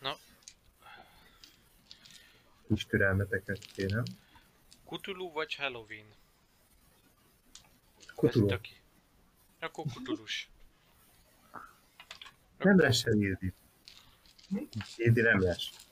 [0.00, 0.16] Na.
[2.68, 4.02] Kis türelmeteket kérem.
[4.86, 6.06] Cthulhu vagy Halloween?
[8.14, 8.44] Kutuló.
[8.44, 8.76] Ez töki.
[9.60, 10.50] Akkor Cthulhus.
[12.58, 13.52] Nem lesz se Ildi.
[14.96, 15.88] Ildi nem lesz.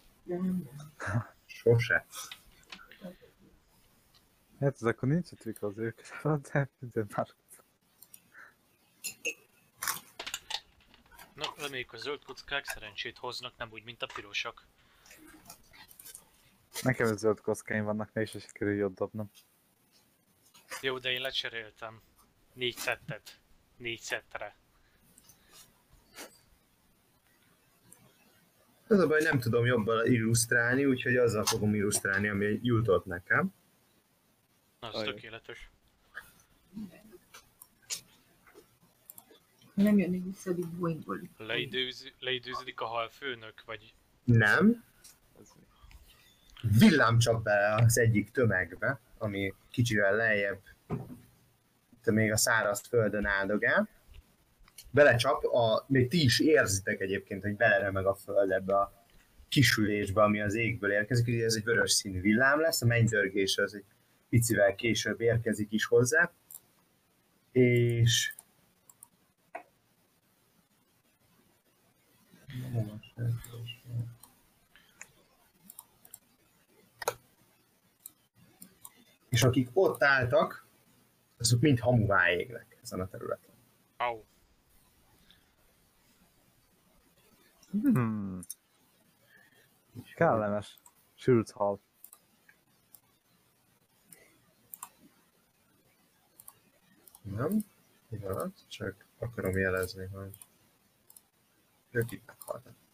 [1.47, 2.07] Sose.
[4.61, 6.01] Hát ez akkor nincs a trükk az ők,
[6.53, 7.35] de minden már.
[11.35, 14.66] Na, reméljük a zöld kockák szerencsét hoznak, nem úgy, mint a pirosak.
[16.83, 19.31] Nekem az zöld kockáim vannak, mégse sikerül jót dobnom.
[20.81, 22.01] Jó, de én lecseréltem.
[22.53, 23.41] Négy szettet.
[23.77, 24.57] Négy szettre.
[28.89, 33.55] Az a baj, nem tudom jobban illusztrálni, úgyhogy azzal fogom illusztrálni, ami jutott nekem.
[34.79, 35.14] Az Ajaj.
[35.14, 35.70] tökéletes.
[39.74, 41.20] Nem jönni vissza, boingol.
[41.37, 44.74] Leidőz, leidőződik a hal főnök, vagy Nem, Ez?
[46.78, 50.60] Villám csak bele az egyik tömegbe, ami kicsivel lejjebb
[52.04, 53.88] még a száraz földön áldogál.
[54.90, 59.04] Belecsap, a, még ti is érzitek egyébként, hogy beleremeg a föld ebbe a
[59.48, 63.74] kisülésbe, ami az égből érkezik, ugye ez egy vörös színű villám lesz, a mennydörgés az
[63.74, 63.84] egy
[64.28, 66.32] picivel később érkezik is hozzá,
[67.52, 68.34] és
[79.37, 80.66] és akik ott álltak,
[81.39, 83.55] azok mind hamuvá égnek ezen a területen.
[83.97, 84.24] Au.
[87.70, 88.41] Hmm.
[90.14, 90.78] Kellemes.
[91.14, 91.80] Sült hal.
[97.22, 97.64] Nem?
[98.09, 100.39] Pillanat, csak akarom jelezni, hogy
[101.91, 102.86] ők itt meghaltak.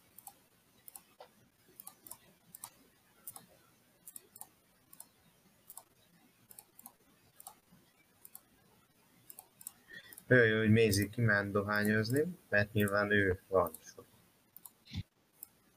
[10.27, 13.71] Jó, hogy Maisie kiment dohányozni, mert nyilván ő van.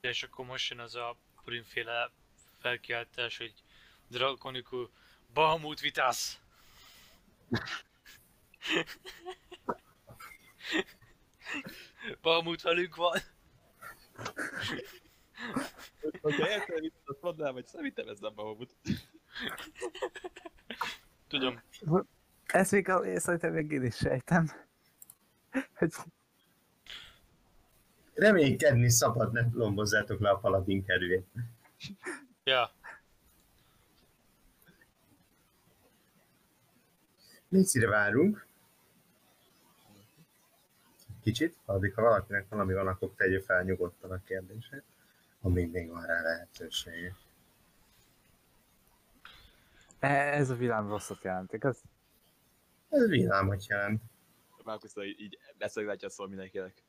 [0.01, 2.11] És akkor most jön az a purinféle
[2.59, 3.55] felkiáltás, hogy
[4.09, 4.91] Draconicul
[5.33, 6.41] Bahamut vitász!
[12.21, 13.19] Bahamut velünk van!
[16.21, 18.75] Hogyha érted, mit azt mondanám, hogy szerintem ez nem Bahamut.
[21.29, 21.63] Tudom,
[22.47, 24.51] Ezt még a, szerintem még én is sejtem.
[25.75, 25.93] Hogy
[28.15, 31.27] Reménykedni szabad, ne lombozzátok le a paladin kerülét.
[32.45, 32.71] ja,
[37.49, 38.47] Micire várunk?
[41.23, 44.85] Kicsit, addig ha valakinek valami van, akkor tegye fel nyugodtan a kérdését,
[45.41, 47.15] amíg még van rá lehetőség.
[49.99, 51.83] e- ez a vilám rosszat jelent, igaz?
[52.89, 54.03] Ez villámot jelent.
[54.65, 56.83] Márkusz így, beszélgetja szól mindenkinek.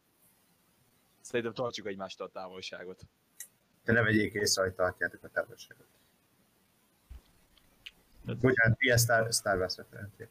[1.21, 3.01] Szerintem tartsuk egymástól a távolságot.
[3.83, 5.87] De ne vegyék észre, hogy tartjátok a távolságot.
[8.23, 10.27] Bocsánat, ilyen Star, Star Wars referencia.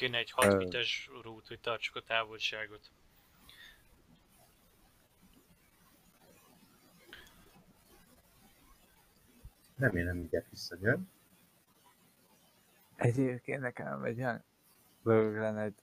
[0.00, 2.90] kéne egy 6 fites rút, hogy tartsuk a távolságot.
[9.76, 11.10] Remélem, mindjárt visszajön.
[13.00, 14.44] Egyébként nekem egy olyan
[15.02, 15.74] dolog lenne, hogy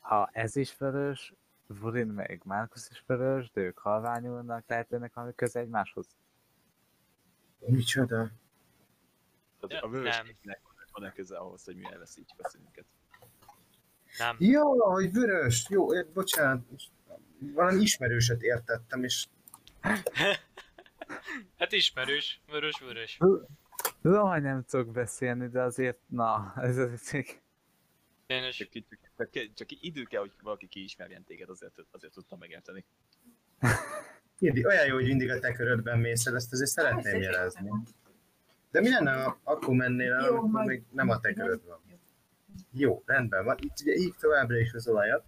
[0.00, 1.34] ha ez is vörös,
[1.66, 6.06] Vurin meg Márkusz is vörös, de ők halványulnak, lehet ennek valami köze egymáshoz.
[7.58, 8.30] Micsoda?
[9.60, 9.90] Tehát a Nem.
[9.90, 10.60] vöröskéknek
[10.92, 12.84] van-e köze ahhoz, hogy mi elveszítjük a színünket?
[14.18, 14.36] Nem.
[14.38, 15.66] Jó, hogy vörös.
[15.68, 16.64] Jó, ér- bocsánat.
[17.38, 19.26] Valami ismerőset értettem, és
[21.58, 23.18] Hát ismerős, vörös, vörös.
[24.04, 27.40] Tudom, hogy nem tudok beszélni, de azért, na, ez az egy
[28.26, 32.84] Tényleg, Csak, csak, csak, csak idő kell, hogy valaki kiismerjen téged, azért, azért tudtam megérteni.
[34.38, 37.70] mindig, olyan jó, hogy mindig a te körödben mész el, ezt azért szeretném jelezni.
[38.70, 41.80] De mi lenne, ha akkor mennél el, amikor még nem a te köröd van?
[42.70, 43.56] Jó, rendben van.
[43.60, 45.24] Itt ugye így továbbra is az olajat.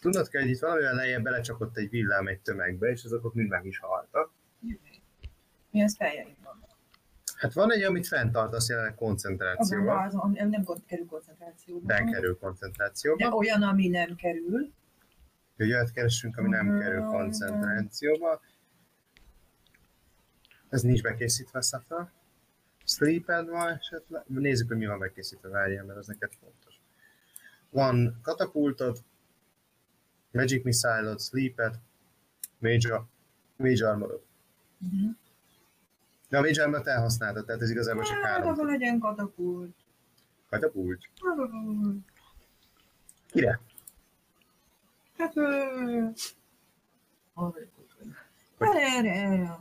[0.00, 3.48] Tudnod kell, hogy itt valamivel lejjebb belecsapott egy villám egy tömegbe, és azok ott mind
[3.48, 4.32] meg is haltak.
[5.70, 6.45] Mi az feljeim van?
[7.36, 11.86] Hát van egy, amit fenntartasz jelenleg koncentrációban, az, ami nem kerül koncentrációba.
[11.86, 14.72] bekerül De koncentrációba, olyan, ami nem kerül.
[15.56, 18.40] hogy olyat keresünk, ami nem kerül koncentrációba.
[20.68, 22.10] Ez nincs bekészítve, Szafa.
[22.84, 24.22] Sleeped van esetleg?
[24.26, 26.80] Nézzük, hogy mi van bekészítve, várjál, mert az neked fontos.
[27.70, 29.04] Van katapultod,
[30.30, 31.74] Magic Missile-od, Sleeped,
[32.58, 33.06] Major,
[33.56, 34.22] Major Armorod.
[34.80, 35.16] Uh-huh.
[36.28, 38.66] De a Major Armorot elhasználtad, tehát ez igazából csak Hát, akkor három.
[38.66, 39.74] legyen katapult.
[40.50, 41.08] Katapult.
[41.20, 41.96] Katapult.
[43.30, 43.60] Kire?
[45.18, 45.44] Hát, ö...
[48.58, 49.58] Erre, erre, erre.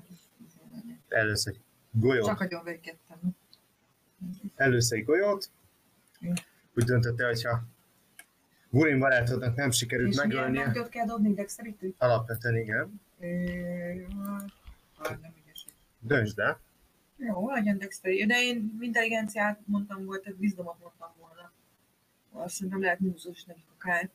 [1.08, 1.62] Először egy
[1.92, 2.26] golyót.
[2.26, 3.20] Csak agyon véggettem.
[4.56, 5.50] először egy golyót,
[6.76, 7.64] úgy döntötte, hogyha
[8.70, 11.86] Gurin barátodnak nem sikerült És milyen megölnie, nagyot kell dobni, dexterity?
[11.98, 13.26] alapvetően igen, Ö,
[14.98, 15.45] hát, nem ügyes.
[16.06, 16.42] Döntsd
[17.18, 18.26] Jó, legyen dexterity.
[18.26, 21.52] De én intelligenciát mondtam volt, tehát bizalmat mondtam volna.
[22.32, 24.10] Azt szerintem lehet múzus, nem akár.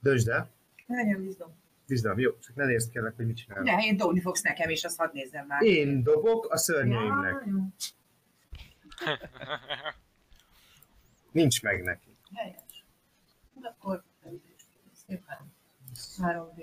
[0.00, 0.50] döntsd el,
[0.86, 1.54] Legyen bizalom.
[1.86, 3.62] bizony, jó, csak ne nézd kérlek, hogy mit csinál.
[3.62, 5.62] De én dobni fogsz nekem, és azt hadd nézzem már.
[5.62, 7.72] Én dobok a szörnyeimnek, Ja,
[11.32, 12.16] nincs meg neki.
[12.34, 12.84] Helyes.
[13.54, 14.02] De akkor
[15.06, 15.52] szépen
[16.18, 16.62] 3D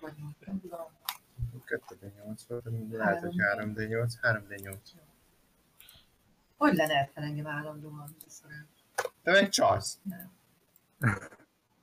[0.00, 0.12] vagy
[0.46, 0.86] nem tudom.
[1.66, 4.76] 2D8 volt, lehet, hogy 3D8, 3D8.
[6.56, 8.16] Hogy lehet fel engem állandóan?
[8.26, 8.66] Szóval,
[9.22, 9.98] Te meg csalsz.
[10.02, 10.32] Nem.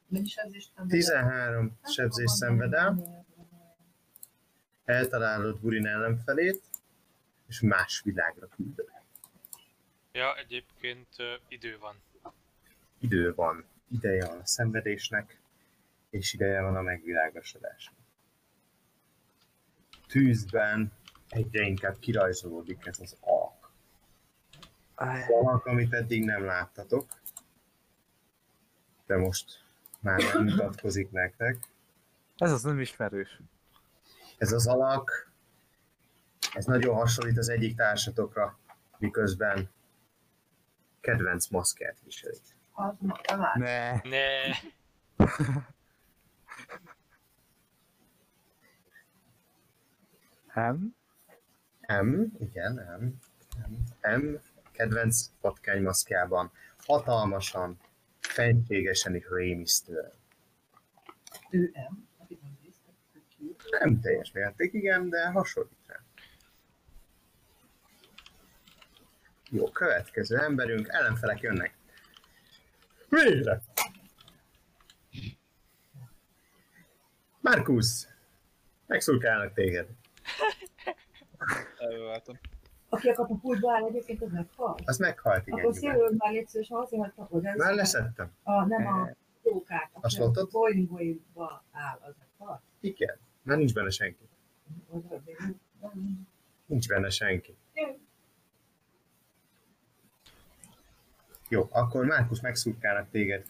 [0.07, 3.25] Mennyi sebzést nem 13 sebzés szenved el,
[4.85, 6.61] eltalálod Gurin ellenfelét,
[7.47, 8.89] és más világra küldöd.
[10.11, 11.95] ja, egyébként ö, idő van.
[12.99, 15.39] Idő van, ideje van a szenvedésnek,
[16.09, 17.95] és ideje van a megvilágosodásnak.
[20.11, 20.91] Tűzben
[21.29, 23.71] egyre inkább kirajzolódik ez az alk.
[24.95, 27.07] Aj, Valak, amit eddig nem láttatok.
[29.05, 29.63] De most
[29.99, 31.57] már mutatkozik nektek.
[32.37, 33.39] Ez az nem ismerős.
[34.37, 35.31] Ez az alak,
[36.53, 38.59] ez nagyon hasonlít az egyik társatokra,
[38.97, 39.69] miközben
[41.01, 42.37] kedvenc maszkát viseli.
[42.73, 42.93] Az.
[43.55, 44.01] Ne.
[44.03, 44.55] Ne,
[50.53, 50.95] Nem?
[51.87, 53.05] M, igen, M,
[53.69, 54.39] M, M
[54.71, 57.79] kedvenc patkánymaszkjában, hatalmasan,
[58.19, 60.11] fenségesen és rémisztően.
[61.49, 61.71] Ő.
[62.17, 62.41] Akit
[63.79, 65.99] nem teljes mértékig, igen, de hasonlít rá.
[69.49, 71.73] Jó, következő emberünk, ellenfelek jönnek.
[73.09, 73.61] Végre!
[77.39, 78.07] Markus!
[78.87, 79.87] Megszurkálnak téged.
[81.89, 82.39] Elváltam.
[82.89, 84.75] Aki a katapultba áll egyébként, az meghal.
[84.85, 85.59] Az meghalt, igen.
[85.59, 87.53] Akkor szélőd már légy szíves, ha azért hagyta oda.
[87.55, 88.31] Már leszettem.
[88.43, 89.09] A, nem a
[89.43, 89.89] jókát.
[89.93, 90.51] A slotot?
[90.51, 92.61] Boing boingba áll, az meghal.
[92.79, 93.17] Igen.
[93.43, 94.29] Már nincs benne senki.
[96.65, 97.55] Nincs benne senki.
[101.49, 103.45] Jó, akkor Márkusz megszurkálnak téged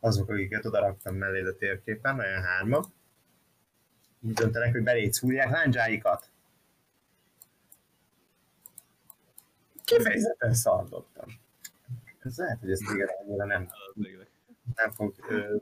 [0.00, 2.84] azok, akiket odaraktam melléd a térképen, olyan hárma.
[4.20, 6.30] Úgy döntenek, hogy beléd szúrják lándzsáikat.
[9.96, 11.26] Kifejezetten szardottam.
[12.18, 13.68] Ez lehet, hogy ez téged annyira nem,
[14.74, 15.14] nem fog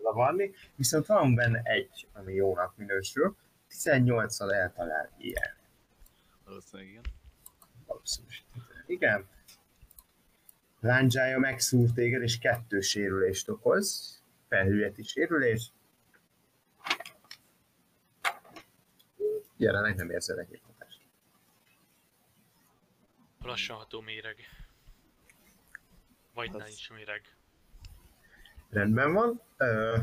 [0.03, 3.37] zavarni, viszont van benne egy, ami jónak minősül.
[3.71, 5.55] 18-szal eltalál ilyen.
[6.45, 7.03] Valószínűleg igen.
[7.87, 8.85] Valószínűsíthető.
[8.87, 9.29] Igen.
[10.81, 14.21] Lándzsája megszúr téged, és kettő sérülést okoz.
[14.49, 15.73] Felhülyeti sérülés.
[19.57, 20.61] Jelenleg nem érzel egyéb
[23.47, 24.37] lassan ható méreg.
[26.35, 27.37] Vagy Az- nincs méreg.
[28.71, 29.43] Rendben van.
[29.59, 29.99] Uh,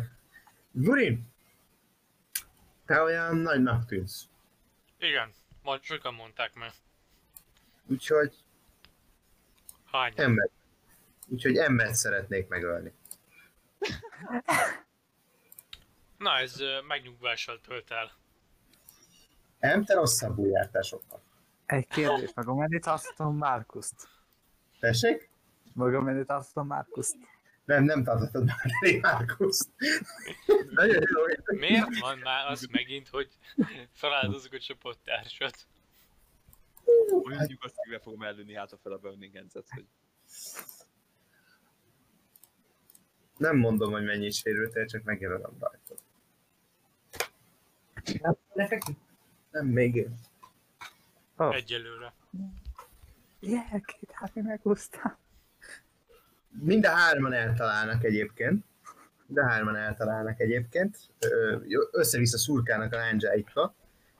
[0.71, 1.31] Gurin!
[2.85, 4.27] Te olyan nagynak tűnsz.
[4.97, 6.71] Igen, majd sokan mondták meg.
[7.87, 8.33] Úgyhogy
[9.85, 10.13] Hány?
[10.15, 10.49] ember.
[11.27, 12.93] Úgyhogy embert szeretnék megölni.
[16.17, 18.11] Na, ez megnyugvással tölt el.
[19.59, 21.22] Nem, te rosszabbul jártál sokkal.
[21.73, 24.07] Egy kérdés, maga menni tartottam Márkuszt.
[24.79, 25.29] Tessék?
[25.73, 27.15] Maga menni tartottam Márkuszt.
[27.65, 29.69] Nem, nem tartottad már elég Márkuszt.
[30.69, 33.37] Nagyon jó, hogy Miért van már az megint, hogy
[33.91, 35.67] feláldozzuk a csapattársat?
[37.23, 39.85] Mondjuk azt, hogy fogom előni hát a fel a Burning Hands-et, hogy
[43.37, 45.99] Nem mondom, hogy mennyi sérültél, csak megjelölöm rajtad.
[48.53, 48.99] Lefeküdt.
[49.51, 50.15] Nem, még én.
[51.47, 51.55] Oh.
[51.55, 52.13] Egyelőre.
[53.39, 55.15] Yeah, két hápi megúsztam.
[56.49, 58.65] Mind a hárman eltalálnak egyébként.
[59.25, 60.97] Mind a hárman eltalálnak egyébként.
[61.91, 63.75] Össze-vissza szurkálnak a lándzsáikra,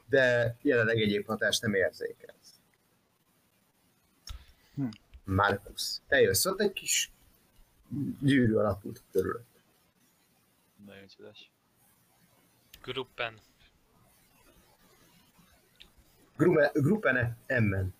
[0.05, 2.59] de jelenleg egyéb hatást nem érzékelsz.
[4.75, 4.85] Hm.
[5.23, 7.11] Markus, te jössz ott egy kis
[8.19, 9.45] gyűrű alapult körül.
[10.85, 11.51] nagyon csodás.
[12.81, 13.39] Gruppen.
[16.37, 17.93] Gruppe- Gruppen emmen.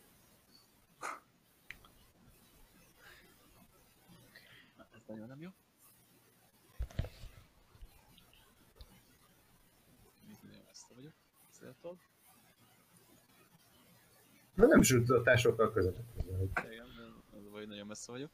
[4.96, 5.50] Ez nagyon nem jó.
[11.52, 11.98] Céltól.
[14.56, 15.98] De nem sütöttál sokkal között.
[16.72, 16.86] Igen,
[17.32, 18.30] az vagy nagyon messze vagyok.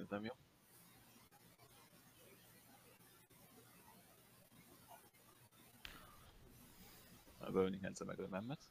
[0.00, 0.32] Kérdem, jó?
[7.38, 8.70] A Burning Hands-e meg a memmet.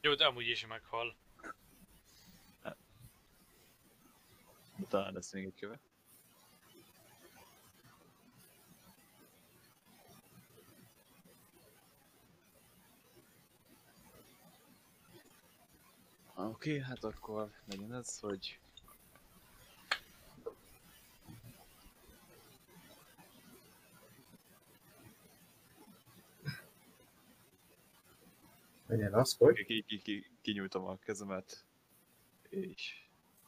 [0.00, 1.16] Jó, de amúgy is meghal.
[4.76, 5.80] De talán lesz még egy köve.
[16.34, 18.60] Oké, okay, hát akkor legyen ez, hogy
[28.88, 31.64] Legyen az, hogy ki, ki, ki, kinyújtom a kezemet,
[32.48, 33.06] és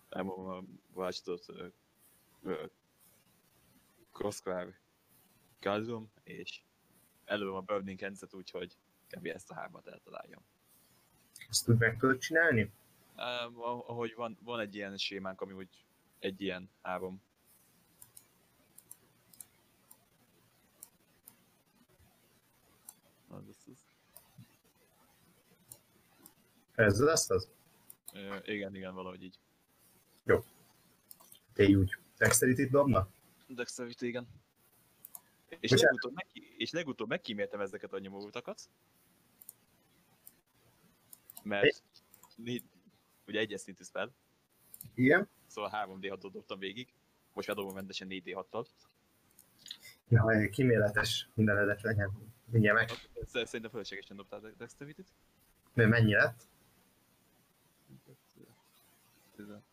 [0.09, 0.65] elmondom a
[0.99, 1.47] váltsatot
[4.13, 4.81] Crossclave
[5.61, 6.63] Galdum, és
[7.25, 8.77] előm a Burning Hands-et úgy, hogy
[9.09, 9.27] kb.
[9.27, 10.43] ezt a hármat eltaláljam.
[11.49, 12.73] ezt úgy meg tudod csinálni.
[13.17, 15.85] Um, ahogy van, van egy ilyen sémánk, ami úgy
[16.19, 17.23] egy ilyen három.
[23.29, 23.91] Az, az, az.
[26.75, 27.49] Ez lesz az?
[28.13, 29.39] Ö, igen, igen, valahogy így.
[31.53, 31.97] Te úgy.
[32.19, 33.09] Dexterity-t dobna?
[33.49, 34.29] Dexterity, igen.
[35.49, 35.83] És Bocsánat.
[35.83, 38.61] legutóbb, meg, és legutóbb megkíméltem ezeket a nyomóutakat.
[41.43, 41.83] Mert
[42.37, 42.65] né-
[43.27, 44.13] ugye egyes szintű spell,
[44.95, 45.29] Igen.
[45.47, 46.93] szóval 3D6-ot dobtam végig.
[47.33, 48.67] Most már dobom rendesen 4D6-tal.
[50.09, 52.33] Ja, kiméletes mindenedet legyen.
[52.45, 52.89] Mindjárt meg.
[53.27, 55.07] Szer- Szerintem fölöslegesen dobtál Dexterity-t.
[55.75, 56.49] De mennyi lett?
[59.41, 59.65] Tizen-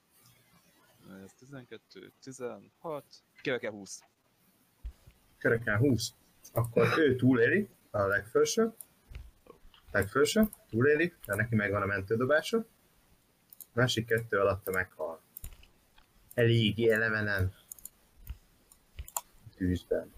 [1.24, 3.06] Ez 12, 16,
[3.42, 4.02] keveke 20.
[5.38, 6.14] Körökkel 20.
[6.54, 8.74] Akkor ő túléli, a legfelső.
[9.92, 12.58] Legfelső, túléli, mert neki megvan a mentődobása.
[12.58, 12.64] A
[13.74, 15.22] másik kettő alatta meghal.
[16.34, 17.54] Elég elevenen.
[19.56, 20.14] Tűzben.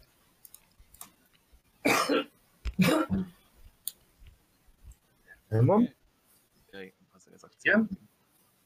[5.47, 5.95] Nem van?
[6.71, 7.71] Igen, az az akció.
[7.71, 7.89] Igen?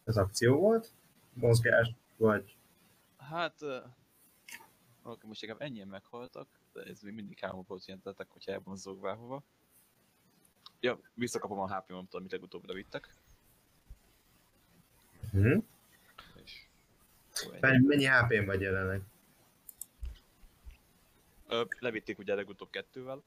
[0.03, 0.91] Ez akció volt.
[1.33, 2.55] Mozgás, vagy
[3.17, 3.61] Hát,
[5.03, 9.43] oké, most inkább ennyien meghaltak, de ez még mindig volt jelentettek, hogyha elmozog bárhova.
[10.79, 13.09] Ja, visszakapom a HP-omat, amit legutóbb levittek,
[15.31, 15.57] hm?
[16.43, 16.67] és...
[17.59, 19.01] Mennyi, mennyi HP-n vagy jelenleg?
[21.47, 23.23] Ö, levitték ugye legutóbb kettővel,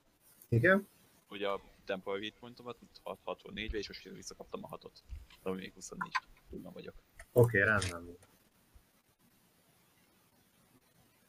[0.49, 0.89] Igen?
[1.29, 4.93] ugye a temporary hit pointomat, 64-be, és most visszakaptam a 6-ot.
[5.43, 6.13] Ami még 24
[6.51, 6.95] tudna vagyok.
[7.33, 8.17] Oké, okay, rendben.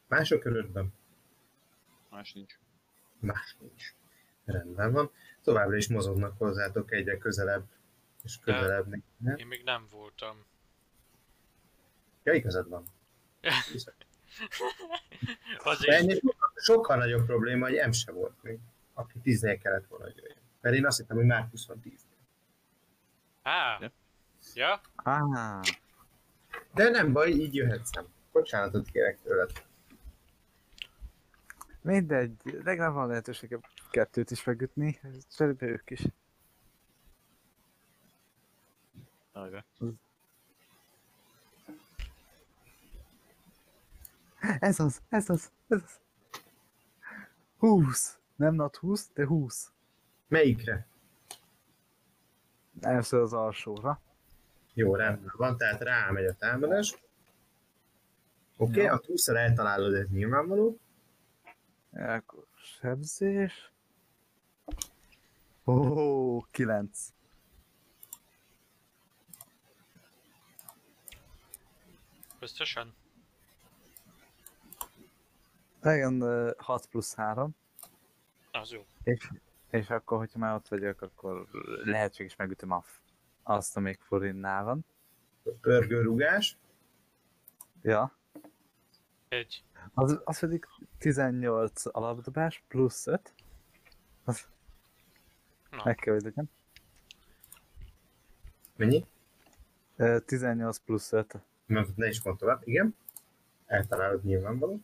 [0.07, 0.93] Mások körödben?
[2.09, 2.59] Más nincs.
[3.19, 3.95] Más nincs.
[4.45, 5.11] Rendben van.
[5.41, 7.65] Továbbra is mozognak hozzátok egyre közelebb
[8.23, 8.87] és közelebb.
[9.17, 9.33] Ne?
[9.35, 10.45] Én még nem voltam.
[12.23, 12.83] Ja, igazad van.
[13.41, 13.53] De
[15.63, 18.59] Azért, sokkal, sokkal nagyobb probléma, hogy M se volt még,
[18.93, 20.46] aki 10 kellett volna, hogy jöjjön.
[20.61, 22.05] Mert én azt hittem, hogy már 20 van 10
[23.41, 23.91] Á, Ja.
[24.53, 24.81] ja?
[24.95, 25.61] Ah,
[26.73, 27.89] De nem baj, így jöhetsz.
[28.31, 29.65] Bocsánatot kérek tőled.
[31.81, 33.57] mindegy, legalább van lehetőség
[33.91, 34.99] kettőt is megütni,
[35.35, 36.01] cserébe ők is.
[39.31, 39.65] Ajra.
[44.59, 45.99] Ez az, ez az, ez az.
[47.57, 48.19] 20.
[48.35, 49.71] Nem not 20, de 20.
[50.27, 50.87] Melyikre?
[52.81, 54.01] Először az alsóra.
[54.73, 56.95] Jó, rendben van, tehát rámegy a támadás.
[58.57, 58.93] Oké, okay, Ja.
[58.93, 60.79] a 20 eltalálod, ez nyilvánvaló.
[61.91, 63.71] Akkor sebzés.
[65.65, 67.13] Ó, oh, 9.
[72.39, 72.93] Biztosan?
[75.83, 77.55] Igen, ö, 6 plusz 3.
[78.51, 78.85] Az jó.
[79.03, 79.29] És,
[79.69, 81.47] és akkor, hogyha már ott vagyok, akkor
[81.83, 82.83] lehetséges megütöm a,
[83.43, 84.85] azt, amelyik Florinnál van.
[85.61, 86.57] Pörgő rugás.
[87.81, 88.17] Ja.
[89.27, 89.63] Egy.
[89.93, 90.65] Az, az pedig
[90.97, 93.33] 18 alapdobás plusz 5.
[94.23, 94.47] Az
[95.69, 96.49] Na, meg kell, hogy legyen.
[98.75, 99.05] Mennyi?
[99.95, 101.37] Ö, 18 plusz 5.
[101.65, 102.61] Mert ne is tovább.
[102.67, 102.95] Igen.
[103.65, 104.79] Eltalálod nyilvánvaló.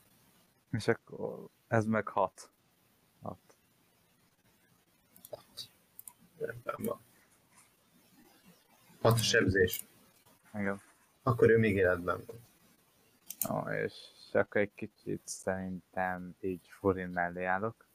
[0.72, 2.32] És akkor ez meg 6.
[2.32, 2.53] 6.
[6.46, 7.00] Rendben van.
[9.02, 9.84] Hat sebzés.
[10.54, 10.82] Igen.
[11.24, 12.42] Akkor ő még életben van.
[13.56, 13.94] Ó, és
[14.32, 17.86] akkor egy kicsit szerintem így Florin mellé állok.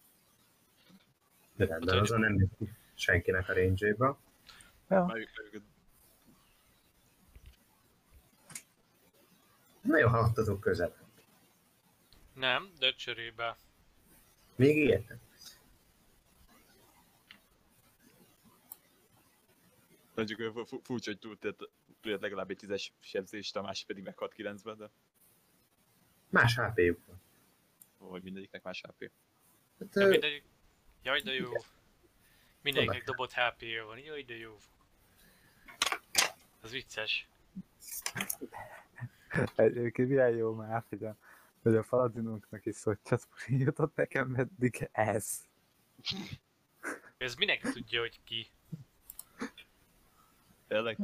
[1.57, 3.95] De rendben, az a nem jött ki senkinek a range
[4.89, 5.05] Ja.
[5.07, 5.29] Melyik,
[9.81, 10.97] Nagyon haladtatok közel.
[12.33, 13.57] nem, de cserébe.
[14.57, 15.19] Még értek?
[20.27, 21.71] Mondjuk furcsa, hogy túl tett
[22.01, 24.91] tőled legalább egy tízes sebzést, a másik pedig meghalt 9-ben, de
[26.31, 27.21] Más HP-juk van.
[27.99, 29.11] vagy mindegyiknek más HP.
[29.79, 30.43] Hát, Ja, ö, mindegy.
[31.03, 31.51] Jaj, de jó.
[32.63, 33.13] Mindenkinek Oda.
[33.13, 33.99] dobott HP-je van.
[33.99, 34.57] Jaj, de jó.
[36.61, 37.29] Az vicces.
[39.57, 41.17] Egyébként milyen jó már, hogy a,
[41.63, 45.45] hogy a paladinunknak is szólt csatpuri jutott nekem eddig ez.
[47.17, 48.51] Ez mindenki tudja, hogy ki.
[50.69, 50.99] Tényleg?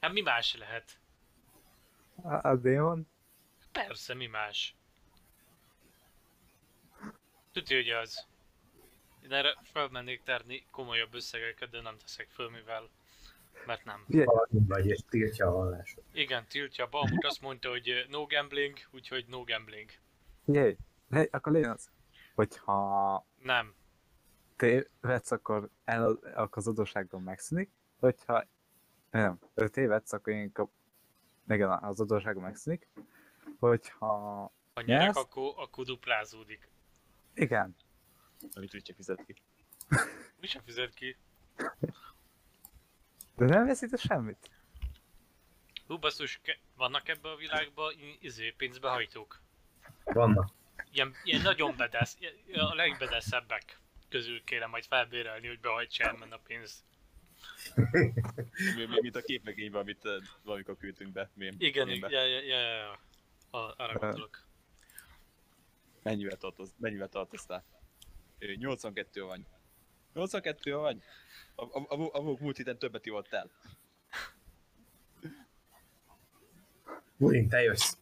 [0.00, 0.98] Hát mi más lehet?
[2.22, 3.08] A, a démon?
[3.72, 4.76] Persze, mi más.
[7.52, 8.26] Tudja, hogy az.
[9.24, 12.90] Én erre felmennék tárni komolyabb összegeket, de nem teszek föl, mivel
[13.66, 14.04] mert nem.
[14.50, 16.04] Vagy, és tiltja a vallásot.
[16.12, 16.86] Igen, tiltja.
[16.86, 19.90] Balmut azt mondta, hogy ö, no gambling, úgyhogy no gambling.
[20.44, 20.76] Figyelj,
[21.08, 21.90] le, akkor legyen az,
[22.34, 23.74] hogyha Nem.
[24.56, 27.70] tévedsz, akkor el, akkor az adósságban megszűnik,
[28.02, 28.44] hogyha
[29.10, 30.70] nem, ő tévedsz, akkor én kap,
[31.48, 32.88] igen, az adósságban megszűnik,
[33.58, 34.06] hogyha
[34.74, 35.16] Ha nyerek, Nyersz?
[35.16, 36.68] akkor, akkor duplázódik.
[37.34, 37.76] igen,
[38.54, 39.34] Amit úgyse fizet ki.
[40.40, 41.16] Mi sem fizet ki.
[43.36, 44.50] de nem veszítesz semmit.
[45.86, 49.40] Hú, basszus, ke- vannak ebbe a világban izé, pénzbehajtók.
[50.04, 50.48] Vannak.
[50.92, 52.16] Ilyen, ilyen nagyon bedesz,
[52.54, 56.84] a legbedeszebbek közül kéne majd felbérelni, hogy behajtsa elmen a pénz.
[58.76, 61.30] Mi- mi- Mint a képregényben, amit eh, valamikor küldtünk be.
[61.34, 62.08] Mém, Igen, mémbe.
[62.10, 62.98] ja, ja, ja, ja,
[63.50, 64.42] Arra gondolok.
[66.02, 67.64] Mennyivel, tartoz, mennyivel tartoztál?
[68.38, 69.40] Ő 82 vagy.
[70.14, 71.02] 82 vagy?
[71.54, 73.50] A, a, a, a, a múlt héten többet ivott el.
[77.16, 77.96] Bulin, te jössz.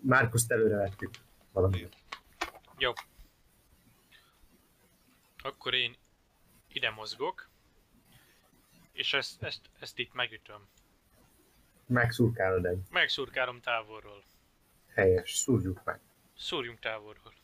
[0.00, 1.10] Márkuszt előre vettük.
[1.52, 1.88] Valami.
[2.78, 2.92] Jó.
[5.42, 5.96] Akkor én
[6.68, 7.48] ide mozgok.
[8.96, 10.68] És ezt, ezt, ezt itt megütöm.
[11.86, 12.78] Megszurkálod egy.
[12.90, 14.24] Megszurkálom távolról.
[14.94, 15.30] Helyes.
[15.30, 16.00] Szúrjuk meg.
[16.36, 17.34] Szúrjunk távolról.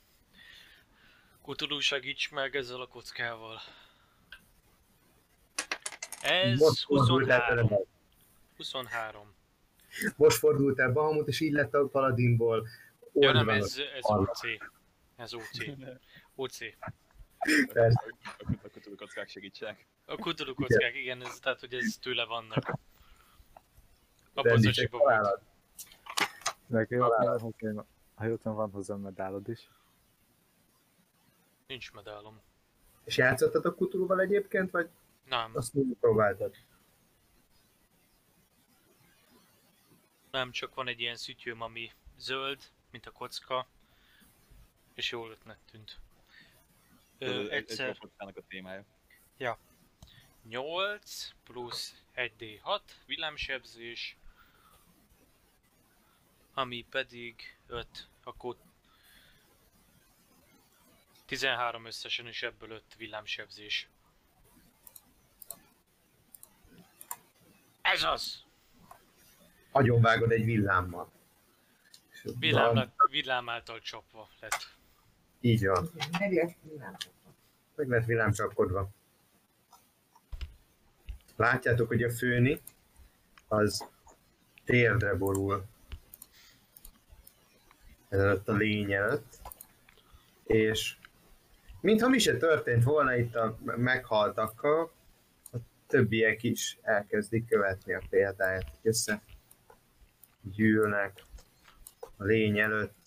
[1.43, 3.61] Kutulú segíts meg ezzel a kockával.
[6.23, 7.69] Ez Most fordult el 23.
[7.69, 7.87] tőled.
[8.57, 9.35] 23.
[10.17, 12.69] Most fordult el Bahamut, és így lett a Paladinból.
[13.13, 14.01] Ja nem, ez, ez.
[14.03, 14.41] OC.
[15.17, 15.59] Ez OC.
[16.35, 16.59] OC.
[17.73, 18.03] Persze.
[18.39, 19.87] Akkor, akkor tudok kockák segítsek.
[20.05, 22.79] A kutulú kockák, igen, ez, tehát hogy ez tőle vannak.
[24.35, 25.41] A pozacsiba volt.
[26.89, 27.55] Találod.
[28.15, 29.69] ha jól tudom, van hozzá medálod is.
[31.67, 32.41] Nincs medálom.
[33.05, 34.89] És játszottatok Kutulóval egyébként, vagy
[35.25, 36.55] Nem, azt úgy próbáltad?
[40.33, 43.67] nem, csak van egy ilyen szütyőm, ami zöld, mint a kocka.
[44.95, 46.01] És jól ötnek tűnt.
[47.23, 48.85] Ez Ö, egy, egy egyszer kockának a témája.
[50.49, 54.17] 8 plusz 1d6 villámsebzés,
[56.55, 58.57] ami pedig 5, akkor
[61.27, 63.89] 13 összesen, és ebből 5 villámsebzés.
[67.81, 68.45] Ez az!
[69.71, 71.13] Agyonvágod egy villámmal.
[72.39, 74.77] Villám, villám által csapva lett.
[75.45, 75.91] Így van.
[76.19, 76.97] Meg lesz nem.
[77.75, 78.89] Meg lett villámcsapkodva.
[81.37, 82.61] Látjátok, hogy a főni
[83.49, 83.89] az
[84.65, 85.65] térdre borul.
[88.09, 89.41] Ezelőtt a lény előtt.
[90.45, 90.97] És
[91.81, 94.93] mintha mi se történt volna itt a meghaltakkal,
[95.53, 95.57] a
[95.87, 99.23] többiek is elkezdik követni a példáját, össze
[100.43, 101.23] gyűlnek
[102.17, 103.02] a lény előtt,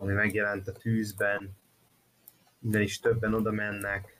[0.00, 1.50] ami megjelent a tűzben,
[2.62, 4.16] innen is többen oda mennek.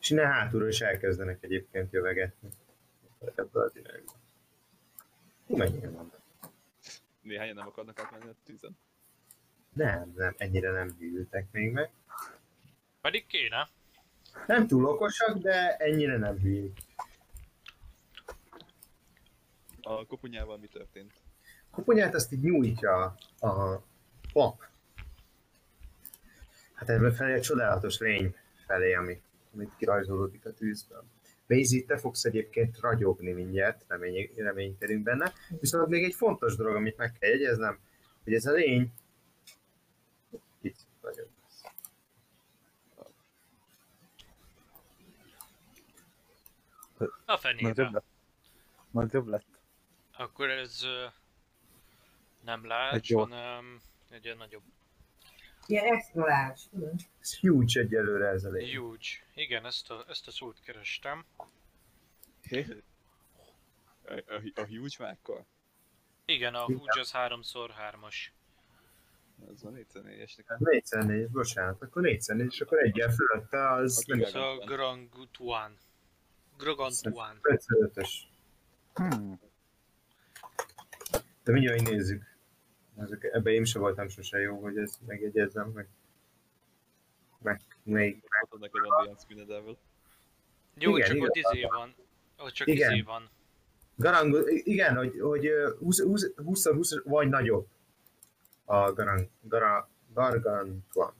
[0.00, 2.48] És innen hátulról is elkezdenek egyébként jövegetni.
[3.34, 4.12] Ebből az irányba.
[5.46, 6.20] Hú, mennyien vannak?
[7.20, 8.78] Néhányan nem akarnak átmenni a tűzen.
[9.72, 11.90] Nem, nem, ennyire nem hűltek még meg.
[13.00, 13.68] Pedig kéne.
[14.46, 16.80] Nem túl okosak, de ennyire nem hülyék.
[19.82, 21.12] A kopunyával mi történt?
[21.72, 23.82] koponyát azt így nyújtja a, a
[24.32, 24.62] pap.
[26.72, 28.34] Hát ebből felé egy csodálatos lény
[28.66, 29.22] felé, ami,
[29.54, 31.04] amit kirajzolódik a tűzből.
[31.46, 35.32] Maisie, te fogsz egyébként ragyogni mindjárt, remény, reménykedünk benne.
[35.60, 37.78] Viszont még egy fontos dolog, amit meg kell jegyeznem,
[38.24, 38.92] hogy ez a lény
[40.60, 41.28] itt vagyok.
[47.24, 47.82] A fenébe.
[47.82, 48.04] jobb lett.
[48.90, 49.51] Majd jobb lett.
[50.22, 50.80] Akkor ez
[52.40, 53.80] nem lágy, Egy hanem
[54.10, 54.62] egy ilyen nagyobb.
[55.66, 56.02] Ilyen
[56.70, 56.94] tudod?
[57.20, 58.76] Ez huge egyelőre ez a lény.
[58.76, 59.06] Huge.
[59.34, 61.24] Igen, ezt a, ezt a szót kerestem.
[64.04, 65.46] A, a, a huge mákkal?
[66.24, 68.16] Igen, a Huge az 3x3-as.
[69.52, 69.86] Ez van 4
[70.36, 70.58] nekem.
[70.60, 75.78] 4x4, bocsánat, akkor 4x4, és akkor egyel fölötte az Ez a Grangutuan.
[76.56, 77.38] Grogantuan.
[77.42, 78.10] 5x5-ös.
[78.94, 79.40] Hmm.
[81.44, 82.22] De mindjárt így nézzük.
[82.96, 85.88] Ezek, ebbe én sem voltam sose jó, hogy ezt megjegyezzem, meg,
[87.38, 89.76] meg még Ott neked van Beyond Spinnedelvel.
[90.74, 91.28] Jó, Igen, csak igen.
[91.28, 91.94] ott izé van.
[92.38, 92.92] Ott csak Igen.
[92.92, 93.30] izé van.
[93.96, 97.66] Garang, igen, hogy, hogy ö, 20, 20, 20, 20 vagy nagyobb.
[98.64, 101.14] a garan, gara, Gargantuan.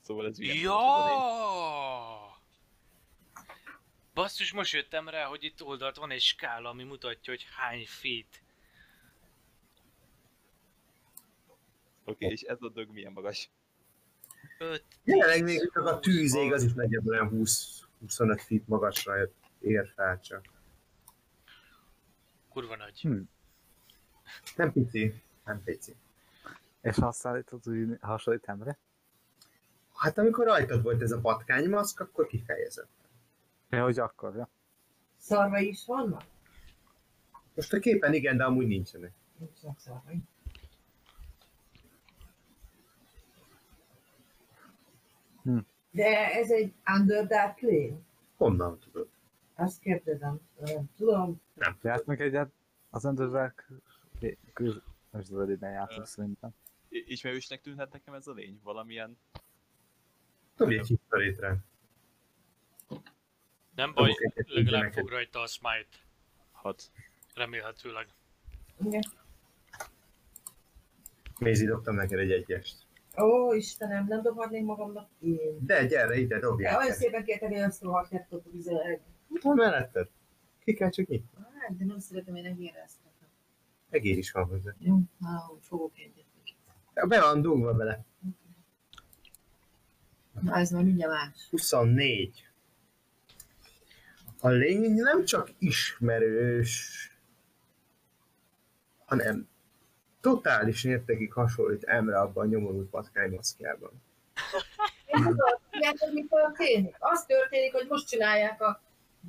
[0.00, 0.56] Szóval ez ilyen.
[0.56, 2.23] Ja!
[4.14, 8.42] Basszus, most jöttem rá, hogy itt oldalt van egy skála, ami mutatja, hogy hány feet.
[12.04, 13.50] Oké, és ez a dög milyen magas?
[14.58, 19.14] 5, Jelenleg még csak a tűzég az is nagyjából olyan 20-25 feet magasra
[19.60, 20.44] ér fel csak.
[22.48, 23.00] kurva nagy.
[23.00, 23.20] Hm.
[24.56, 25.94] Nem pici, nem pici.
[26.80, 28.78] És hasonlítod úgy hasonlít emre?
[29.94, 33.03] Hát amikor rajtad volt ez a patkánymaszk, akkor kifejezett.
[33.74, 34.50] Ja, hogy akkor, ja.
[35.16, 36.22] Szarvai is vannak?
[37.54, 39.12] Most a képen igen, de amúgy nincsenek.
[39.38, 40.22] Nincsenek szarvai.
[45.42, 45.58] Hm.
[45.90, 47.98] De ez egy Underdark Lane?
[48.36, 49.08] Honnan tudod?
[49.54, 50.40] Azt kérdezem.
[50.58, 51.40] Nem tudom.
[51.82, 52.52] Játszunk egyet
[52.90, 53.68] az Underdark.
[55.10, 56.50] Most az idén játszunk szerintem.
[56.88, 58.60] Ismerősnek tűnhet nekem ez a lény?
[58.62, 59.18] Valamilyen...
[60.56, 61.64] Dobj egy historytre.
[63.74, 64.14] Nem baj,
[64.46, 65.96] legalább fog rajta a smite.
[66.52, 66.90] Hat.
[67.34, 68.06] Remélhetőleg.
[68.84, 69.02] Igen.
[71.40, 72.76] Mézi, dobtam neked egy egyest.
[73.16, 75.58] Ó, Istenem, nem dobhatnék magamnak én.
[75.60, 79.00] De gyere, ide, dobj De olyan szépen kértem, hogy azt rohadt laptopot üzeleg.
[79.30, 80.08] Itt van melletted.
[80.64, 81.44] Ki kell csak nyitni.
[81.58, 83.26] Hát, de nem szeretem én egéreztetni.
[83.90, 84.74] Egér is van hozzá.
[84.78, 86.24] Jó, hát, fogok egyet.
[87.08, 88.04] Be van dugva bele.
[90.40, 91.48] Na, ez már mindjárt más.
[91.50, 92.44] 24.
[94.44, 97.10] A lény nem csak ismerős,
[99.06, 99.48] hanem
[100.20, 103.90] totális mértékig hasonlít Emre abban a nyomorult patkánymaszkjában.
[105.06, 105.60] Tudod,
[106.12, 106.96] mi történik?
[106.98, 108.80] Az történik, hogy most csinálják a,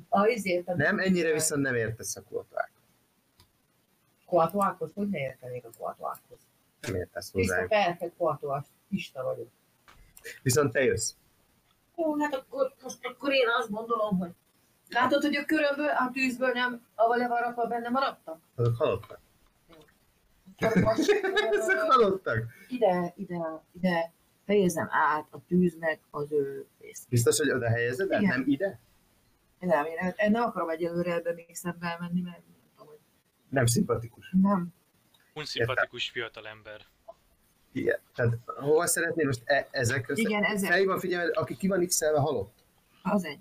[0.08, 0.68] a izért.
[0.68, 2.70] A Nem, ennyire viszont nem értesz a kvóták.
[4.26, 4.92] Koatuákhoz?
[4.94, 6.38] Hogy ne értenék a koatuákhoz?
[6.80, 7.66] Nem értesz hozzá.
[7.66, 8.64] perfekt koatuás.
[8.88, 9.48] Ista vagyok.
[10.42, 11.12] Viszont te jössz.
[11.96, 14.30] Ó, hát akkor, most akkor én azt gondolom, hogy
[14.88, 18.38] Látod, hogy a körömből, a tűzből nem, ahol le van rakva, benne maradtak?
[18.54, 19.18] Azok halottak.
[20.56, 22.44] Ezek halottak.
[22.68, 24.12] ide, ide, ide
[24.46, 27.08] fejezem át a tűznek az ő részt.
[27.08, 28.20] Biztos, hogy oda helyezed el?
[28.20, 28.38] Igen.
[28.38, 28.78] Nem ide?
[29.60, 32.98] Nem, én, én nem akarom egyelőre ebbe még szembe menni, mert nem tudom, hogy
[33.48, 34.30] Nem szimpatikus.
[34.42, 34.74] nem.
[35.34, 36.80] Unszimpatikus fiatal ember.
[37.72, 37.98] Igen.
[38.14, 40.20] Tehát hova szeretnél most e- ezek össze?
[40.20, 40.70] Igen, ezek.
[40.70, 42.54] Fejben figyelj, aki ki van x halott.
[43.02, 43.38] Az egy.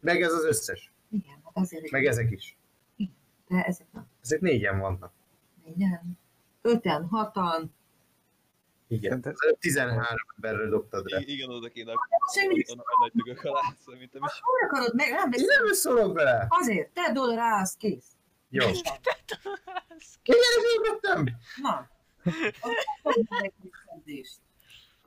[0.00, 0.92] Meg ez az összes.
[1.10, 1.90] Igen, hát azért.
[1.90, 2.56] Meg ezek is.
[3.48, 4.06] De ezek nem.
[4.22, 5.12] Ezek négyen vannak.
[5.76, 6.18] Igen.
[6.62, 7.74] Öten, hatan.
[8.88, 9.20] Igen.
[9.24, 10.06] Az előbb 13
[10.36, 11.18] emberről dobtad rá.
[11.18, 11.92] I- igen, oda kéne
[12.34, 12.62] Semmi.
[12.68, 14.32] a, nagy dögök alá, szerintem is.
[14.40, 15.10] Hogy akarod meg?
[15.10, 16.46] Nem, Én de nem szólok bele.
[16.48, 18.06] azért, tedd oda rá, az kész.
[18.48, 18.68] Jó.
[20.24, 20.38] Igen,
[20.78, 21.24] ugrottam.
[21.62, 21.88] Na.
[23.02, 24.38] Akkor meg visszaadést.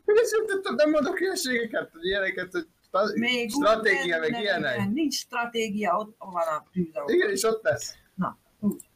[0.05, 2.67] Én is ugrottam, nem mondok hülyeségeket, hogy ilyeneket, hogy
[3.15, 4.77] Még stratégia, meg ilyenek.
[4.77, 6.87] nem, Nincs stratégia, ott van a tűz.
[7.05, 7.95] Igen, és ott lesz.
[8.15, 8.89] Na, úgy.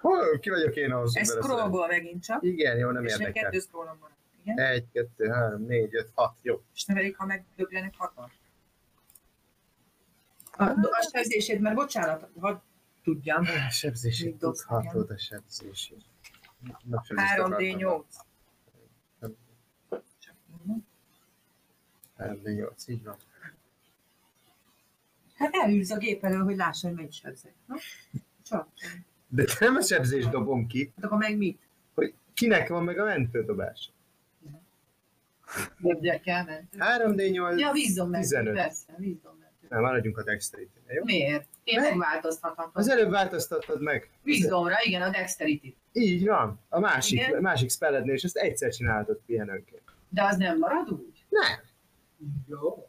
[0.00, 2.42] Hol, ki vagyok én ahhoz, Ez scrollból megint csak.
[2.42, 3.42] Igen, jó, nem és érdekel.
[3.42, 4.10] kettő scrollom van.
[4.42, 4.58] Igen?
[4.58, 6.62] Egy, kettő, három, négy, öt, hat, jó.
[6.74, 8.30] És nevelik, ha megdöglenek hatan.
[10.52, 12.62] A, a sebzését, mert bocsánat, ha
[13.02, 13.42] tudjam.
[13.66, 16.04] A sebzését tudhatod a sebzését.
[16.84, 17.84] Na, sebzést 3D8.
[17.84, 18.16] akartam.
[22.18, 23.16] 3D8, így van.
[25.36, 27.52] Hát elülsz a gép elől, hogy lássa, hogy mennyit sebzek.
[27.66, 27.74] Na?
[28.42, 28.68] Csak.
[29.28, 31.60] De te nem a sebzést dobom ki, Hát akkor meg mit?
[31.94, 33.90] hogy kinek van meg a mentődobás.
[35.78, 36.74] Dobják el, ment.
[36.78, 38.20] 3D8, Ja, vízdom meg.
[38.20, 38.54] 15.
[38.54, 39.50] Persze, vízdom meg.
[39.68, 41.04] Nem, maradjunk a dexterity jó?
[41.04, 41.48] Miért?
[41.64, 42.70] Én Meg- megváltoztathatom.
[42.74, 44.10] Az előbb változtattad meg.
[44.22, 45.74] Vízdomra, igen, a dexterity.
[45.92, 46.60] Így van.
[46.68, 47.42] A másik, Igen.
[47.42, 49.82] másik spellednél, és ezt egyszer csináltad pihenőnként.
[50.08, 51.24] De az nem marad úgy?
[51.28, 51.58] Nem.
[52.48, 52.88] Jó.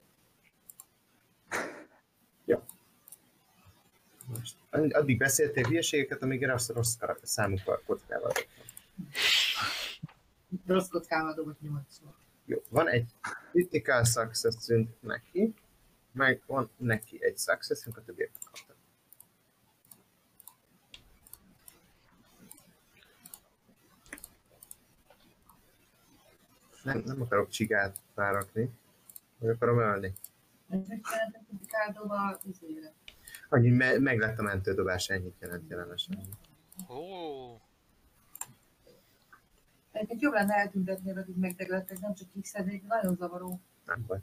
[4.27, 7.55] Most addig beszéltél hülyeségeket, amíg rossz kar- számú
[7.85, 8.31] kockával.
[10.65, 12.13] Rossz kockával dobott nyolcszor.
[12.45, 13.05] Jó, van egy
[13.51, 14.67] critical success
[14.99, 15.53] neki,
[16.11, 18.75] meg van neki egy success a többiek kaptak.
[26.83, 28.69] Nem, nem akarok csigát rárakni,
[29.39, 30.13] meg akarom ölni.
[30.69, 31.01] Ezek
[31.67, 32.93] kárdoba izére.
[33.49, 36.17] Annyi, me- meg lett a mentődobás, ennyit jelent jelenesen.
[36.89, 36.95] Ó,
[39.91, 42.53] Egyébként jobb lenne eltüntetni, akik megdeglettek, nem csak x
[42.87, 43.59] nagyon zavaró.
[43.85, 44.19] Nem baj.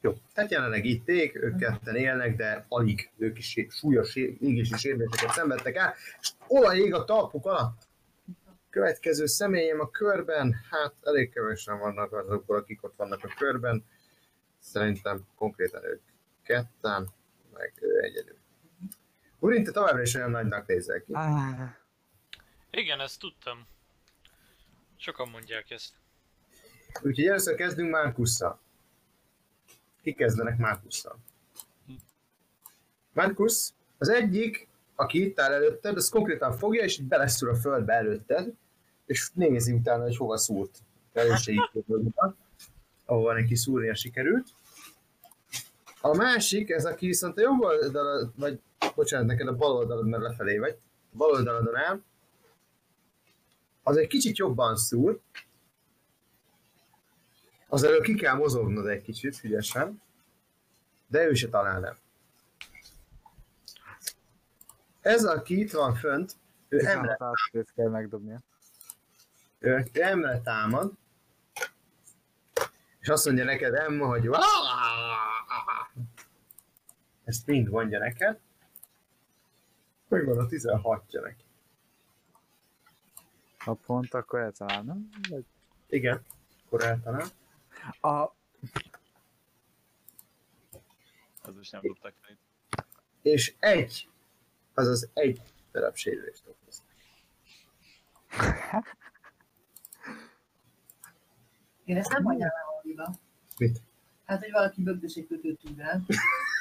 [0.00, 5.30] Jó, tehát jelenleg itt ég, ők ketten élnek, de alig, ők is súlyos égési sérüléseket
[5.30, 7.82] szenvedtek el, és olaj ég a talpuk alatt.
[8.70, 13.84] Következő személyem a körben, hát elég kevesen vannak azokból, akik ott vannak a körben.
[14.66, 16.02] Szerintem konkrétan ők
[16.42, 17.08] ketten,
[17.52, 18.36] meg ő egyedül.
[19.38, 21.12] Urin, te továbbra is olyan nagynak nézel ki.
[21.12, 21.70] Ah,
[22.70, 23.66] Igen, ezt tudtam.
[24.96, 25.94] Sokan mondják ezt.
[27.02, 28.60] Úgyhogy először kezdünk Márkusszal.
[30.02, 31.18] Ki kezdenek Márkusszal?
[33.12, 38.52] Márkusz, az egyik, aki itt áll előtted, az konkrétan fogja, és beleszúr a földbe előtted,
[39.04, 40.78] és nézi utána, hogy hova szúrt.
[41.12, 42.02] Elősegítőből,
[43.04, 44.54] ahova neki szúrnia sikerült.
[46.06, 48.60] A másik, ez aki viszont a jobb oldalad, vagy
[48.94, 50.78] bocsánat, neked a bal oldalad, mert lefelé vagy,
[51.12, 52.02] bal oldaladon áll,
[53.82, 55.20] az egy kicsit jobban szúr,
[57.68, 60.02] az elől ki kell mozognod egy kicsit, ügyesen,
[61.06, 61.98] de ő se talál el.
[65.00, 66.32] Ez, aki itt van fönt,
[66.68, 68.38] ő emre, 16 átlét kell megdobnia.
[69.58, 70.92] ő ő emre támad,
[73.06, 74.28] és azt mondja neked Emma, hogy
[77.26, 78.38] ezt mind mondja neked.
[80.08, 81.44] Megvan a 16-ja neki.
[83.58, 85.08] Ha pont, akkor eltalál, nem?
[85.28, 85.44] Vagy...
[85.86, 86.22] Igen,
[86.64, 87.26] akkor eltalál.
[88.00, 88.34] A...
[91.42, 92.36] Az most nem dobtak fel.
[93.22, 94.08] És egy,
[94.74, 95.40] azaz egy
[95.72, 96.82] darab sérülést okoz.
[101.84, 102.50] Én ezt nem hagyjam
[102.96, 103.18] el.
[103.58, 103.82] Mit?
[104.24, 106.02] Hát, hogy valaki bögdös egy kötőtűvel.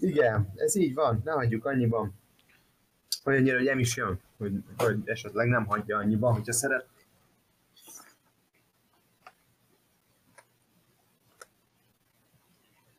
[0.00, 2.20] Igen, ez így van, ne hagyjuk annyiban.
[3.24, 6.88] Olyannyira, hogy nem is jön, hogy, hogy esetleg nem hagyja annyiban, hogyha szeret.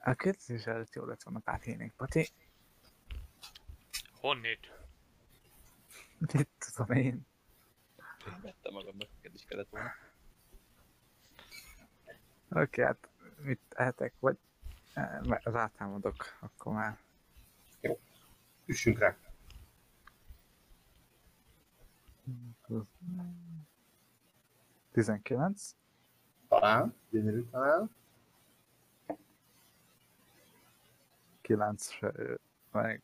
[0.06, 2.28] A kérdezés előtt jó lett volna pár hénék, Pati.
[4.20, 4.72] Honnét?
[6.18, 7.26] Mit tudom én?
[8.42, 9.92] Vettem magamnak, is kellett volna.
[12.54, 14.38] Oké, hát mit ehetek, vagy
[14.94, 16.98] eh, rátámadok, akkor már.
[18.66, 19.18] Üssünk rá.
[24.92, 25.72] Tizenkilenc.
[26.48, 27.90] Talál, gyönyörű talál.
[31.42, 32.12] 9 se,
[32.72, 33.02] meg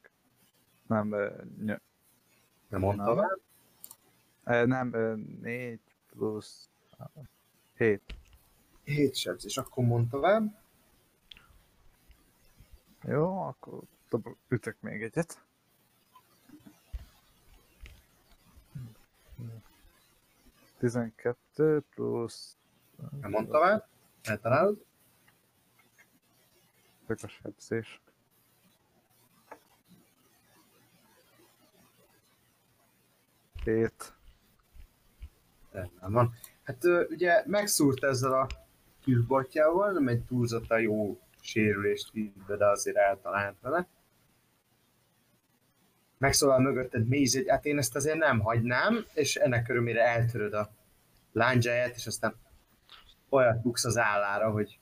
[0.88, 1.08] nem,
[1.58, 1.82] ny-
[2.68, 3.16] Nem mondta Nem.
[3.16, 3.40] tovább.
[4.44, 4.90] ö, nem,
[5.42, 6.70] 4 plusz
[7.78, 8.16] 7.
[8.90, 10.62] Hét sebzés, akkor mond tovább.
[13.02, 13.84] Jó, akkor
[14.48, 15.44] ütök még egyet.
[20.78, 22.58] Tizenkettő plusz...
[23.22, 23.88] Nem mond tovább.
[24.24, 24.86] Eltalálod.
[27.06, 28.02] Tök a sebzés.
[33.64, 34.14] Hét.
[35.72, 36.34] Rendben van.
[36.64, 38.48] Hát ugye megszúrt ezzel a
[39.10, 42.12] kis botjával, nem egy túlzottan jó sérülést
[42.48, 43.88] be, de azért eltalált vele.
[46.18, 50.70] Megszólal mögötted Méz, hogy hát én ezt azért nem hagynám, és ennek örömére eltöröd a
[51.32, 52.36] lándzsáját, és aztán
[53.30, 54.80] olyat buksz az állára, hogy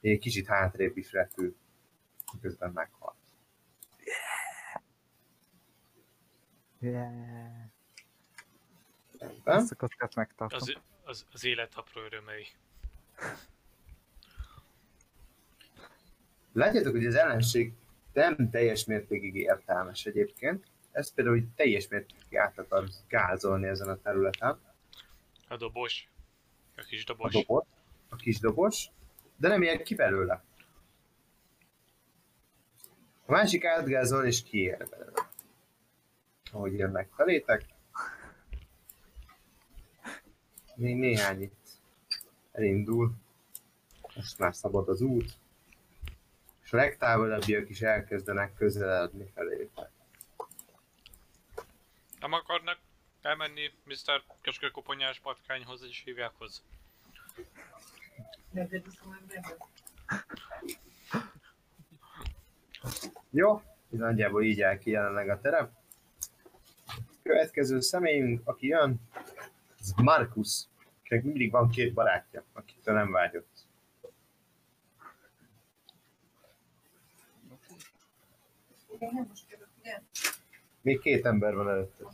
[0.00, 1.56] egy kicsit hátrébb is repül,
[2.32, 3.14] miközben meghal.
[6.80, 7.70] Yeah.
[9.44, 10.58] Ezt a kockát megtartom.
[10.60, 12.46] Az, az, az élet apró örömei.
[16.52, 17.72] Látjátok, hogy az ellenség
[18.12, 20.64] nem teljes mértékig értelmes egyébként.
[20.90, 24.58] Ez például, hogy teljes mértékig át akar gázolni ezen a területen.
[25.48, 26.08] A dobos.
[26.76, 27.32] A kis A dobos.
[27.32, 27.66] dobot,
[28.08, 28.88] a kis dobos,
[29.36, 30.44] de nem ilyen ki belőle.
[33.26, 35.28] A másik átgázol és kiér belőle.
[36.52, 37.64] Ahogy jönnek felétek.
[40.74, 41.68] Még néhány itt
[42.52, 43.12] elindul.
[44.14, 45.40] Most már szabad az út.
[46.72, 49.90] És a legtávolabbiak is elkezdenek közeledni felétek.
[52.20, 52.78] Nem akarnak
[53.22, 54.22] elmenni Mr.
[54.40, 56.62] Keskekoponyás patkányhoz és hívják hozzá.
[58.50, 59.56] Neked is van ebben?
[63.30, 65.70] Jó, nagyjából így áll ki jelenleg a terep.
[67.22, 69.00] Következő személyünk, aki jön,
[69.78, 70.64] az Markus,
[71.00, 73.51] akinek mindig van két barátja, akiktől nem vágyott.
[80.80, 82.04] Még két ember van előtte.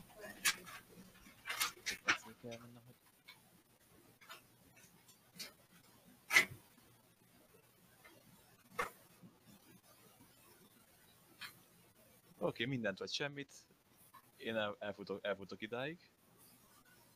[12.39, 13.53] Oké, mindent vagy semmit.
[14.37, 15.99] Én el, elfutok, elfutok idáig.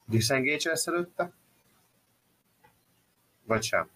[0.04, 1.32] Disengage lesz előtte?
[3.44, 3.90] Vagy sem?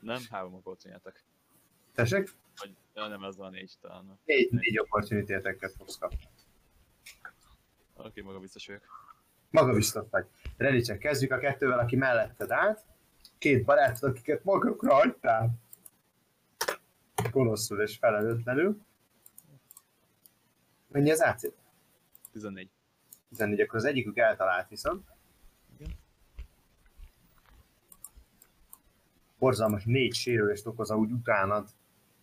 [0.00, 1.24] Nem, három volt nyertek.
[1.94, 2.34] Tessék?
[2.60, 4.18] Vagy, ja, nem, ez van négy talán.
[4.24, 6.28] Négy, négy opportunity attack fogsz kapni.
[7.94, 8.82] Oké, maga biztos vagyok.
[9.50, 10.26] Maga biztos vagy.
[10.56, 12.84] Ready kezdjük a kettővel, aki melletted állt.
[13.38, 15.50] Két barátod, akiket magukra hagytál.
[17.30, 18.80] Gonoszul és felelőtlenül.
[20.88, 21.42] Mennyi az AC?
[22.32, 22.70] 14.
[23.28, 25.08] 14, akkor az egyikük eltalált viszont.
[25.78, 25.94] Igen.
[29.38, 31.68] Borzalmas négy sérülést okoz, ahogy utánad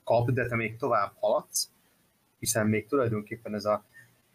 [0.04, 1.70] kap, de te még tovább haladsz,
[2.40, 3.86] hiszen még tulajdonképpen ez a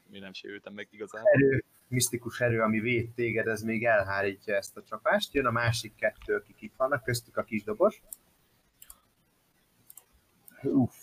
[0.06, 1.30] Mi nem sérültem meg igazából.
[1.30, 5.34] erő, misztikus erő, ami véd téged, ez még elhárítja ezt a csapást.
[5.34, 8.02] Jön a másik kettő, akik itt vannak, köztük a kisdobos.
[10.62, 10.94] Uff.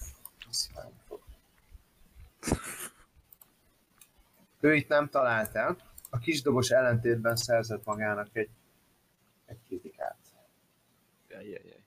[4.60, 5.78] Ő itt nem talált el.
[6.10, 8.50] A kisdobos ellentétben szerzett magának egy,
[9.46, 10.18] egy kritikát.
[11.30, 11.84] Jaj, jaj, jaj.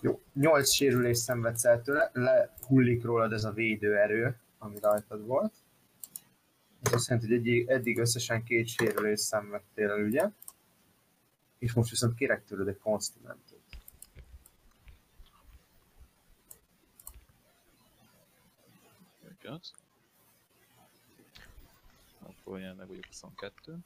[0.00, 5.54] Jó, 8 sérülés szenvedsz el tőle, lehullik rólad ez a védőerő, ami rajtad volt.
[6.82, 10.30] Ez azt jelenti, hogy eddig, eddig összesen két sérülés szenvedtél el, ugye?
[11.58, 13.62] És most viszont kérek tőled egy konstimentot.
[19.24, 19.72] Őket.
[22.20, 23.78] Akkor jelenleg vagyok 22.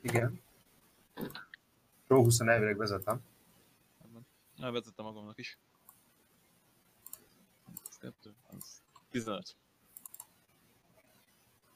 [0.00, 0.40] Igen.
[2.06, 3.22] Pro 20 elvileg vezetem.
[4.60, 5.58] Na, vezettem magamnak is.
[7.88, 9.56] Ez kettő, az 15.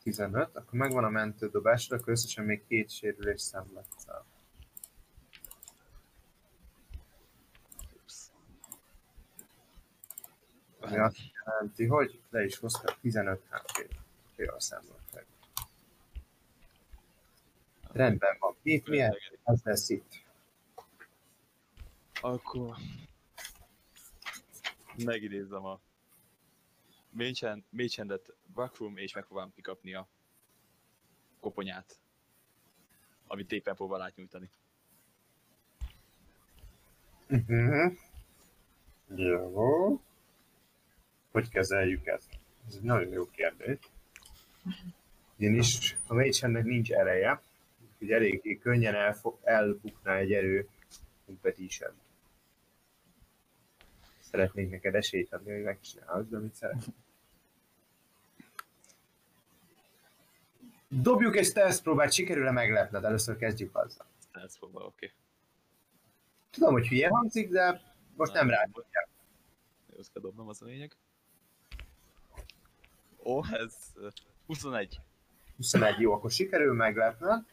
[0.03, 4.27] 15, akkor megvan a mentődobásra, akkor összesen még két sérülés szenvedsz el.
[7.95, 8.15] Ups.
[10.81, 13.95] Ami azt jelenti, hogy le is hoztad 15 HP.
[14.35, 15.27] Fél számolták.
[17.93, 18.57] Rendben van.
[18.63, 19.17] Itt milyen?
[19.43, 20.24] Az lesz itt.
[22.25, 22.77] Akkor
[25.05, 25.81] megidézzem a
[27.11, 30.09] Mécsend, Mécsendet Backroom, és megpróbálom kikapni a
[31.41, 31.99] koponyát,
[33.27, 34.51] amit éppen próbál átnyújtani.
[37.29, 37.93] Uh-huh.
[39.15, 40.01] Jó.
[41.31, 42.39] Hogy kezeljük ezt?
[42.69, 43.79] Ez egy nagyon jó kérdés.
[45.39, 47.43] Ugyanis a Mage nincs ereje,
[47.93, 50.69] úgyhogy eléggé könnyen elfo- elbukná egy erő
[51.27, 52.03] competition.
[54.35, 56.85] Szeretnék neked esélyt adni, hogy megcsinálod, de amit szeret.
[60.89, 63.05] Dobjuk egy stealth próbát, sikerül-e meglepned?
[63.05, 64.07] Először kezdjük azzal.
[64.33, 65.07] Ez próbál, oké.
[65.07, 65.17] Okay.
[66.51, 67.81] Tudom, hogy hülye hangzik, de
[68.17, 68.69] most nem rá.
[68.73, 68.83] Jó,
[69.99, 70.97] Ezt kell dobnom, az a lényeg.
[73.25, 74.09] Ó, ez ö,
[74.47, 75.01] 21.
[75.57, 77.45] 21, jó, akkor sikerül meglepned.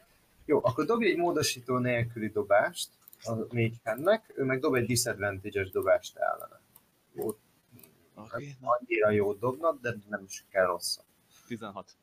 [0.44, 2.88] Jó, akkor dobj egy módosító nélküli dobást
[3.24, 6.61] a Mage ő meg dob egy disadvantage dobást ellene.
[7.12, 7.38] Jó, Oké,
[8.14, 11.04] okay, na, annyira jót dobnod, de nem is kell rosszat.
[11.46, 11.96] 16.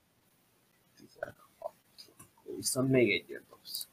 [0.96, 1.36] 16.
[1.58, 1.74] Akkor
[2.56, 3.88] Viszont még egyet dobsz.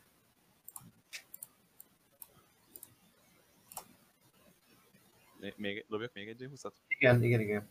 [5.56, 6.72] Még, dobjak még egy 20-at?
[6.88, 7.68] Igen, igen, igen.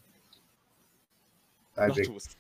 [1.74, 2.12] Not Tiebreak.
[2.12, 2.38] 20.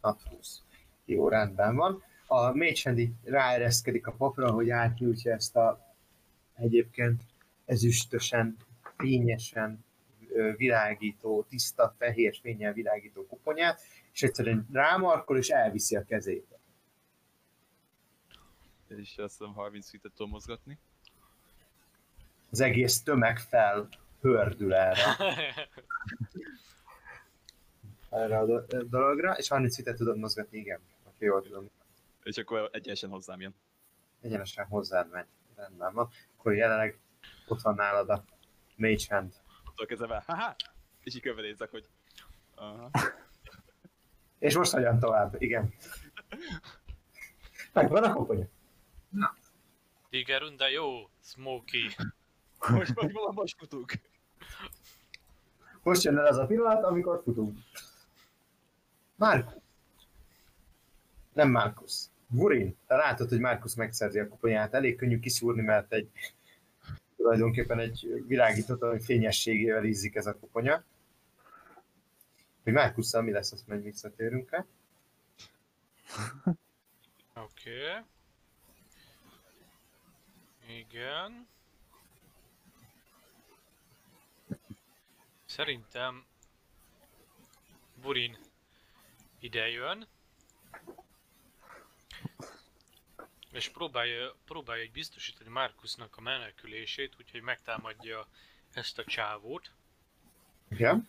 [0.00, 0.62] Nat 20.
[1.04, 2.02] Jó, rendben van.
[2.26, 5.94] A Mage ráereszkedik a papra, hogy átnyújtja ezt a
[6.54, 7.22] egyébként
[7.64, 8.56] ezüstösen,
[8.96, 9.84] fényesen
[10.56, 13.80] világító, tiszta, fehér fényen világító kuponyát,
[14.12, 16.58] és egyszerűen rámarkol és elviszi a kezébe.
[18.86, 20.78] És azt hiszem 30 feet tudom mozgatni.
[22.50, 23.88] Az egész tömeg fel
[24.20, 25.16] hördül erre,
[28.10, 30.80] erre a do- dologra, és 30 fitet tudod mozgatni, igen.
[31.06, 31.70] Oké, jól tudom.
[32.22, 33.54] És akkor egyenesen hozzám jön.
[34.20, 35.26] egyenesen hozzád megy.
[35.56, 36.08] Rendben van.
[36.36, 36.98] Akkor jelenleg
[37.48, 38.24] ott van nálad a
[38.76, 39.34] Mage Hand.
[39.80, 40.56] A kezembe, haha!
[41.02, 41.88] És így kövelézek, hogy...
[42.54, 42.90] Aha.
[44.38, 45.42] És most hogyan tovább?
[45.42, 45.74] Igen.
[47.72, 48.46] Megvan a koponya.
[50.10, 51.94] Tiger de jó, Smokey.
[52.68, 53.92] Most meg most futunk.
[55.82, 57.58] Most jön el az a pillanat, amikor futunk.
[59.14, 59.62] Márkus.
[61.32, 62.04] Nem Márkus.
[62.26, 62.76] Vurin.
[62.86, 64.74] Te látod, hogy Márkus megszerzi a koponyát.
[64.74, 66.10] Elég könnyű kiszúrni, mert egy
[67.18, 70.84] tulajdonképpen egy világított, ami fényességével ízik ez a koponya.
[72.62, 74.64] Hogy Márkusszal mi lesz, azt meg visszatérünk rá.
[77.34, 77.70] Oké.
[77.70, 78.02] Okay.
[80.78, 81.46] Igen.
[85.46, 86.24] Szerintem
[88.02, 88.38] Burin
[89.38, 90.06] ide jön,
[93.52, 98.26] és próbálja, próbálja egy biztosítani Markusnak a menekülését, úgyhogy megtámadja
[98.72, 99.70] ezt a csávót.
[100.68, 101.08] Igen.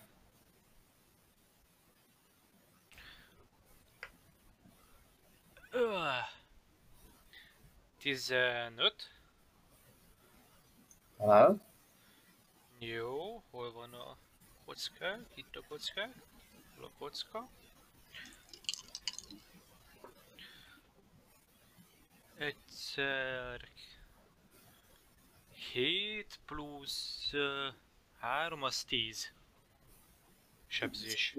[5.71, 6.37] Öh.
[7.97, 9.09] 15.
[11.17, 11.67] Talál.
[12.79, 14.17] Jó, hol van a
[14.65, 15.17] kocka?
[15.35, 16.09] Itt a kocka.
[16.75, 17.49] Hol a kocka?
[22.39, 23.61] Egyszer...
[25.71, 27.31] 7 plusz
[28.19, 29.33] 3 az 10.
[30.67, 31.37] Sebzés.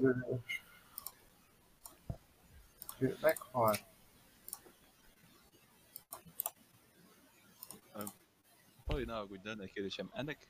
[3.20, 3.76] Meghal.
[8.84, 10.48] Pali, ne aggódj, de egy kérdésem, ennek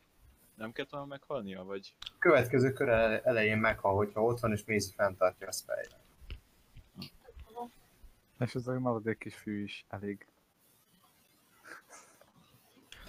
[0.55, 1.95] nem kellett volna meghalnia, vagy?
[2.19, 5.85] Következő kör ele- elején meghal, hogyha ott van és Mézi fenntartja a spell
[8.39, 10.30] És ez a maradék kis fű is elég.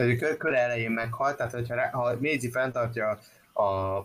[0.05, 3.19] Tehát a kör, elején meghal, tehát hogyha rá, ha Mézi fenntartja
[3.53, 3.97] a,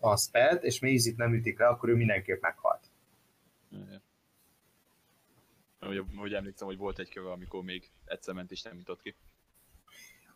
[0.00, 2.90] a spellt, és Mézit nem ütik le, akkor ő mindenképp meghalt.
[3.70, 4.02] Ja.
[5.78, 9.14] Hogy, hogy emlékszem, hogy volt egy köve, amikor még egyszer ment és nem jutott ki.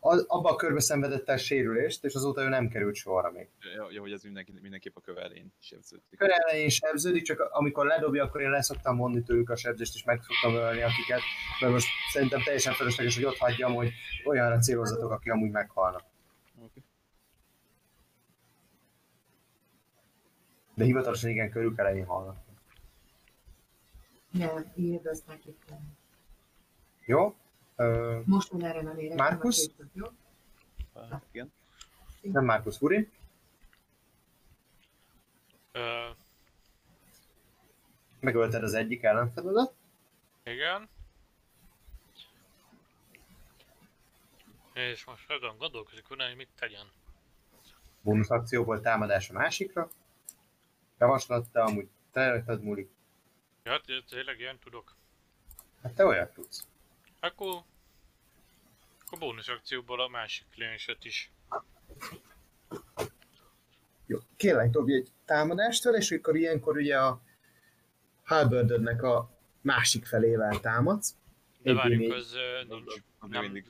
[0.00, 3.48] Abba a körbe szenvedett el sérülést, és azóta ő nem került sorra még.
[3.76, 6.18] Ja, ja hogy ez mindenki, mindenképp a köve elején sebződik.
[6.18, 10.20] Kör elején sebződik, csak amikor ledobja, akkor én leszoktam mondni tőlük a sebzést, és meg
[10.22, 11.20] szoktam ölni akiket,
[11.60, 13.92] mert most szerintem teljesen fölösleges, hogy ott hagyjam, hogy
[14.24, 16.04] olyanra célozzatok, aki amúgy meghalnak.
[16.56, 16.82] Okay.
[20.74, 22.36] De hivatalosan igen, körük elején halnak.
[24.30, 25.64] Nem, írd azt nekik.
[27.04, 27.34] Jó?
[28.24, 29.16] Most már erre nem érek.
[31.10, 31.52] Hát, igen.
[32.20, 33.10] nem Markus Uri.
[35.72, 36.08] Ö,
[38.20, 39.72] Megölted az egyik ellenfeledet.
[40.44, 40.88] igen.
[44.72, 46.86] És most azon gondolkozik utána, hogy mit tegyen.
[48.00, 49.90] Bónusz akcióból támadás a másikra.
[50.98, 52.90] Javaslat, de amúgy te rajtad múlik.
[53.62, 54.94] Ja, té- tényleg ilyen tudok.
[55.82, 56.66] Hát te olyat tudsz.
[57.20, 57.62] Akkor...
[59.06, 61.32] Akkor bónusz akcióból a másik klienset is.
[64.06, 67.22] Jó, kérlek dobj egy támadást vele, és akkor ilyenkor ugye a
[68.22, 71.16] halberdödnek a másik felével támadsz.
[71.62, 72.14] De D4.
[72.14, 72.36] az
[72.68, 72.94] nincs.
[73.28, 73.62] Nem,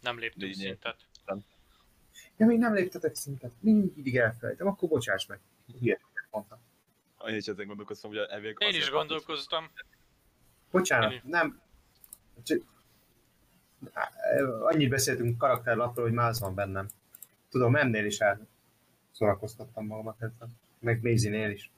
[0.00, 1.06] nem léptünk szintet.
[2.36, 3.52] Ja, még nem léptetek szintet.
[3.60, 5.40] Mindig elfelejtem, akkor bocsáss meg.
[6.30, 6.58] Mondtam.
[7.26, 9.70] Én is ezen gondolkoztam, hogy elvég Én is gondolkoztam.
[10.70, 11.60] Bocsánat, nem.
[12.42, 12.58] Csak...
[14.60, 16.88] Annyit beszéltünk karakterlapról, hogy már az van bennem.
[17.48, 18.46] Tudom, ennél is el
[19.12, 20.48] szórakoztattam magamat ezzel.
[20.78, 21.70] Meg Mézinél is.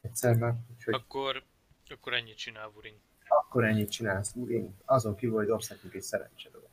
[0.00, 1.44] Egyszer már, úgyhogy Akkor,
[1.88, 3.00] akkor ennyit csinál Burin.
[3.28, 4.34] akkor ennyit csinálsz.
[4.48, 6.70] Én azon kívül, hogy dobsz nekünk egy szerencsedobot.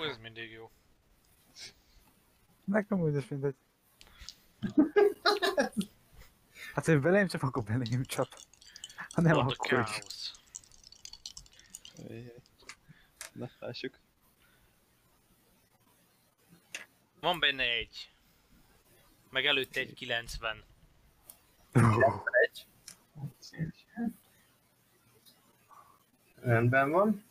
[0.00, 0.70] Ó, ez mindig jó.
[2.64, 3.54] Nekem úgy is mindegy.
[6.74, 8.28] Hát, hogy belém csap, akkor belém csap.
[9.12, 10.32] Ha nem, a akkor is.
[13.32, 13.98] Na, lássuk.
[17.20, 18.10] Van benne egy.
[19.30, 20.64] Meg előtte egy 90.
[22.42, 22.66] Egy.
[26.40, 27.24] Rendben van.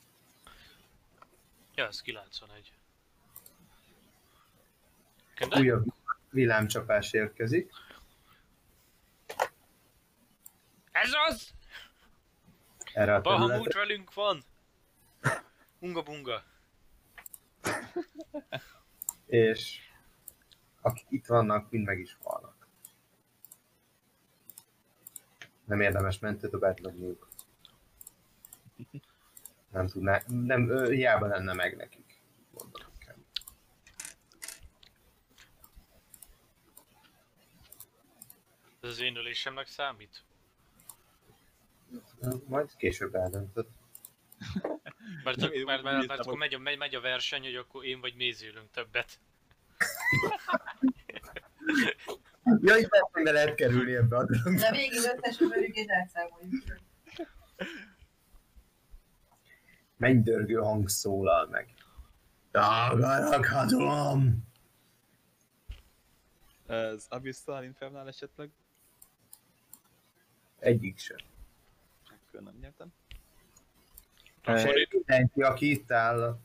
[1.76, 2.74] Ja, ez 91.
[5.34, 5.60] Kende?
[5.60, 5.94] Újabb
[6.30, 7.72] villámcsapás érkezik.
[10.92, 11.54] Ez az!
[12.94, 14.44] Erre a Bahamut velünk van!
[15.82, 16.44] Unga bunga.
[19.26, 19.80] És
[20.82, 22.68] akik itt vannak, mind meg is halnak.
[25.66, 27.28] Nem érdemes mentődobát dobniuk.
[29.72, 32.22] Nem tudná, nem, hiába lenne meg nekik.
[32.98, 33.18] Kell.
[38.82, 40.24] Ez az én ölésemnek számít?
[42.48, 43.68] Majd később eldöntöd.
[45.24, 48.00] Mert, csak, mert, mert, mert néztem, akkor megy, megy, megy a verseny, hogy akkor én
[48.00, 49.20] vagy mézülünk többet.
[52.62, 54.60] Ja, itt hogy lehet kerülni ebbe a dologba.
[54.60, 56.64] De végig összes ömörüket elszámoljuk.
[59.98, 61.74] Mennydörgő hang szólal meg.
[62.52, 64.50] Tagadhatom!
[66.68, 68.50] Ez Abyssal Infernal esetleg?
[70.60, 71.18] Egyik sem.
[72.06, 72.94] Akkor nem nyertem.
[74.90, 76.40] Mindenki, aki itt áll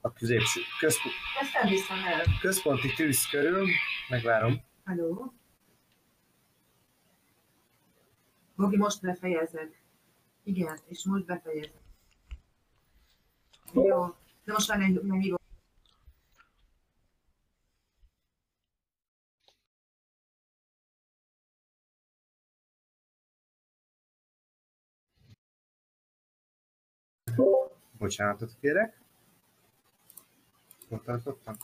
[0.00, 0.60] a középső,
[2.06, 2.24] el.
[2.40, 3.66] központi tűz körül,
[4.08, 5.32] megvárom, Hello?
[8.56, 9.74] Bogi, most befejezed.
[10.42, 11.80] Igen, és most befejezed.
[13.72, 14.04] Jó,
[14.44, 15.41] de most már nem, nem írom.
[28.02, 29.00] Bocsánatot kérek.
[30.88, 31.56] Ott tartottam?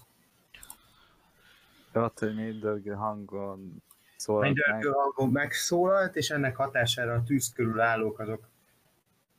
[1.93, 3.82] Ott, hogy mindörgő hangon
[4.16, 4.44] szólalt.
[4.44, 8.48] Mindörgő hangon megszólalt, és ennek hatására a tűz körül állók azok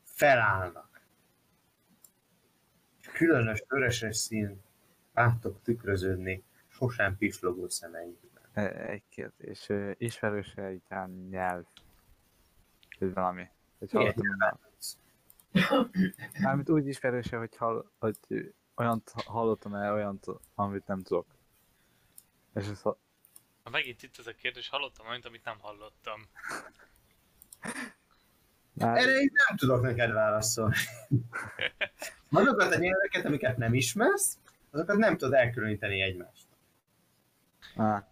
[0.03, 1.01] felállnak.
[3.13, 4.61] Különös vöröses szín
[5.13, 8.43] láttok tükröződni sosem pislogó szemeikben.
[8.53, 9.69] E- Egy kérdés.
[9.69, 11.63] ö, Ismerőse egy ilyen nyelv?
[12.99, 13.47] Vagy valami?
[13.79, 14.13] Hogy Milyen.
[16.41, 18.17] Mármint úgy ismerőse, hogy, hall, hogy
[18.75, 21.25] olyant hallottam el, olyant, amit nem tudok.
[22.53, 22.99] És ez ha...
[23.63, 26.21] Ha megint itt ez a kérdés, hallottam valamit, amit nem hallottam.
[28.73, 30.75] Már, Erre én nem tudok neked válaszolni.
[32.31, 34.37] Azokat a nyelveket, amiket nem ismersz,
[34.71, 36.47] azokat nem tudod elkülöníteni egymást.
[37.75, 38.07] á,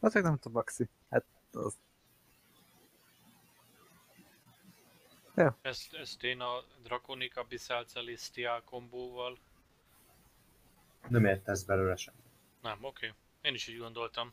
[0.00, 0.88] az meg nem tudom, Baxi.
[1.10, 1.78] Hát az...
[5.62, 9.38] Ezt, ezt én a Draconica Bisalcelistia kombóval...
[11.08, 12.14] Nem értesz belőle sem.
[12.62, 13.06] Nem, oké.
[13.06, 13.18] Okay.
[13.40, 14.32] Én is így gondoltam.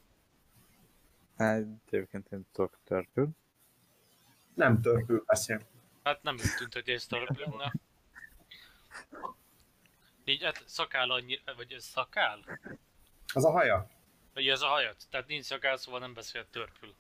[1.38, 3.30] Hát, egyébként én tudok törpül.
[4.54, 5.62] Nem törpül beszél.
[6.04, 7.74] Hát nem úgy tűnt, hogy ez törpülne.
[10.24, 12.60] Így, hát szakál annyi, vagy ez szakál?
[13.34, 13.90] Az a haja.
[14.34, 15.06] Vagy ez a hajat?
[15.10, 16.96] Tehát nincs szakál, szóval nem beszél törpül.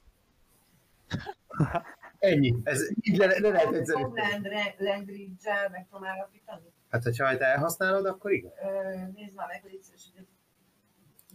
[2.22, 2.56] Ennyi.
[2.64, 4.02] Ez így le, le lehet egyszerű.
[4.02, 6.74] Land, Landridge-el meg tudom állapítani.
[6.90, 8.52] Hát, hogyha ha te elhasználod, akkor igen.
[8.64, 10.28] Ö, Nézd már meg, hogy itt is, hogy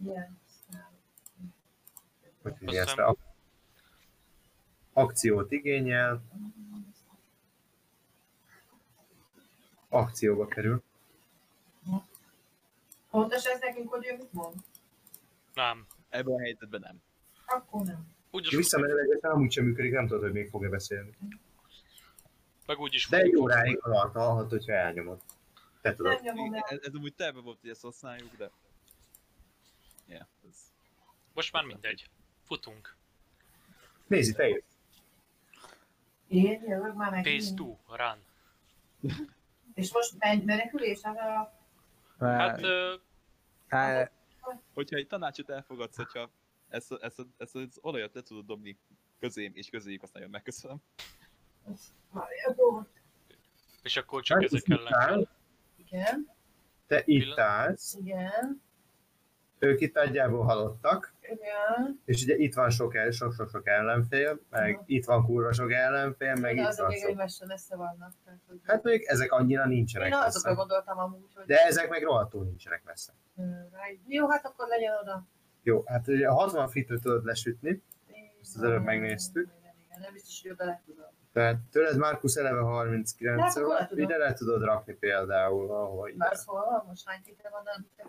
[0.05, 0.39] ilyen.
[2.41, 3.15] Hogy hívja ezt a
[4.93, 6.21] akciót igényel,
[9.89, 10.83] akcióba kerül.
[13.09, 14.55] Fontos ez nekünk, hogy ő mit mond?
[15.53, 15.87] Nem.
[16.09, 17.01] Ebben a helyzetben nem.
[17.45, 18.15] Akkor nem.
[18.31, 21.17] Úgy És visszamenőlegesen amúgy sem működik, nem tudod, hogy még fog-e beszélni.
[22.65, 25.21] meg úgy is De egy óráig alatt hallhat, hogyha elnyomod.
[25.81, 26.11] Te tudod.
[26.11, 26.63] Nem nyomom el.
[26.67, 28.51] Ez, ez amúgy terve volt, hogy ezt használjuk, de...
[30.07, 30.55] Ja, ez...
[31.33, 32.09] Most már mindegy.
[32.43, 32.95] Futunk.
[34.07, 34.63] Nézi, te jössz.
[36.27, 37.23] Én jövök már meg.
[37.23, 38.23] Phase 2, run.
[39.73, 41.01] És most megy menekülés?
[41.01, 41.53] Hát a...
[42.25, 42.95] Hát, ö,
[43.67, 44.11] Hát,
[44.73, 46.29] Hogyha egy tanácsot elfogadsz, hogyha
[46.69, 48.79] ezt, a- ezt, a- ezt az olajat le tudod dobni
[49.19, 50.77] közém és közéjük, azt nagyon megköszönöm.
[53.83, 55.27] És akkor csak Markus ezek itt ellen
[55.75, 56.29] Igen,
[56.87, 58.61] te itt állsz, igen,
[59.59, 62.01] ők itt nagyjából halottak, igen.
[62.05, 64.83] és ugye itt van sok, el, sok, sok, sok ellenfél, meg Aha.
[64.85, 67.09] itt van kurva sok ellenfél, meg De itt azok van még sok.
[67.09, 68.13] egymásra messze vannak.
[68.23, 68.59] Tehát, hogy...
[68.63, 70.53] Hát mondjuk ezek annyira nincsenek Én azokra messze.
[70.53, 71.45] gondoltam amúgy, hogy...
[71.45, 73.13] De ezek meg rohadtul nincsenek messze.
[74.07, 75.25] Jó, hát akkor legyen oda.
[75.67, 77.81] Jó, hát ugye a 60 fitre tudod lesütni,
[78.41, 79.49] Ezt az előbb megnéztük.
[79.99, 81.05] Nem biztos, hogy oda le tudom.
[81.31, 84.03] tehát tőled Markus eleve 39 Hát, akkor le van, tudom.
[84.03, 86.17] ide le tudod rakni például, ahol ide.
[86.17, 86.83] Már van?
[86.87, 87.63] Most hány fitre van?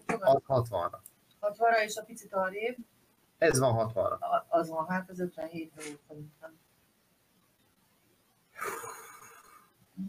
[0.06, 0.98] Nem Hat- 60-ra.
[1.40, 2.76] 60-ra és a picit arrébb.
[3.38, 4.18] Ez van 60-ra.
[4.18, 6.58] A- Az van, hát az 57 volt szerintem.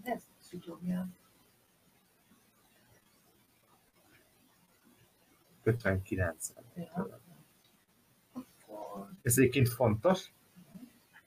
[0.03, 1.07] Ez szütyogja.
[5.63, 6.53] 59.
[6.75, 7.19] Ja.
[9.21, 10.31] Ez egyébként fontos.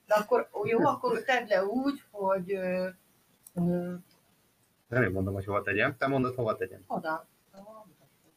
[0.07, 2.59] De akkor jó, akkor tedd le úgy, hogy
[4.89, 5.97] Nem én mondom, hogy hova tegyem.
[5.97, 6.85] Te mondod, hova tegyem.
[6.87, 7.29] oda.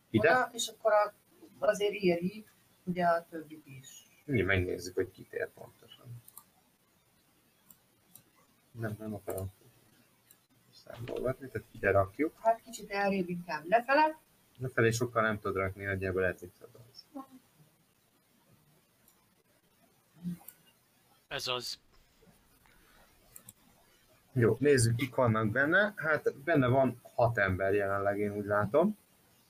[0.10, 0.30] Ide?
[0.30, 1.14] Oda, és akkor a,
[1.60, 2.46] azért éri
[2.84, 4.08] ugye a többit is.
[4.26, 6.06] Mi megnézzük, hogy kit ér pontosan.
[8.72, 9.52] Nem, nem akarom
[10.72, 12.34] számolgatni, tehát ide rakjuk.
[12.40, 14.20] Hát kicsit elrébb inkább lefele.
[14.58, 16.85] Lefelé sokkal nem tudod rakni, nagyjából eltitszed az.
[21.28, 21.80] Ez az.
[24.34, 25.94] Jó, nézzük, kik vannak benne.
[25.96, 28.98] Hát benne van hat ember jelenleg, én úgy látom.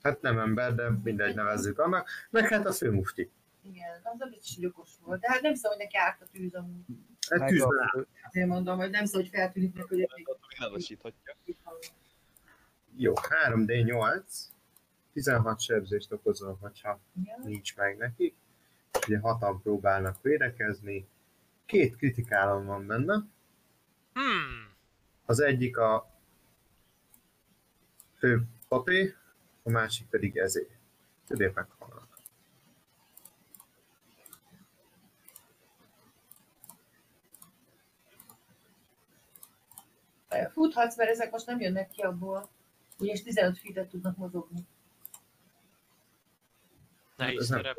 [0.02, 2.10] Hát nem ember, de mindegy nevezzük annak.
[2.30, 3.31] Meg hát a főmusti.
[3.61, 5.19] Igen, az a hogy okos volt.
[5.19, 6.84] De hát nem szól, hogy neki árt a tűz amúgy.
[7.30, 8.06] Egy meg tűzben áll.
[8.27, 10.27] Azért mondom, hogy nem szól, hogy feltűnik neki, hogy
[10.60, 11.35] lelassíthatja.
[12.95, 13.14] Jó,
[13.45, 14.22] 3D8.
[15.14, 17.39] 16 sebzést okozol, hogyha Igen.
[17.43, 18.35] nincs meg nekik.
[18.99, 21.07] És ugye hatan próbálnak védekezni
[21.66, 23.14] két kritikálom van benne.
[24.14, 24.74] Hmm.
[25.26, 26.12] Az egyik a
[28.18, 29.16] fő papé,
[29.64, 30.68] a másik pedig ezé.
[31.28, 32.04] Többiek meghalnak.
[40.52, 42.50] Futhatsz, mert ezek most nem jönnek ki abból.
[42.98, 44.66] Ugyanis 15 feetet tudnak mozogni.
[47.16, 47.78] Nehéz hát szerep.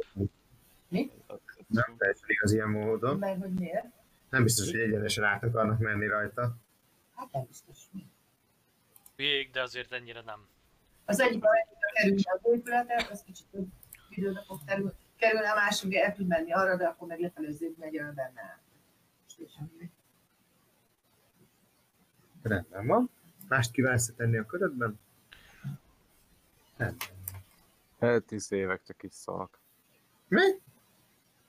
[0.89, 1.11] Mi?
[1.29, 3.19] Hát nem fejtődik az ilyen módon.
[3.19, 3.87] Mert hogy miért?
[4.31, 6.57] Nem biztos, hogy egyenesen át akarnak menni rajta.
[7.15, 7.79] Hát nem biztos.
[9.17, 10.47] Végig, de azért ennyire nem.
[11.05, 11.49] Az egyik a
[11.93, 13.67] kerülni az épületet, az kicsit több
[14.09, 17.97] időbe fog terül, kerülni, a másik el tud menni arra, de akkor meg lefelőzzék megy
[17.97, 18.61] el benne.
[22.43, 23.11] Rendben van.
[23.49, 24.99] Mást kívánsz tenni a körödben?
[26.77, 26.97] Nem.
[28.01, 29.59] Hát, Tíz évek csak így szólok.
[30.29, 30.43] Mi?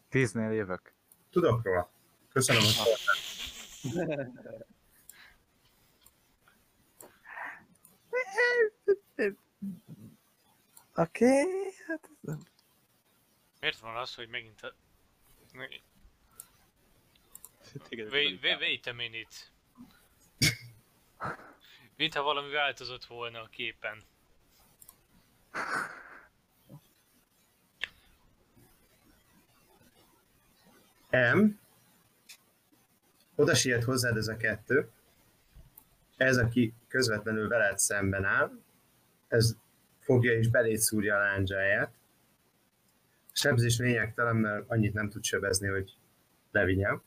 [0.09, 0.93] Tíznél jövök.
[1.29, 1.91] Tudok róla.
[2.29, 3.45] Köszönöm szóltást.
[10.95, 12.39] Oké, okay, hát ez nem.
[13.59, 14.73] Miért van az, hogy megint a...
[17.89, 19.35] Wait, wait a minute.
[21.95, 24.03] Mintha valami változott volna a képen.
[31.11, 31.59] M.
[33.35, 34.89] Oda siet hozzád ez a kettő.
[36.17, 38.51] Ez, aki közvetlenül veled szemben áll,
[39.27, 39.55] ez
[39.99, 41.93] fogja és beléd szúrja a lándzsáját.
[43.31, 45.97] Sebzés lényegtelen, mert annyit nem tud sebezni, hogy
[46.51, 47.01] levigyem.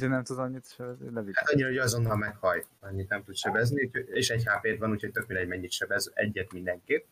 [0.00, 1.34] Én nem tud annyit sebezni, levigy.
[1.36, 5.26] Hát annyira, hogy azonnal meghaj, annyit nem tud sebezni, és egy hp van, úgyhogy tök
[5.26, 7.06] mindegy mennyit sebez, egyet mindenképp.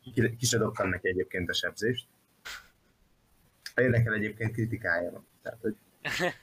[0.00, 2.06] Ki, ki se dobtam neki egyébként a sebzést.
[3.74, 5.26] Érdekel egyébként kritikája van.
[5.42, 5.76] Tehát, hogy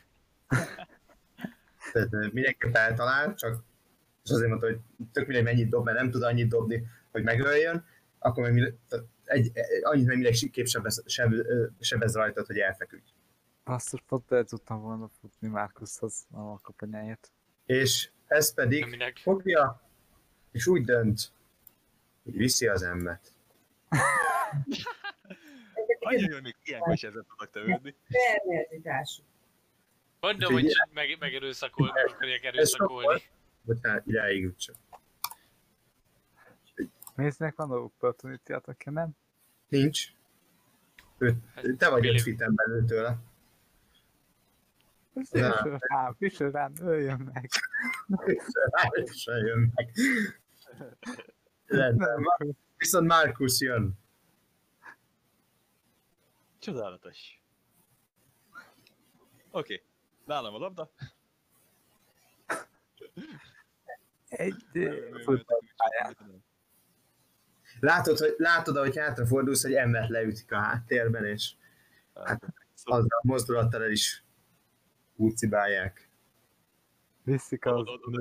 [1.94, 3.64] Tehát mindenképp eltalál, csak
[4.24, 4.80] és azért mondta, hogy
[5.12, 7.86] tök mindegy mennyit dob, mert nem tud annyit dobni, hogy megöljön,
[8.20, 9.52] akkor meg tehát egy,
[9.82, 11.34] annyit meg mindenképp sebez, seb,
[11.80, 13.14] sebez rajtad, hogy elfeküdj.
[13.64, 17.32] Basszus, pont el tudtam volna futni Márkuszhoz a kapanyáért.
[17.66, 19.82] És ez pedig Aminek fogja,
[20.52, 21.32] és úgy dönt,
[22.24, 23.34] hogy viszi az emmet.
[26.04, 27.96] Annyira, hogy még ilyenkor sem ezen tudok tevődni.
[28.08, 29.24] Perverzitású.
[30.20, 33.22] mondom, Úgyhogy hogy meg, megerőszakol, meg akarják erőszakolni.
[33.62, 34.76] Bocsánat, idáig csak.
[37.16, 39.10] Néznek van opportunity attack nem?
[39.68, 40.08] Nincs.
[41.18, 41.38] Ő,
[41.78, 43.18] te vagy öt fiten belül tőle.
[45.32, 46.18] Első rám,
[46.52, 47.50] rám, öljön meg.
[49.24, 49.92] Se jön meg.
[51.66, 52.58] Rendben van.
[52.78, 54.01] Viszont Markus jön.
[56.62, 57.42] Csodálatos.
[59.52, 59.82] Oké, okay.
[60.26, 60.92] nálam a labda.
[64.28, 64.64] Egy
[65.24, 66.44] futballpályán.
[67.80, 71.54] Látod, hogy, látod ahogy hátrafordulsz, hogy emmet leütik a háttérben, és
[72.14, 72.54] Hát,
[72.86, 74.24] azzal a mozdulattal el is
[75.16, 76.10] úcibálják.
[77.24, 78.20] Viszik az oda, oda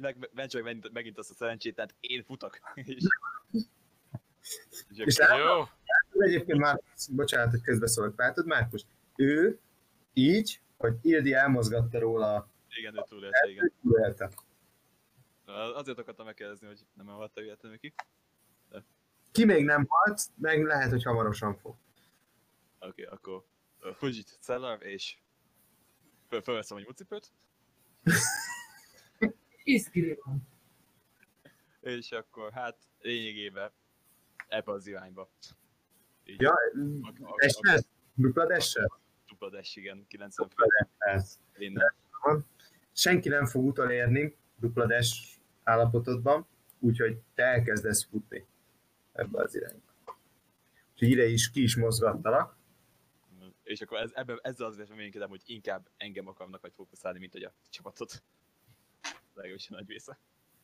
[0.00, 2.58] meg megint, megint azt a szerencsét, tehát én futok.
[2.74, 3.04] és,
[4.88, 5.68] és És látod, Jó,
[6.18, 8.84] egyébként Márkus, bocsánat, hogy közbeszólok, látod Márkus,
[9.16, 9.58] ő
[10.12, 13.64] így, hogy Ildi elmozgatta róla, igen, ő túlélte, igen.
[13.64, 14.30] ő túlélte.
[15.74, 17.94] Azért akartam megkérdezni, hogy nem elhatta véletlenül ki.
[19.32, 21.74] Ki még nem halt, meg lehet, hogy hamarosan fog.
[22.78, 23.44] Oké, okay, akkor
[23.94, 25.16] Fujit Cellar, és
[26.28, 27.32] föl, fölveszem egy mucipőt,
[29.64, 30.48] Iszkiri van.
[31.80, 33.72] és akkor hát lényegében
[34.48, 35.28] ebbe az irányba.
[36.38, 36.54] Ja,
[37.36, 37.82] Essel?
[38.14, 39.00] Dupla essel?
[39.28, 41.36] dupla dash, igen, 90 Dupla fő dash.
[41.58, 41.94] innen.
[42.92, 46.46] Senki nem fog utolérni dupla dash állapotodban,
[46.78, 48.46] úgyhogy te elkezdesz futni
[49.12, 49.92] ebbe az irányba.
[50.92, 52.56] Úgyhogy ide is ki is mozgattalak.
[53.62, 57.42] És akkor ez, ebben, ezzel az reménykedem, hogy inkább engem akarnak majd fókuszálni, mint hogy
[57.42, 58.22] a csapatot.
[59.34, 60.18] Legalábbis a nagy része.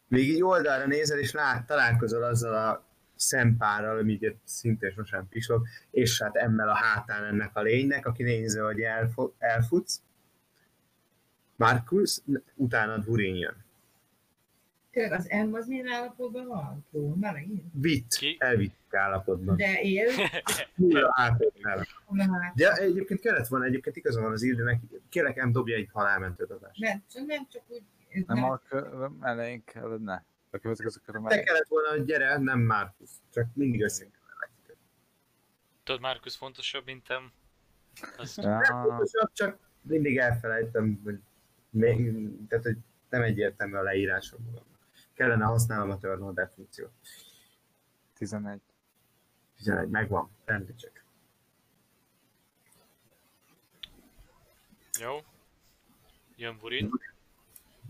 [0.09, 2.88] Még így oldalra nézel, és lát, találkozol azzal a
[3.19, 8.59] szempárral, amit szintén sosem pislog, és hát emmel a hátán ennek a lénynek, aki nézi,
[8.59, 10.03] hogy elfo- elfutsz.
[11.57, 12.21] Markus,
[12.55, 13.57] utána Durin jön.
[14.91, 16.87] Tényleg az M az milyen állapotban van?
[16.91, 17.63] Pró, már megint.
[17.73, 18.37] Vitt, Ki?
[18.39, 19.57] elvitt állapotban.
[19.57, 20.07] De él,
[20.75, 22.43] Nulla nála.
[22.43, 26.45] hát, De egyébként kellett volna, egyébként igaza van az Ildőnek, kérlek, nem dobja egy halálmentő
[26.45, 26.81] adást.
[26.81, 27.83] nem, csak nem csak úgy,
[28.27, 28.61] Nem nem, a
[29.21, 30.25] elején kellene.
[30.51, 33.11] A következő köröm Te kellett volna, hogy gyere, nem Markus.
[33.33, 34.07] Csak mindig össze
[35.89, 37.33] tudod, Markus fontosabb, mint em.
[38.17, 41.19] Az Nem fontosabb, csak mindig elfelejtem, hogy,
[41.71, 42.13] még,
[42.49, 42.77] tehát, hogy
[43.09, 44.79] nem egyértelmű a leírásom magamnak.
[45.15, 46.93] Kellene használnom a turn order funkciót.
[48.15, 48.61] 11.
[49.57, 51.05] 11, megvan, rendítsek.
[55.01, 55.19] jó.
[56.37, 56.91] Jön Burin.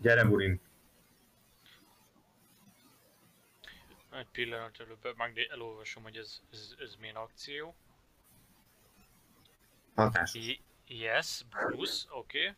[0.00, 0.60] Gyere, Burin.
[4.10, 7.74] Egy pillanat előbb megné- elolvasom, hogy ez, ez, ez milyen akció.
[9.94, 10.34] Hatás.
[10.34, 12.40] Y- yes, Bruce, oké.
[12.40, 12.54] Okay.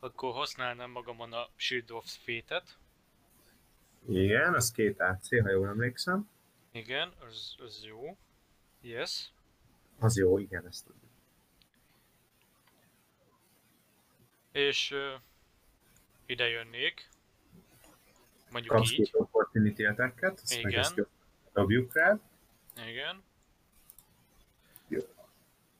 [0.00, 2.78] Akkor használnám magamon a Shield of Fate-et.
[4.08, 6.28] Igen, az két AC, ha jól emlékszem.
[6.70, 8.16] Igen, az, az jó.
[8.80, 9.30] Yes.
[9.98, 11.10] Az jó, igen, ezt tudjuk.
[14.52, 15.20] És uh,
[16.26, 17.08] ide jönnék.
[18.52, 20.80] Mondjuk Kapsz két opportunity attack-et, meg Igen.
[20.80, 21.06] ezt
[21.52, 22.18] dobjuk rá.
[22.86, 23.22] Igen.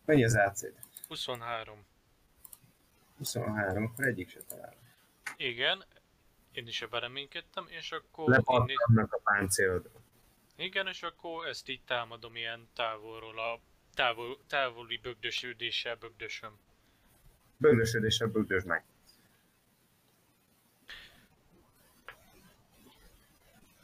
[0.04, 0.64] Mennyi az ac
[1.08, 1.84] 23.
[3.16, 4.74] 23, akkor egyik se talál.
[5.36, 5.84] Igen.
[6.52, 10.00] Én is ebben reménykedtem, és akkor innét, Lepattannak a páncélodról.
[10.56, 13.60] igen, és akkor ezt így támadom ilyen távolról a
[13.94, 16.58] távol, távoli bögdösödéssel bögdösöm.
[17.56, 18.84] Bögdösödéssel bögdösd meg.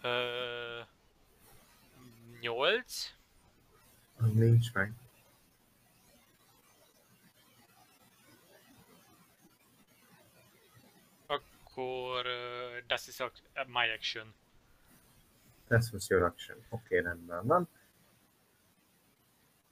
[0.03, 0.81] Ö,
[2.41, 3.15] 8.
[4.17, 4.93] Az nincs meg.
[11.27, 13.19] Akkor uh, das is
[13.67, 14.35] my action.
[15.69, 16.57] That was your action.
[16.69, 17.69] Oké, okay, rendben van.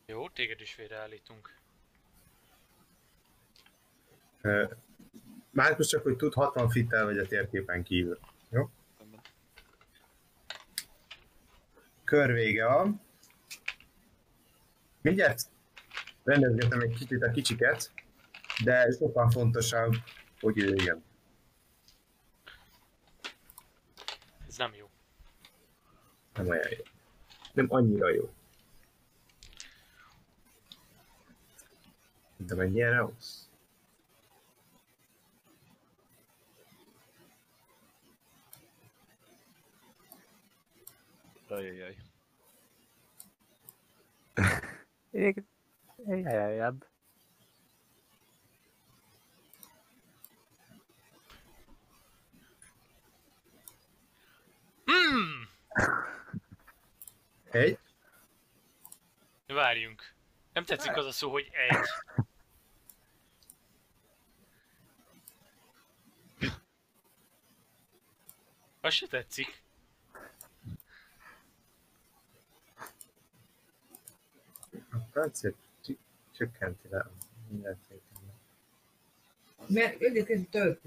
[0.06, 1.54] Jó, téged is félreállítunk.
[4.40, 4.66] Ö,
[5.56, 8.18] Márkus csak, hogy tud 60 fittel vagy a térképen kívül.
[8.48, 8.70] Jó?
[8.98, 9.20] Rendben.
[12.06, 13.00] Kör vége van.
[15.00, 15.42] Mindjárt
[16.24, 17.92] rendezgetem egy kicsit a kicsiket,
[18.64, 19.92] de sokkal fontosabb,
[20.40, 21.04] hogy ő jön.
[24.48, 24.90] Ez nem jó.
[26.34, 26.84] Nem olyan jó.
[27.52, 28.30] Nem annyira jó.
[32.36, 33.45] De mennyire rossz?
[41.48, 41.96] Ajajaj.
[45.10, 45.42] Ég...
[46.06, 46.84] Jajajab.
[54.84, 55.48] Hmm!
[57.50, 57.78] Egy,
[59.46, 60.14] Várjunk.
[60.52, 61.76] Nem tetszik az a szó, hogy egy.
[68.80, 69.65] Az se tetszik.
[75.82, 75.98] Csü-
[76.32, 77.06] csökkenti le
[77.48, 77.78] mindent.
[79.68, 80.80] Mert egyébként több.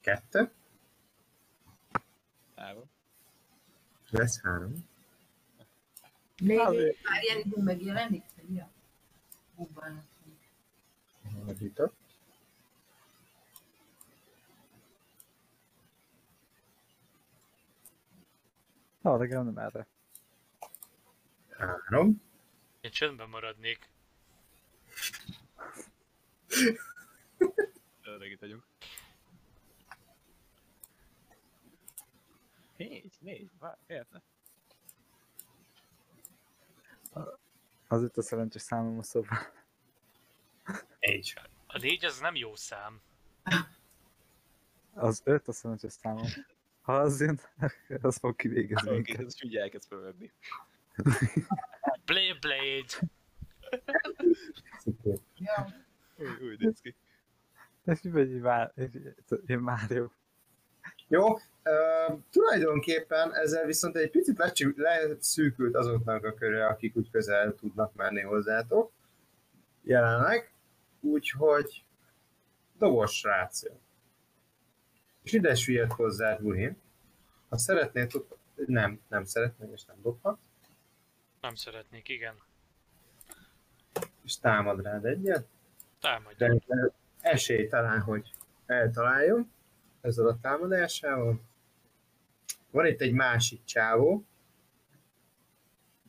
[0.00, 0.50] Kettő,
[4.06, 4.72] és lesz három.
[6.42, 6.72] Még már
[7.22, 8.24] ilyen idő megjelenik?
[8.36, 8.68] vagy mi a
[9.54, 10.08] bukban?
[11.44, 11.94] Fordított.
[19.00, 19.86] Na, legalább nem erre.
[21.50, 22.22] Három.
[22.86, 23.88] Én csöndben maradnék.
[28.02, 28.64] Öreg itt vagyunk.
[32.76, 34.22] Négy, négy, vár, érte.
[37.88, 39.52] Az itt a szerencsés számom a szobában.
[40.98, 41.40] Egy.
[41.66, 43.00] A négy az nem jó szám.
[44.94, 46.26] Az öt a szerencsés számom.
[46.80, 47.40] Ha az jön,
[48.02, 49.26] az fog kivégezni Oké, minket.
[49.26, 50.32] ez ugye elkezd fölvenni.
[52.06, 53.10] Blade.
[56.18, 56.94] Új, új, néz ki.
[57.84, 58.72] És vagy, már,
[59.46, 60.08] én Mário.
[61.08, 64.42] Jó, uh, tulajdonképpen ezzel viszont egy picit
[64.76, 68.92] leszűkült azoknak a köre, akik úgy közel tudnak menni hozzátok
[69.86, 70.52] jelenleg,
[71.00, 71.84] úgyhogy
[72.78, 73.62] dobos srác.
[75.22, 76.76] És ide süllyed hozzá Burhin.
[77.48, 78.26] Ha szeretnél, tud...
[78.66, 80.38] nem, nem szeretnél, és nem dobhat,
[81.46, 82.34] Nem szeretnék, igen.
[84.22, 85.46] és támad rád egyet,
[86.00, 86.36] Támadj.
[86.36, 88.34] de de esély talán, hogy
[88.66, 89.52] eltaláljon
[90.00, 91.40] ezzel a támadásával.
[92.70, 94.26] Van itt egy másik csávó,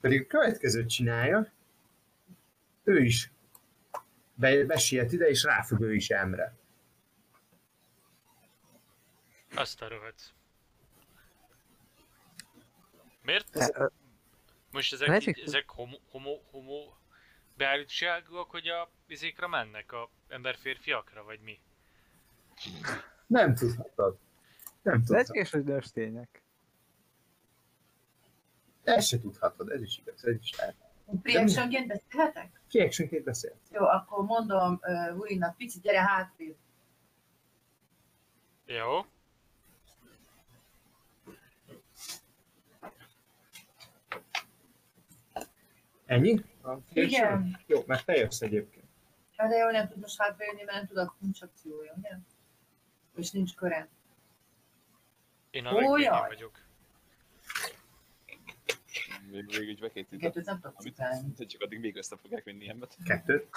[0.01, 1.51] pedig a következőt csinálja,
[2.83, 3.31] ő is
[4.33, 6.55] be, besiet ide, és ráfog ő is Emre.
[9.55, 10.33] Azt a rohadt.
[13.21, 13.73] Miért?
[14.71, 16.93] Most ezek, így, ezek homo, homo, homo
[17.57, 21.59] beállítságúak, hogy a izékra mennek, a ember-férfiakra, vagy mi?
[23.27, 24.17] Nem tudhatod.
[24.81, 25.15] Nem tudhatod.
[25.15, 26.41] Lecskés, hogy nőstények.
[28.83, 30.75] Ezt se tudhatod, ez is igaz, ez is lehet.
[31.23, 32.61] Reactionként beszélhetek?
[32.67, 33.57] Kiactionként beszélt.
[33.71, 36.55] Jó, akkor mondom uh, Urinak, pici, gyere hátrébb.
[38.65, 39.05] Jó.
[46.07, 46.43] Ennyi?
[46.61, 46.77] A?
[46.93, 47.59] Igen.
[47.65, 48.85] Jó, mert te jössz egyébként.
[49.35, 52.17] Hát de jó, nem tud most hátrajönni, mert nem tudok, nincs akciója, ugye?
[53.15, 53.87] És nincs köre.
[55.49, 56.65] Én a legvégén vagyok.
[59.31, 60.19] Még végül így bekészítem.
[60.19, 61.45] Kettőt nem tudok Amit cipelni.
[61.45, 62.97] csak addig még össze fogják vinni ilyenbet.
[63.05, 63.47] Kettőt.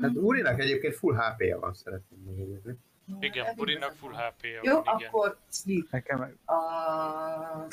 [0.00, 2.76] Hát Úrinak egyébként full HP-ja van, szeretném megjegyezni.
[3.20, 5.08] Igen, Burinak full HP-ja Jó, van, igen.
[5.08, 5.86] akkor sleep.
[5.90, 7.66] Nekem meg A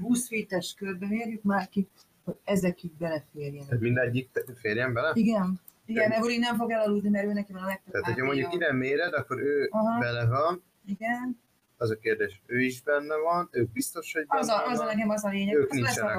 [0.00, 1.88] 20 feet-es körbe mérjük már ki,
[2.24, 3.66] hogy ezekig beleférjenek.
[3.68, 4.30] Tehát mindegyik
[4.60, 5.10] férjen bele?
[5.14, 5.60] Igen.
[5.86, 8.72] Igen, Evelyn nem fog elaludni, mert ő neki van a legtöbb Tehát, hogyha mondjuk ide
[8.72, 9.98] méred, akkor ő Aha.
[9.98, 10.62] bele van.
[10.86, 11.40] Igen.
[11.76, 14.84] Az a kérdés, ő is benne van, ők biztos, hogy benne Az a, az a
[14.84, 14.94] van.
[14.94, 15.54] nekem az a lényeg.
[15.54, 16.16] Ők Az lesz nincsenek.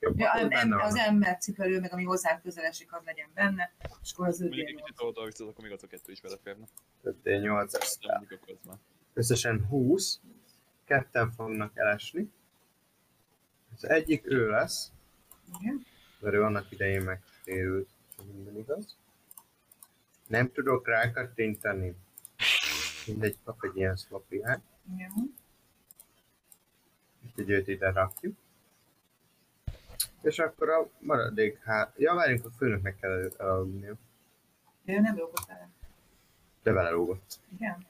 [0.00, 1.04] Jó, Ja, em, em, az van.
[1.04, 3.72] ember cipelő, meg ami hozzá közel esik, az legyen benne,
[4.02, 6.20] és akkor az Mondjuk egy 5 kicsit oldal vissza, akkor még az a kettő is
[6.20, 6.64] beleférne.
[7.04, 8.76] 5D8, ez Nem mondjuk akkor az már.
[9.14, 10.20] összesen 20.
[10.84, 12.30] Ketten fognak elesni.
[13.74, 14.92] Az egyik ő lesz,
[15.60, 15.86] Igen.
[16.20, 18.96] mert ő annak idején megsérült, ha minden igaz.
[20.26, 21.96] Nem tudok rá kattintani.
[23.06, 24.60] Mindegy, kap egy ilyen szlapiát.
[24.94, 25.34] Igen.
[27.26, 28.36] Úgyhogy őt ide rakjuk.
[30.22, 31.92] És akkor a maradék hát...
[31.96, 33.94] Ja, várjunk, a főnöknek kell el- elaludnia.
[34.84, 35.68] Ő nem lógott vele.
[36.62, 37.40] De belelógott.
[37.54, 37.86] Igen.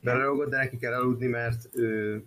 [0.00, 2.24] Belelógott, de neki kell aludni, mert ő,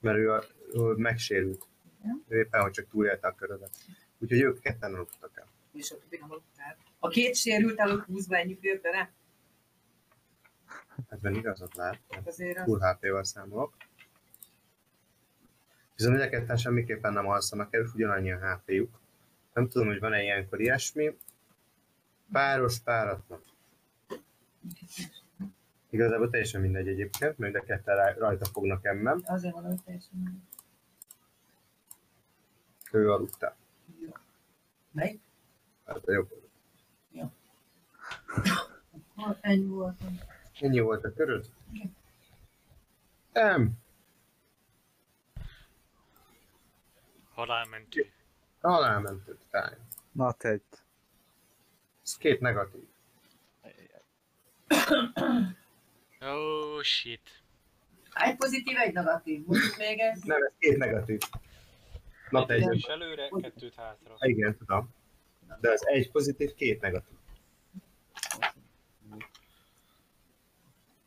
[0.00, 1.66] mert ő, a, ő megsérült.
[2.00, 2.24] Igen.
[2.28, 3.76] Ő éppen, hogy csak túlélte a körödet.
[4.18, 5.46] Úgyhogy ők ketten aludtak el.
[5.72, 6.76] És ott még nem aludtál.
[6.98, 9.12] A két sérült el 20-ba ennyi fér bele?
[11.08, 12.64] Ebben igazat lát, mert Azért az...
[12.64, 13.74] full HP-val számolok.
[15.96, 19.00] Viszont mind a ketten semmiképpen nem alszanak el, ugyanannyi a HP-juk.
[19.52, 21.16] Nem tudom, hogy van-e ilyenkor ilyesmi.
[22.32, 23.40] Páros, páratlan.
[25.90, 29.22] Igazából teljesen mindegy egyébként, mert mind a ketten rajta fognak emmen.
[29.24, 30.40] Azért van, hogy teljesen mindegy.
[32.92, 33.56] Ő aludta.
[34.00, 34.10] Jó.
[34.92, 35.20] Melyik?
[35.86, 36.40] Hát a jobb.
[39.14, 39.96] Ha, ennyi volt.
[40.60, 41.50] Ennyi volt a köröd?
[41.72, 41.96] Igen.
[43.32, 43.81] Nem.
[47.34, 48.12] Halálmentő.
[48.60, 49.78] Halálmentő time.
[50.12, 50.62] Not egy.
[52.02, 52.86] Ez két negatív.
[56.20, 57.42] Oh shit.
[58.14, 59.44] Egy pozitív, egy negatív.
[59.46, 60.22] Mondjuk még ez.
[60.22, 61.18] Nem, ez két negatív.
[62.30, 62.74] Na egy.
[62.74, 64.14] is előre, kettőt hátra.
[64.18, 64.94] Igen, tudom.
[65.60, 67.16] De az egy pozitív, két negatív.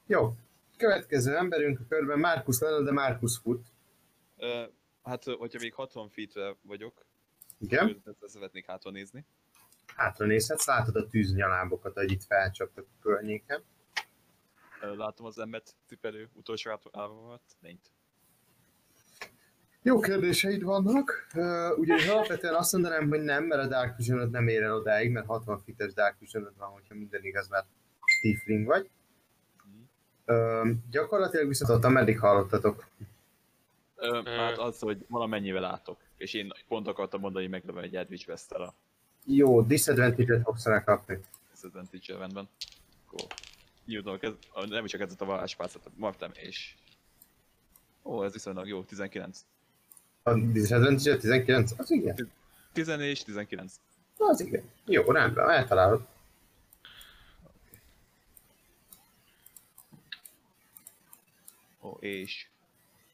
[0.05, 0.35] Jó.
[0.77, 3.65] Következő emberünk a körben Markus lenne, de Markus fut.
[4.37, 4.63] Ö,
[5.05, 7.05] Hát, hogyha még 60 feet vagyok,
[7.59, 7.89] Igen.
[8.05, 9.25] őt szeretnék hátra nézni.
[9.95, 13.63] Hátra nézhetsz, látod a tűznyalábokat, hogy itt felcsaptak a környéken.
[14.81, 17.87] Látom az emmet cipelő utolsó állomat, nincs.
[19.81, 21.27] Jó kérdéseid vannak.
[21.33, 25.11] Uh, ugye alapvetően azt mondanám, hogy nem, mert a Dark vision nem ér el odáig,
[25.11, 27.65] mert 60 fites Dark vision van, hogyha minden igaz, mert
[28.21, 28.89] Tiefling vagy.
[30.25, 32.87] Uh, gyakorlatilag viszont ott, ameddig hallottatok.
[33.95, 34.29] Ö, Ö.
[34.29, 35.97] hát az, hogy valamennyivel látok.
[36.17, 38.73] És én pont akartam mondani, hogy meglövöm egy Edwidge Wester a
[39.25, 41.19] Jó, disadvantage-et fogsz rá kapni.
[41.51, 42.49] disadvantage rendben.
[43.07, 43.27] Akkor
[43.85, 44.31] nyújtom, ez,
[44.69, 46.75] nem is csak ez a varázspálcát, martam és...
[48.03, 49.45] Ó, ez viszonylag jó, 19.
[50.23, 51.71] A disadvantage 19?
[51.77, 52.31] Az igen.
[52.73, 53.79] 10 és 19.
[54.17, 54.63] Az igen.
[54.85, 56.07] Jó, rendben, eltalálod.
[61.81, 62.47] Ó, és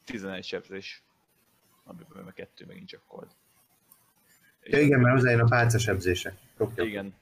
[0.06, 1.04] 11 sebzés.
[1.84, 3.28] Amiből meg kettő megint csak kold.
[4.64, 6.38] Ja, igen, mert hozzájön a pálcasebzése.
[6.58, 6.84] Jó, jó.
[6.84, 7.14] Igen.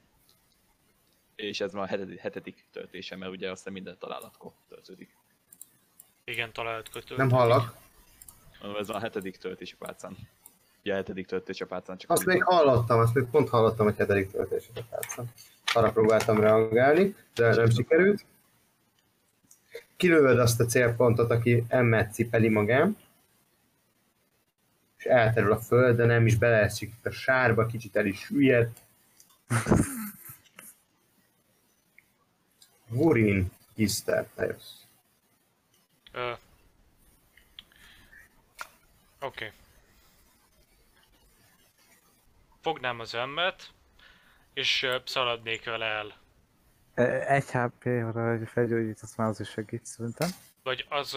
[1.34, 5.16] És ez már a hetedik, hetedik töltése, mert ugye aztán minden találatkor töltődik.
[6.24, 7.16] Igen, talált kötő.
[7.16, 7.76] Nem hallak.
[8.60, 10.16] Mondom, ez már a hetedik töltés a pálcán.
[10.80, 13.96] Ugye a hetedik töltés a pálcán, csak Azt még hallottam, azt még pont hallottam, hogy
[13.96, 15.32] hetedik töltés a pálcán.
[15.74, 18.24] Arra próbáltam reagálni, de nem sikerült.
[20.00, 22.96] Kilövöd azt a célpontot, aki emmet cipeli magán,
[24.96, 28.70] és elterül a föld, de nem is beleesik itt a sárba, kicsit el is süllyed.
[32.88, 34.72] Vurin, Iszter, te jössz.
[36.12, 36.32] Ö.
[39.20, 39.52] Oké.
[42.60, 43.70] Fognám az emmet,
[44.52, 46.14] és szaladnék vele el.
[47.08, 50.28] Egy HP, arra hogy felgyógyítasz már az is segít szerintem.
[50.62, 51.10] Vagy az...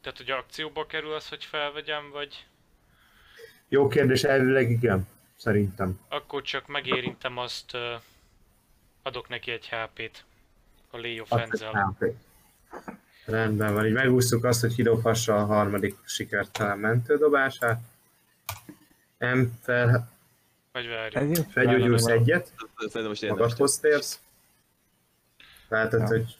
[0.00, 2.46] Tehát, hogy akcióba kerül az, hogy felvegyem, vagy...
[3.68, 5.08] Jó kérdés, elvileg igen.
[5.36, 6.00] Szerintem.
[6.08, 7.76] Akkor csak megérintem azt,
[9.02, 10.24] adok neki egy HP-t.
[10.90, 11.96] A Leo Fenzel.
[13.26, 17.80] Rendben van, így megúsztuk azt, hogy kidobhassa a harmadik sikertelen mentődobását.
[19.18, 20.10] M fel,
[20.72, 21.50] Vagy várjuk.
[21.50, 23.42] Felgyógyulsz egyet, Szerintem most érdemes.
[23.42, 24.20] magadhoz térsz.
[25.70, 26.06] Látod, Ja.
[26.06, 26.36] hogy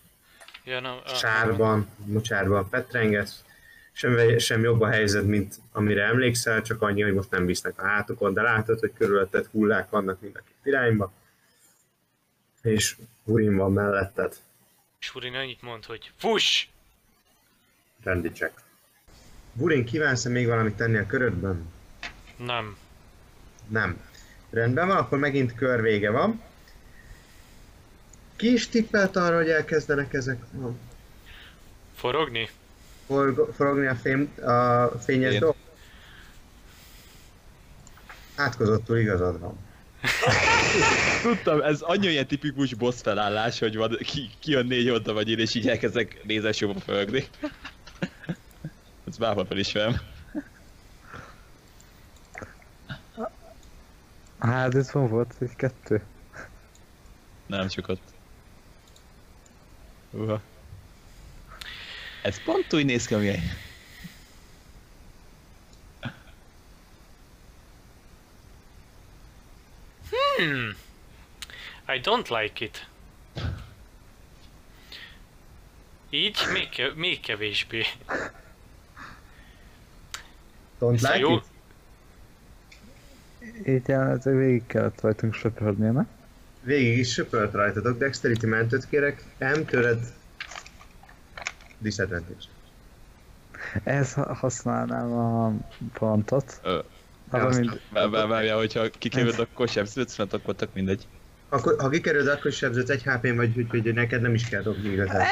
[0.64, 3.44] Ja, no, ah, sárban, mocsárban petrengetsz.
[3.92, 7.86] Sem, sem jobb a helyzet, mint amire emlékszel, csak annyi, hogy most nem visznek a
[7.86, 11.12] hátokon, de látod, hogy körülötted hullák vannak mind a két irányba.
[12.62, 14.36] És Urin van melletted.
[14.98, 16.66] És Urin annyit mond, hogy fuss!
[18.02, 18.52] Rendi check.
[19.52, 21.72] Burin, kívánsz még valamit tenni a körödben?
[22.36, 22.76] Nem.
[23.68, 24.00] Nem.
[24.50, 26.42] Rendben van, akkor megint kör vége van.
[28.40, 30.68] Ki is tippelt arra, hogy elkezdenek ezek a
[31.94, 32.48] Forogni?
[33.06, 35.38] forg- forogni a, fém, a fényes Én.
[35.40, 35.56] dolgok?
[38.36, 39.58] Átkozottul igazad van.
[41.22, 45.30] Tudtam, ez annyira ilyen tipikus boss felállás, hogy van, ki, ki a négy oldal vagy
[45.30, 47.24] én, és így elkezdek nézesjóba fölögni.
[49.08, 50.00] Ez bárhol felismerem.
[54.38, 56.02] Hát ez van volt egy kettő.
[57.46, 57.98] Nem sokat.
[60.10, 60.40] Uha.
[62.22, 63.40] Ez pont úgy néz ki, amilyen.
[70.10, 70.76] Hmm.
[71.88, 72.86] I don't like it.
[76.10, 77.84] Így még, ke- még kevésbé.
[80.80, 81.44] Don't Szóval like jó, it?
[83.68, 86.04] Így jelenleg végig kellett rajtunk söpörnie, ne?
[86.62, 89.98] Végig is söpört rajtatok, Dexterity mentőt kérek, M tőled
[91.78, 92.44] disadvantage.
[94.14, 95.52] Ha- használnám a
[95.92, 96.60] pontot.
[96.62, 96.80] Ö,
[97.30, 97.80] mind...
[97.90, 101.08] Vár, vár, várjál, hogyha kikerülöd, akkor sem szülsz, mert akkor tök mindegy.
[101.48, 105.26] Akkor, ha kikerüled, akkor sebződsz egy HP-n vagy, úgyhogy neked nem is kell dobni igazán.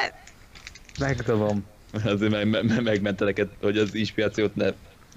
[0.99, 1.65] Megdobom.
[1.91, 4.67] Azért meg, meg, megmente neked, hogy az inspirációt ne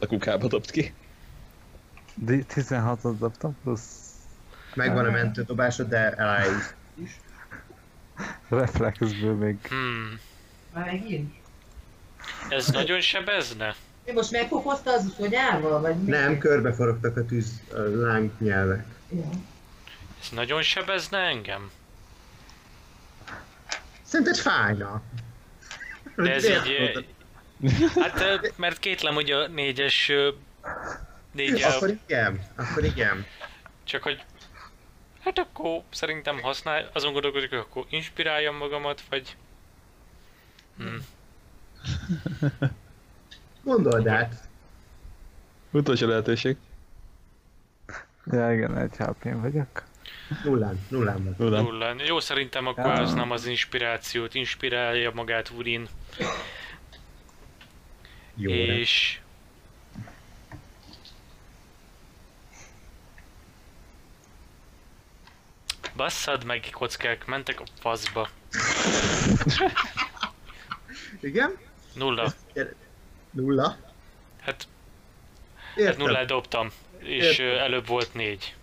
[0.01, 0.95] a kukába dobd ki.
[2.15, 4.12] Di- 16-ot dobtam, plusz
[4.75, 6.75] Megvan a mentődobásod, de elállsz.
[8.49, 9.57] reflexből még.
[9.69, 10.21] hmm.
[10.75, 11.35] Megint?
[12.49, 13.75] Ez nagyon sebezne?
[14.07, 16.11] Mi most megfokozta az fonyával, vagy mi?
[16.11, 18.85] Nem, körbeforogtak a tűz a láng nyelvek.
[19.11, 19.29] Ja.
[20.21, 21.71] Ez nagyon sebezne engem?
[24.03, 25.03] Szerinted fájna?
[26.17, 27.07] De ez így...
[27.95, 30.09] Hát, mert kétlem, hogy a négyes...
[30.09, 30.29] ö,
[31.33, 33.27] Négyel, Akkor igen, akkor igen.
[33.85, 34.25] csak hogy...
[35.25, 39.37] Hát akkor szerintem használj, azon gondolkodik, hogy akkor inspiráljam magamat, vagy...
[40.77, 41.05] Hmm.
[43.63, 44.49] Gondold át.
[45.71, 46.57] Utolsó lehetőség.
[48.27, 49.83] Ja igen, egy hp vagyok.
[50.45, 51.37] Nullán, nullán van.
[51.37, 51.65] Tudom.
[51.65, 51.99] Nullán.
[52.07, 52.97] Jó, szerintem akkor Ja.
[52.97, 55.89] használom az inspirációt, inspirálja magát Urin,
[58.35, 59.21] Jó, és...
[65.97, 68.29] Basszad meg, kockák, mentek a faszba.
[71.21, 71.59] Igen?
[71.95, 72.33] Nulla.
[73.31, 73.77] Nulla.
[74.41, 74.67] Hát,
[75.57, 75.99] hát Értem.
[75.99, 77.59] nullát dobtam, és Értem.
[77.59, 78.55] előbb volt négy.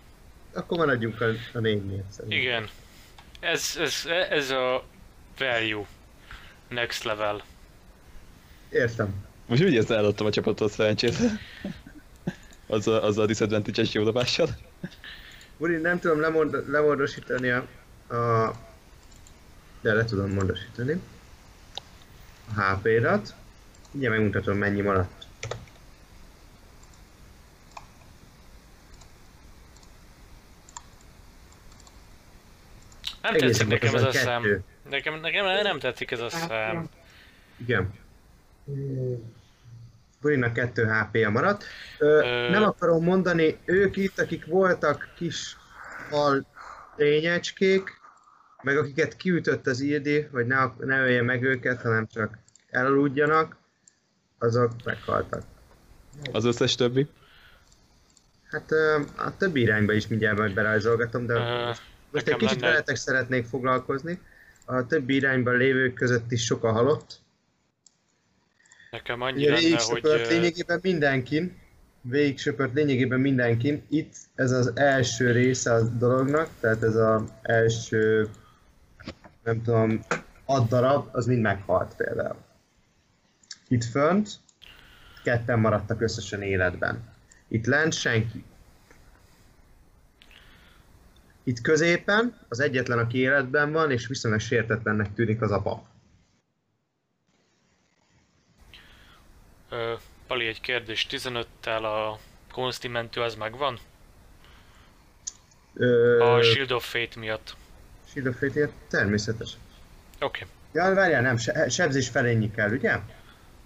[0.52, 2.38] Akkor maradjunk a, a négynél szerintem.
[2.38, 2.68] Igen.
[3.40, 4.84] Ez, ez, ez a
[5.38, 5.86] value.
[6.68, 7.42] Next level.
[8.70, 9.14] Értem.
[9.46, 11.14] Most úgy érzem, eladtam a csapatot szerencsét.
[12.66, 14.48] Az a, az a disadvantage-es jó dobással.
[15.60, 17.66] Uri, nem tudom lemond, lemondosítani a,
[18.14, 18.52] a...
[19.80, 21.00] De le tudom mondosítani.
[22.56, 23.34] A HP-rat.
[23.92, 25.26] Ugye megmutatom mennyi maradt.
[33.22, 34.64] Nem Egészen tetszik nekem ez a szám.
[34.90, 36.88] Nekem, nekem nem tetszik ez a szám.
[37.56, 37.92] Igen.
[40.20, 41.64] Burinak 2 HP-ja maradt.
[41.98, 45.56] Ö, Ö- Nem akarom mondani, ők itt, akik voltak kis
[46.10, 46.46] hal
[46.96, 47.90] lényecskék,
[48.62, 52.38] meg akiket kiütött az Ildi, hogy ne, ne ölje meg őket, hanem csak
[52.70, 53.56] elaludjanak,
[54.38, 55.42] azok meghaltak.
[56.32, 57.08] Az összes többi.
[58.50, 58.70] Hát
[59.16, 61.70] a többi irányba is mindjárt majd berajzolgatom, de Ö,
[62.10, 64.20] most egy kicsit lenne- veletek szeretnék foglalkozni.
[64.64, 67.19] A többi irányban lévők között is sok a halott.
[68.90, 70.26] Nekem annyi Ugye lenne, végig hogy...
[70.28, 71.58] lényegében mindenkin.
[72.00, 73.82] Végig söpört lényegében mindenkin.
[73.88, 78.28] Itt ez az első része a dolognak, tehát ez az első,
[79.42, 80.04] nem tudom,
[80.44, 82.36] ad darab, az mind meghalt például.
[83.68, 84.30] Itt fönt
[85.22, 87.08] ketten maradtak összesen életben.
[87.48, 88.44] Itt lent senki.
[91.44, 95.88] Itt középen az egyetlen, aki életben van, és viszonylag sértetlennek tűnik az apa.
[99.70, 99.92] Ö,
[100.26, 101.06] Pali, egy kérdés.
[101.10, 102.18] 15-tel a
[102.52, 103.78] konstimentő az megvan?
[105.74, 107.56] Ö, A Shield of Fate miatt.
[108.10, 109.50] Shield of Fate-ért természetes.
[110.20, 110.46] Oké.
[110.72, 112.98] Ja, várjál, nem, se, sebzés felényi kell, ugye?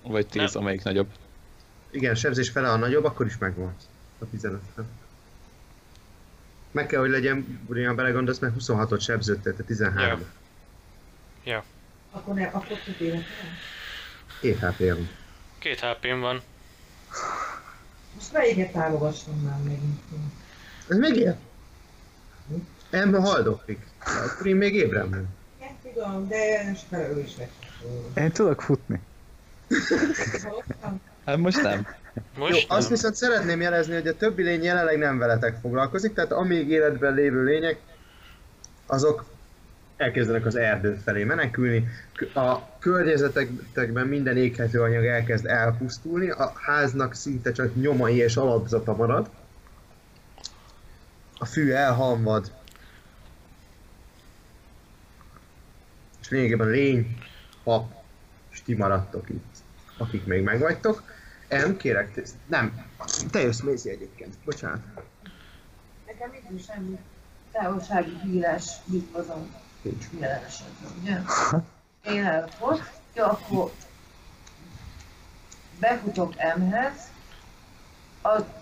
[0.03, 0.63] Vagy 10, Nem.
[0.63, 1.09] amelyik nagyobb.
[1.91, 3.77] Igen, sebzés fele a nagyobb, akkor is megvan.
[4.19, 4.85] A 15 -tel.
[6.71, 10.21] Meg kell, hogy legyen, ugyan belegondolsz, mert 26-ot sebződtél, tehát 13.
[10.21, 10.27] Ja.
[11.53, 11.65] Ja.
[12.11, 13.25] Akkor ne, akkor több élet
[14.41, 15.09] Két hp van.
[15.65, 16.43] Két hp van.
[18.15, 20.01] Most melyiket támogassam már megint?
[20.89, 21.39] Ez még él?
[22.91, 23.87] Ember haldoklik.
[23.99, 25.29] Akkor én még ébren van.
[25.59, 27.51] Igen, tudom, de most fel ő is meg.
[28.15, 29.01] Én tudok futni.
[31.25, 31.87] Hát most nem.
[32.37, 32.89] Most Jó, azt nem.
[32.89, 37.45] viszont szeretném jelezni, hogy a többi lény jelenleg nem veletek foglalkozik, tehát amíg életben lévő
[37.45, 37.81] lények,
[38.87, 39.25] azok
[39.97, 41.89] elkezdenek az erdő felé menekülni.
[42.35, 49.31] A környezetekben minden éghető anyag elkezd elpusztulni, a háznak szinte csak nyomai és alapzata marad.
[51.39, 52.53] A fű elhamvad.
[56.21, 57.19] És lényegében lény,
[57.63, 57.93] pap,
[58.53, 59.57] és ti maradtok itt,
[59.99, 61.03] akik még megvagytok.
[61.49, 62.87] Em, kérek, nem,
[63.31, 64.81] te jössz Mézi egyébként, bocsánat.
[66.07, 66.99] Nekem nincs semmi
[67.53, 70.05] távolsági híres bitvazom Nincs.
[70.21, 71.19] jelen esetben, ugye?
[72.15, 72.81] Én elfog,
[73.15, 73.71] ja, akkor
[75.81, 76.93] befutok M-hez,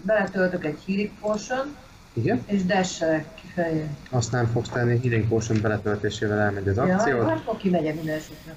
[0.02, 1.76] beletöltök egy healing potion,
[2.12, 2.42] Igen?
[2.46, 3.86] és dashelek kifelé.
[4.10, 7.20] Azt nem fogsz tenni, Healing Potion beletöltésével elmegy az Ja, akció.
[7.20, 8.54] hát akkor kimegyek minden esetre.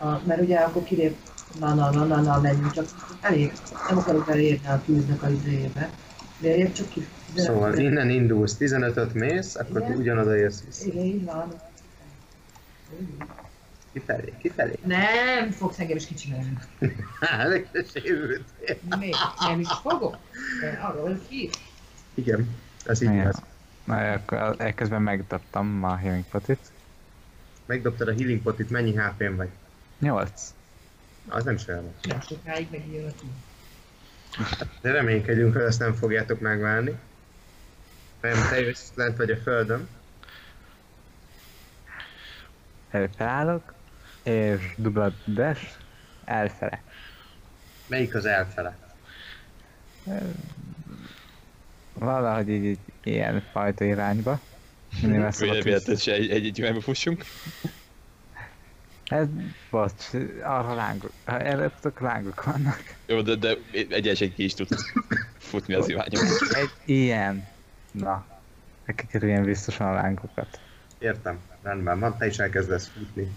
[0.00, 1.16] A, mert ugye akkor kilép,
[1.60, 2.86] na na na na na menjünk, csak
[3.20, 3.52] elég,
[3.88, 5.90] nem akarok elérni a tűznek az idejébe.
[6.38, 7.06] De én csak ki.
[7.36, 9.96] Szóval innen indulsz, 15-öt mész, akkor Igen.
[9.96, 10.86] ugyanoda érsz vissza.
[10.86, 11.52] Igen, így van.
[13.92, 14.78] Kifelé, kifelé.
[14.84, 16.58] Nem fogsz engem is kicsinálni.
[17.20, 18.44] Há, ezek sérült.
[18.98, 20.16] Még nem is fogok.
[20.80, 21.50] Arról hír.
[22.14, 23.42] Igen, ez így igaz.
[23.84, 26.70] Na, akkor ekközben megdobtam a healing potit.
[27.68, 29.48] Megdobtad a Healing Potit, mennyi HP-n vagy?
[29.98, 30.54] 8.
[31.28, 31.92] Az nem sajnos.
[32.02, 34.64] Nem sokáig megjön a.
[34.80, 36.98] De reménykedjünk, hogy ezt nem fogjátok megválni.
[38.20, 39.88] Nem, te jössz lent vagy a földön.
[42.90, 43.74] Felállok,
[44.22, 45.62] és dupla dash,
[46.24, 46.82] elfele.
[47.86, 48.76] Melyik az elfele?
[51.92, 54.40] Valahogy így, így ilyen fajta irányba.
[55.00, 55.38] Tűz.
[55.38, 57.24] véletlenül se egy, egy, egy irányba fussunk.
[59.04, 59.26] Ez,
[59.70, 60.04] bocs,
[60.42, 62.82] arra lángok, erre tudok, lángok vannak.
[63.06, 64.68] Jó, de, de egyenesen ki is tud
[65.38, 66.18] futni az irányba.
[66.50, 67.48] Egy ilyen.
[67.90, 68.26] Na,
[68.96, 70.60] kikerüljen biztosan a lángokat.
[70.98, 73.36] Értem, rendben van, te is elkezdesz futni.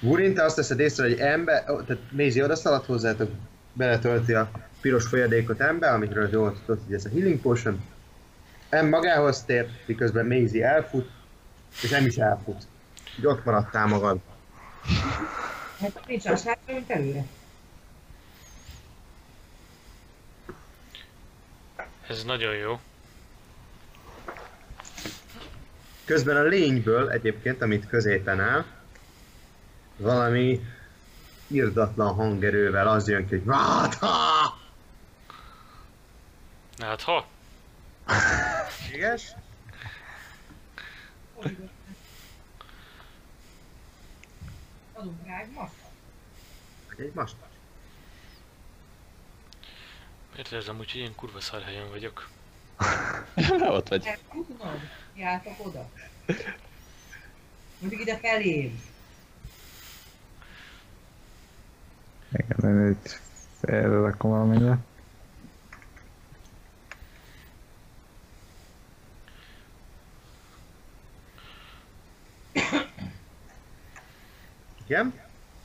[0.00, 3.30] Wurin, te azt teszed észre, hogy ember, tehát Mézi oda szaladt hozzátok,
[3.72, 4.50] beletölti a
[4.80, 7.84] piros folyadékot ember, amikről jól tudod, hogy ez a healing potion.
[8.68, 11.10] Em magához tér, miközben Mézi elfut,
[11.82, 12.62] és nem is elfut.
[13.18, 14.18] Így ott maradtál magad.
[15.80, 17.24] Hát nincs más hátra, mint előre.
[22.08, 22.80] Ez nagyon jó.
[26.04, 28.64] Közben a lényből egyébként, amit középen áll,
[29.96, 30.60] valami
[31.46, 34.58] irdatlan hangerővel az jön ki, hogy Vátha!
[36.78, 37.26] Hát ha?
[38.92, 39.32] Iges?
[44.92, 45.90] Adunk rá egy masszat.
[46.96, 47.34] Egy mast.
[50.32, 52.28] Miért érzem úgy, hogy ilyen kurva szar helyen vagyok?
[53.76, 54.18] Ott vagy.
[55.16, 55.90] Jártak oda.
[57.78, 58.82] Mindig ide felém.
[62.32, 63.18] Igen, én így
[63.60, 64.78] félre rakom valamire.
[74.84, 75.20] Igen?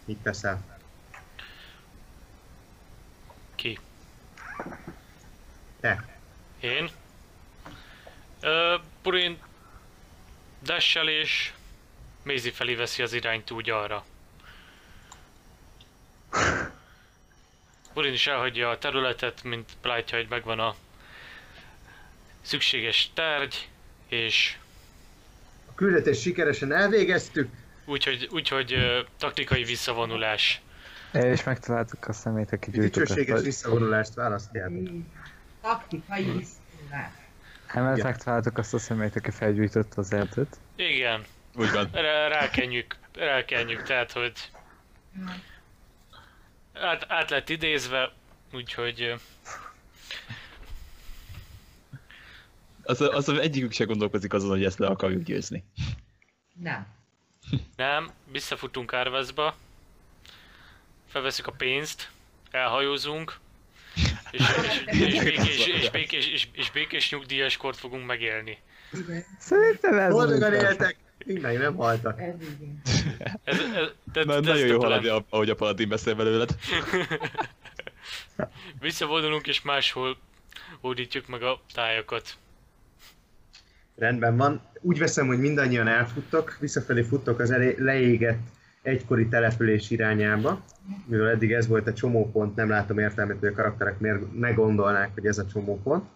[0.05, 0.79] Mit teszel?
[3.55, 3.79] Ki?
[5.79, 6.05] Te.
[6.59, 6.89] Én?
[8.39, 9.37] Ö, Purin
[10.63, 11.53] Dessel és
[12.23, 14.05] Mézi felé veszi az irányt úgy arra.
[17.93, 20.75] Purin is elhagyja a területet, mint látja, hogy megvan a
[22.41, 23.69] szükséges tárgy,
[24.07, 24.57] és
[25.69, 27.49] A küldetést sikeresen elvégeztük.
[27.85, 30.61] úgyhogy, úgyhogy ö, taktikai visszavonulás.
[31.11, 34.87] És megtaláltuk a szemét, aki gyűjtött Dicsőséges visszavonulást választjátok.
[35.61, 37.11] Taktikai visszavonulás.
[37.73, 38.09] Emellett Igen.
[38.09, 40.57] megtaláltuk azt a személyt, aki felgyújtotta az erdőt.
[40.75, 41.23] Igen,
[41.55, 41.89] Úgy van.
[41.91, 44.51] rá, rákenjük, rákenjük, tehát hogy
[46.73, 48.11] át, át lett idézve,
[48.53, 49.15] úgyhogy ö,
[52.83, 55.63] Az, az egyikük se gondolkozik azon, hogy ezt le akarjuk győzni.
[56.53, 56.87] Nem.
[57.75, 59.55] nem, visszafutunk Árveszba,
[61.07, 62.09] felveszünk a pénzt,
[62.51, 63.37] elhajózunk,
[64.31, 64.41] és,
[64.85, 68.57] és, és, békés, és, békés, és, és békés nyugdíjas kort fogunk megélni.
[69.39, 72.19] Szerintem ez Boldogan éltek, még meg nem haltak.
[72.19, 72.81] ez igen.
[73.43, 76.55] Ez, ez, de, Na, de nagyon jó haladni, ahogy a paladin beszél belőled.
[78.79, 80.17] Visszavonulunk és máshol
[80.81, 82.37] hódítjuk meg a tájakat.
[83.95, 84.61] Rendben van.
[84.81, 88.39] Úgy veszem, hogy mindannyian elfuttok, visszafelé futtok az elé, leégett
[88.89, 90.63] egykori település irányába.
[91.05, 95.13] Mivel eddig ez volt a csomópont, nem látom értelmét, hogy a karakterek miért ne gondolnák,
[95.13, 96.09] hogy ez a csomópont.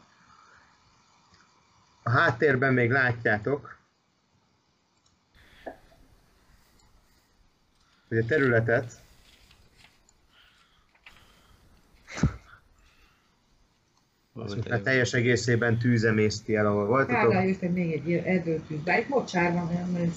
[2.04, 3.78] A háttérben még látjátok,
[8.08, 9.03] hogy a területet
[14.34, 17.16] azt teljes egészében tűzemészti el, ahol voltatok.
[17.16, 20.12] Kárlán jöttem még egy erdőtűz, de itt mocsár van, nem nagyon.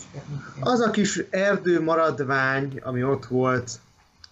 [0.60, 3.70] Az a kis erdő maradvány, ami ott volt,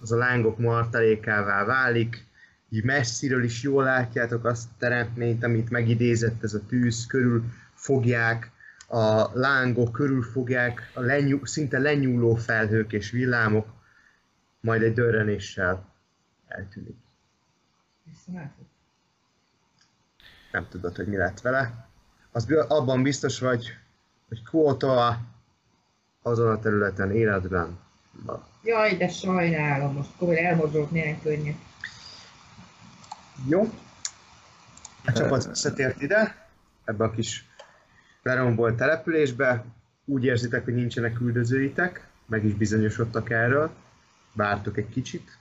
[0.01, 2.27] az a lángok martalékává válik.
[2.69, 7.45] Így messziről is jól látjátok azt a teremtményt, amit megidézett ez a tűz, körül
[7.75, 8.51] fogják,
[8.89, 13.67] a lángok körül fogják, a lenyú, szinte lenyúló felhők és villámok,
[14.61, 15.93] majd egy dörrenéssel
[16.49, 16.97] eltűnik.
[18.05, 18.67] Visszalátok.
[20.55, 21.89] Nem tudod, hogy mi lett vele.
[22.33, 23.77] Az abban biztos vagy,
[24.29, 25.19] hogy Kóta
[26.23, 27.79] azon a területen életben
[28.13, 28.45] van.
[28.63, 31.59] Jaj, de sajnálom, most komoly elmozdulok milyen könnyen.
[33.49, 33.73] Jó.
[35.05, 36.49] A csapat visszatért ide,
[36.85, 37.49] ebbe a kis
[38.23, 39.65] lerombolt településbe.
[40.05, 43.71] Úgy érzitek, hogy nincsenek üldözőitek, meg is bizonyosodtak erről.
[44.33, 45.39] Vártok egy kicsit.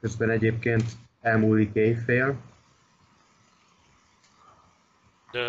[0.00, 0.84] Közben egyébként
[1.20, 2.40] elmúlik éjfél.
[5.32, 5.40] De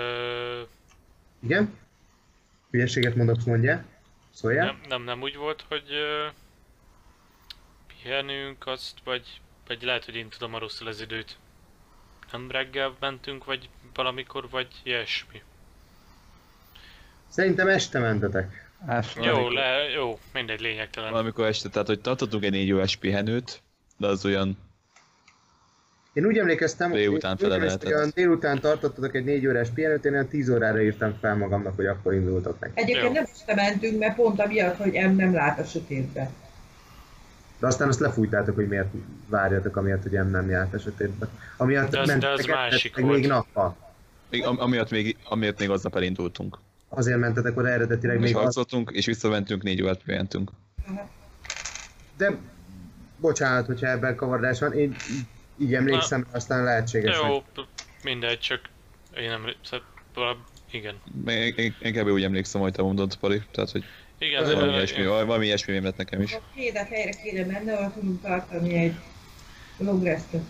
[1.40, 1.78] Igen?
[2.72, 3.86] Hülyeséget mondok, mondja.
[4.34, 4.66] Szóljál.
[4.66, 6.28] nem, nem, nem úgy volt, hogy ö,
[7.88, 11.38] pihenünk azt, vagy, vagy lehet, hogy én tudom a rosszul az időt.
[12.32, 15.42] Nem reggel mentünk, vagy valamikor, vagy ilyesmi.
[17.28, 18.72] Szerintem este mentetek.
[18.88, 19.22] Este.
[19.22, 21.12] Jó, le, jó, mindegy, lényegtelen.
[21.12, 23.62] Valamikor este, tehát hogy tartottunk egy 4 órás pihenőt,
[23.98, 24.58] de az olyan,
[26.14, 28.18] Én úgy emlékeztem, Délután úgy fele emlékeztem, hogy lehetett.
[28.18, 31.86] olyan délután tartottatok egy négy órás pihenőt, én olyan 10 órára írtam fel magamnak, hogy
[31.86, 32.72] akkor indultok meg.
[32.74, 33.12] Egyébként Jó.
[33.12, 36.30] nem este mentünk, mert pont amiatt, hogy em nem lát a sötétbe.
[37.60, 38.88] De aztán azt lefújtátok, hogy miért
[39.28, 41.28] várjatok, amiatt, hogy nem járt a sötétbe.
[41.58, 43.20] Amiatt De az- de az másik meg volt.
[43.20, 43.78] még nappal.
[44.30, 46.58] még, am- amiatt, még, amiatt még aznap elindultunk.
[46.90, 48.66] Azért mentetek oda eredetileg Még még az...
[48.92, 50.52] és visszamentünk, 4 órát pihentünk.
[52.18, 52.38] De
[53.18, 54.96] bocsánat, hogyha ebben kavardás van, én
[55.62, 57.44] így- emlékszem, aztán lehetséges, Jó,
[58.04, 58.60] mindegy, csak
[59.18, 59.42] én nem...
[59.64, 60.40] Szóval, valami-
[60.72, 61.02] igen.
[61.56, 62.08] Én, én kb.
[62.08, 63.84] úgy emlékszem, hogy te mondod, Pali, tehát hogy
[64.20, 66.34] Igen, valami ö, ilyesmi, valami ilyesmi lett nekem is.
[66.34, 68.94] A kédet helyre kéne menni, ahol tudunk tartani egy
[69.78, 70.42] long restet.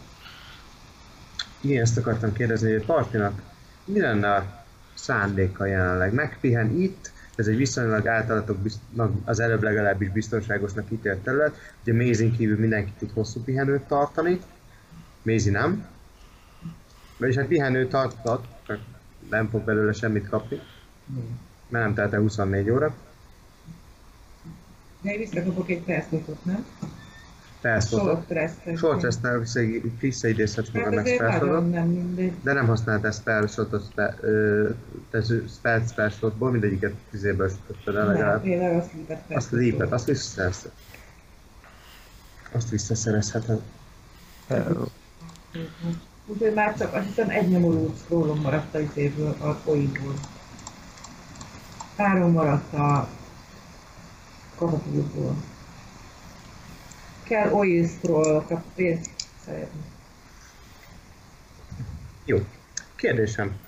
[1.61, 3.41] igen, ezt akartam kérdezni, hogy Partinak
[3.85, 6.13] mi lenne a szándéka jelenleg?
[6.13, 8.81] Megpihen itt, ez egy viszonylag általatok bizt-
[9.25, 11.55] az előbb legalábbis biztonságosnak ítélt terület.
[11.81, 14.39] Ugye Mézin kívül mindenki tud hosszú pihenőt tartani.
[15.21, 15.85] Mézi nem.
[17.17, 18.79] Vagyis hát pihenőt tarthat, csak
[19.29, 20.59] nem fog belőle semmit kapni.
[21.69, 22.95] Mert nem telt el 24 óra.
[25.01, 26.65] De én visszakapok egy percnotot, nem?
[27.59, 28.25] Felszóltak.
[28.77, 29.01] Short
[29.39, 31.95] vissza- visszaidézhetsz Hát magadnak nagyon spellslot nem
[32.43, 33.23] de nem használt ezt
[35.09, 38.43] te spell, spell slotból, mindegyiket tizéből sütötted el Nem, legalább.
[38.95, 40.71] lépett Azt a lépet, azt visszaszerezted.
[42.51, 43.61] Azt visszaszerezheted.
[46.25, 50.13] Úgyhogy már csak azt hiszem egy nyomorult scrollom maradt a izéből, a pointból.
[51.97, 53.09] Három maradt a
[54.55, 55.35] katapultból.
[57.23, 59.09] Kell oil scroll a pénzt
[59.45, 59.81] szeretni.
[62.25, 62.45] Jó.
[62.95, 63.59] Kérdésem.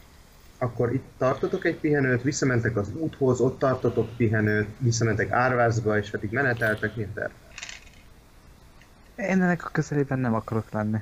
[0.57, 6.31] Akkor itt tartotok egy pihenőt, visszamentek az úthoz, ott tartotok pihenőt, visszamentek árvázba, és addig
[6.31, 7.31] meneteltek, mi a terv?
[9.15, 10.97] Én ennek a közelében nem akarok lenni.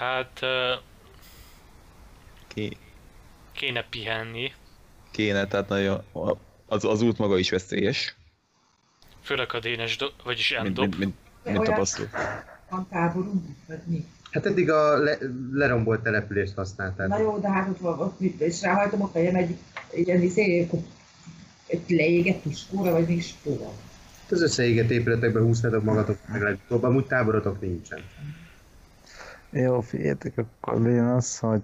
[0.00, 0.40] Hát
[2.48, 2.76] Ké,
[3.52, 4.52] kéne pihenni,
[5.10, 6.02] kéne, tehát nagyon,
[6.66, 8.16] az, az út maga is veszélyes,
[9.22, 10.84] főleg a dénes, do- vagyis mint, endob.
[10.84, 11.14] mint, mint,
[11.44, 12.08] mint olyan- tapasztalt.
[12.70, 14.04] Van táborunk, vagy mi?
[14.30, 15.18] Hát eddig a le,
[15.52, 17.18] lerombolt települést Na használták.
[17.18, 19.56] jó, de hát ott van, ott mit, és ráhajtom a fejem egy,
[19.90, 20.68] egy ilyen izé,
[21.66, 23.72] egy leégett piskóra, vagy mi is tudom.
[24.30, 28.00] Az összeégett épületekbe húztatok magatok meg legutóbb, amúgy táborotok nincsen.
[29.50, 31.62] Jó, figyeljetek, akkor legyen az, hogy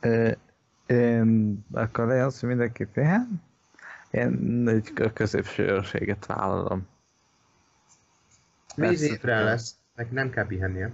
[0.00, 0.30] ö,
[0.86, 3.42] én, akkor legyen az, hogy mindenki pihen.
[4.10, 6.86] Én egy kö- középső őrséget vállalom.
[8.76, 10.90] Ébren lesz, neki nem kell pihennie.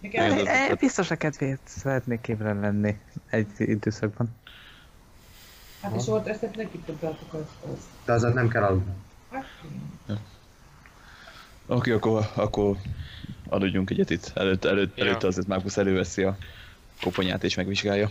[0.00, 4.28] Jó, E, biztos a kedvéért szeretnék ébren lenni egy időszakban.
[5.82, 7.50] Hát és volt ezt neki tudtátok azt.
[8.04, 8.92] De azon nem kell aludni.
[9.30, 9.44] Hát,
[11.66, 12.76] Oké, akkor, akkor
[13.48, 14.32] adjunk egyet itt.
[14.34, 15.04] Előtt, előtt, Ja.
[15.04, 16.36] előtte azért Markus előveszi a
[17.00, 18.10] koponyát és megvizsgálja.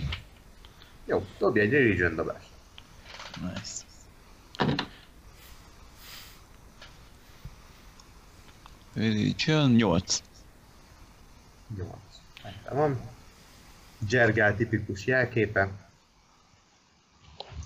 [1.05, 2.47] Jó, dobj egy religion dobást.
[3.41, 3.83] Nice.
[8.93, 10.21] Religion 8.
[11.77, 11.89] 8.
[12.69, 12.99] Van.
[14.07, 15.69] Zsergál tipikus jelképe.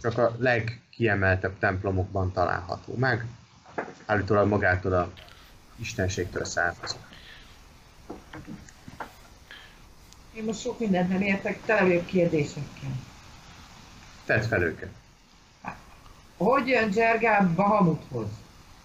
[0.01, 3.25] Csak a legkiemeltebb templomokban található meg.
[4.05, 5.11] Állítólag magától a
[5.81, 6.99] istenségtől származik.
[10.33, 12.91] Én most sok mindent nem értek, tele vagyok kérdésekkel.
[14.25, 14.89] Tedd fel őket.
[16.37, 18.27] Hogy jön Zsergál Bahamuthoz?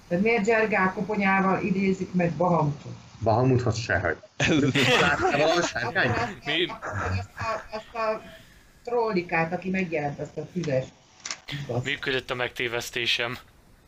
[0.08, 2.96] Tehát miért Zsergál koponyával idézik meg Bahamutot?
[3.22, 4.16] Bahamuthoz sehogy.
[5.00, 6.38] Láttál valahol sárkány?
[6.44, 6.66] Mi?
[6.66, 8.22] azt, a, azt a
[8.84, 10.84] trollikát, aki megjelent, azt a füves.
[11.62, 11.84] Igaz.
[11.84, 13.38] Működött a megtévesztésem.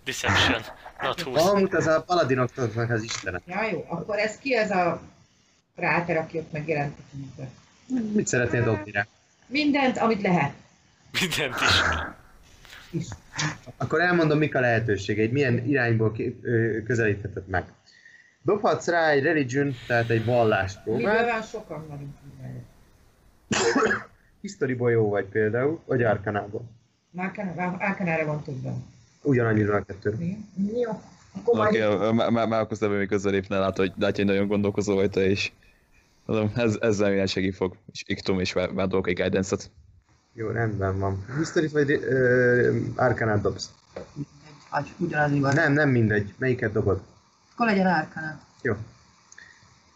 [0.04, 0.62] Deception.
[1.02, 1.34] Not 20.
[1.34, 3.40] Bahamut az a paladinoknak az istene.
[3.46, 5.00] Ja, jó, akkor ez ki ez a
[5.74, 6.96] ráter, aki ott megjelent
[7.38, 7.42] a?
[8.12, 9.06] Mit szeretnél dobni rá?
[9.46, 10.52] Mindent, amit lehet.
[11.20, 11.80] Mindent is.
[12.90, 13.06] Is.
[13.76, 17.64] Akkor elmondom, mik a lehetőségeid, milyen irányból ki, ö, közelítheted meg.
[18.42, 21.24] Dobhatsz rá egy religion, tehát egy vallást próbál.
[21.24, 22.14] van sokan vagyunk.
[22.22, 22.66] minden.
[24.40, 26.62] Historyból jó vagy például, vagy Arkanából.
[27.78, 28.84] Álkanára van többen.
[29.26, 30.16] Ugyanannyira a kettő.
[30.82, 31.02] Jó.
[31.44, 35.52] Akkor okay, Markus ebben még közelépne, lát, hogy látja, hogy nagyon gondolkozó vagy te is.
[36.24, 39.70] Mondom, ez, ezzel milyen segít fog, és iktum és vá- vádolok egy guidance-et.
[40.32, 41.24] Jó, rendben van.
[41.38, 43.70] History vagy ö, Arkanát dobsz?
[44.70, 45.54] Hát ugyanaz igaz.
[45.54, 46.34] Nem, nem mindegy.
[46.38, 47.00] Melyiket dobod?
[47.54, 48.40] Akkor legyen árkana.
[48.62, 48.74] Jó.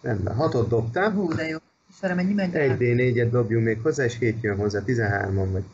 [0.01, 1.11] Rendben, hatot dobtál.
[1.11, 1.59] Hú, de jó.
[1.91, 2.55] Istenem, mennyi megy?
[2.55, 4.83] Egy D4-et dobjunk még hozzá, és 7 jön hozzá.
[4.87, 5.65] 13-on vagy.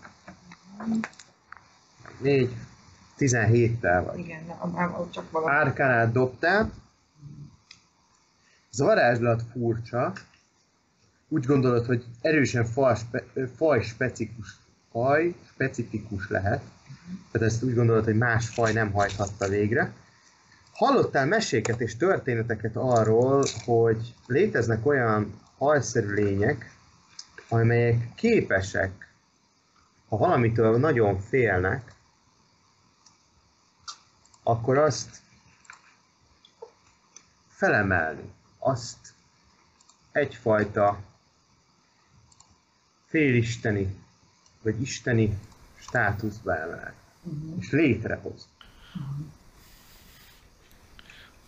[2.19, 2.51] 4.
[3.18, 4.18] 17-tel vagy.
[4.18, 4.43] Igen,
[4.98, 5.56] ott csak valami.
[5.56, 6.72] Árkánát dobtál.
[8.72, 10.12] Ez a varázslat furcsa.
[11.28, 13.24] Úgy gondolod, hogy erősen faj, spe,
[13.56, 14.56] faj specifikus,
[14.90, 16.62] faj specifikus lehet.
[17.30, 19.93] Tehát ezt úgy gondolod, hogy más faj nem hajthatta végre.
[20.72, 26.70] Hallottál meséket és történeteket arról, hogy léteznek olyan hajszerű lények,
[27.48, 29.14] amelyek képesek,
[30.09, 31.94] ha valamitől nagyon félnek,
[34.48, 35.20] akkor azt
[37.48, 39.14] felemelni, azt
[40.12, 40.98] egyfajta
[43.06, 43.94] félisteni,
[44.62, 45.39] vagy isteni
[45.78, 46.97] státuszba emelni,
[47.59, 48.48] és létrehoz.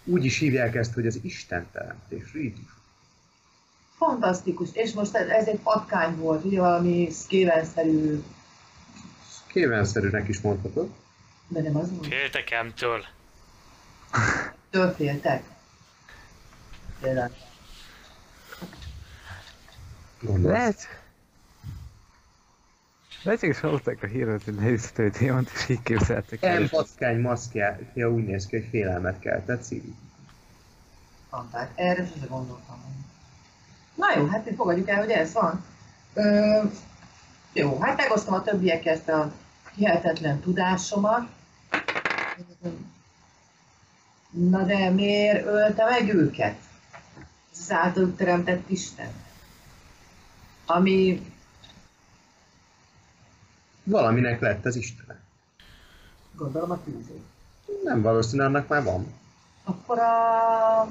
[0.05, 2.75] Úgy is hívják ezt, hogy az istenteremtés rítus.
[3.97, 4.69] Fantasztikus.
[4.73, 8.23] És most ez, egy patkány volt, ugye valami szkévenszerű,
[9.47, 10.91] Kévenszerűnek is mondhatod.
[11.49, 12.07] De nem az volt.
[12.07, 13.05] Féltek emtől.
[14.71, 15.43] Től féltek.
[20.21, 20.53] Gondolsz.
[20.53, 20.89] Lehet?
[23.23, 26.63] Lehet, hogy is hallották a híret, hogy leütött egy démont, és így képzeltek el.
[26.63, 29.95] El patkány maszkja úgy néz ki, hogy félelmet keltett Szíri.
[31.31, 31.69] Fantás.
[31.75, 33.07] Erre sose gondoltam.
[33.95, 35.65] Na jó, hát itt fogadjuk el, hogy ez van.
[36.15, 36.63] Ö,
[37.53, 39.33] jó, hát megosztom a többiekkel ezt a
[39.75, 41.29] hihetetlen tudásomat.
[44.31, 46.57] Na de miért ölte meg őket?
[47.53, 49.11] Ez az általuk teremtett Isten.
[50.67, 51.23] Ami
[53.89, 55.21] Valaminek lett az istene.
[56.35, 57.21] gondolom a tűző.
[57.85, 59.15] Nem valószínű, annak már van.
[59.65, 60.89] Akkor a...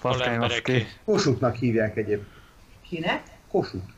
[0.00, 0.86] Patkány emberek maszké.
[1.04, 2.28] Kossuthnak hívják egyébként.
[2.88, 3.22] kinek?
[3.48, 3.92] Kossuth.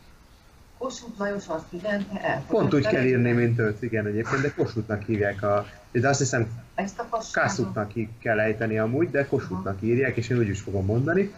[0.85, 2.45] Kossuth Lajos azt üzente el.
[2.49, 5.67] Pont úgy kell írni, mint őt, igen egyébként, de Kossuthnak hívják a...
[5.93, 7.23] De azt hiszem Ezt a.
[7.33, 11.35] Kászutnak ki kell ejteni amúgy, de Kossuthnak írják, és én úgy is fogom mondani.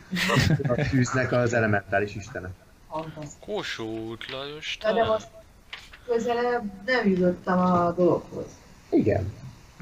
[0.68, 2.50] A tűznek az elementális istene.
[3.40, 5.28] Kossuth Lajos de most
[6.06, 8.46] közelebb nem jutottam a dologhoz.
[8.90, 9.32] Igen.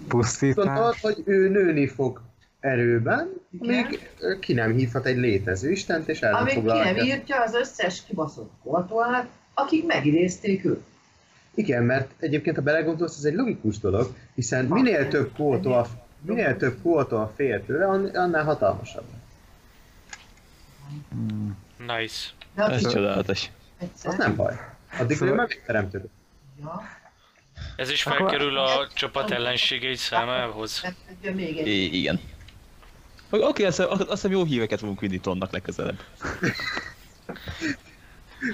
[0.09, 0.65] Pusztítás.
[0.65, 2.20] Gondolod, hogy ő nőni fog
[2.61, 3.28] erőben,
[3.61, 3.74] Igen.
[3.74, 4.11] még
[4.41, 8.03] ki nem hívhat egy létező istent, és el nem Amíg ki nem írtja az összes
[8.05, 10.82] kibaszott kortoát, akik megidézték őt.
[11.55, 15.89] Igen, mert egyébként ha belegondolsz, ez egy logikus dolog, hiszen minél több kótol,
[16.20, 19.05] minél több kótol fél tőle, ann- annál hatalmasabb.
[21.86, 22.31] Nice.
[22.55, 23.51] De Ez csodálatos.
[24.05, 24.55] Az nem baj.
[24.98, 26.10] Addig Szóval- ő megteremtődött.
[26.60, 26.82] Ja,
[27.76, 30.82] Ez is felkerül a csapat ellenségei számához.
[31.35, 31.66] még egy.
[31.66, 32.20] I- igen.
[33.31, 36.01] Oké, okay, azt, azt hiszem jó híveket fogunk vinni tonnak legközelebb.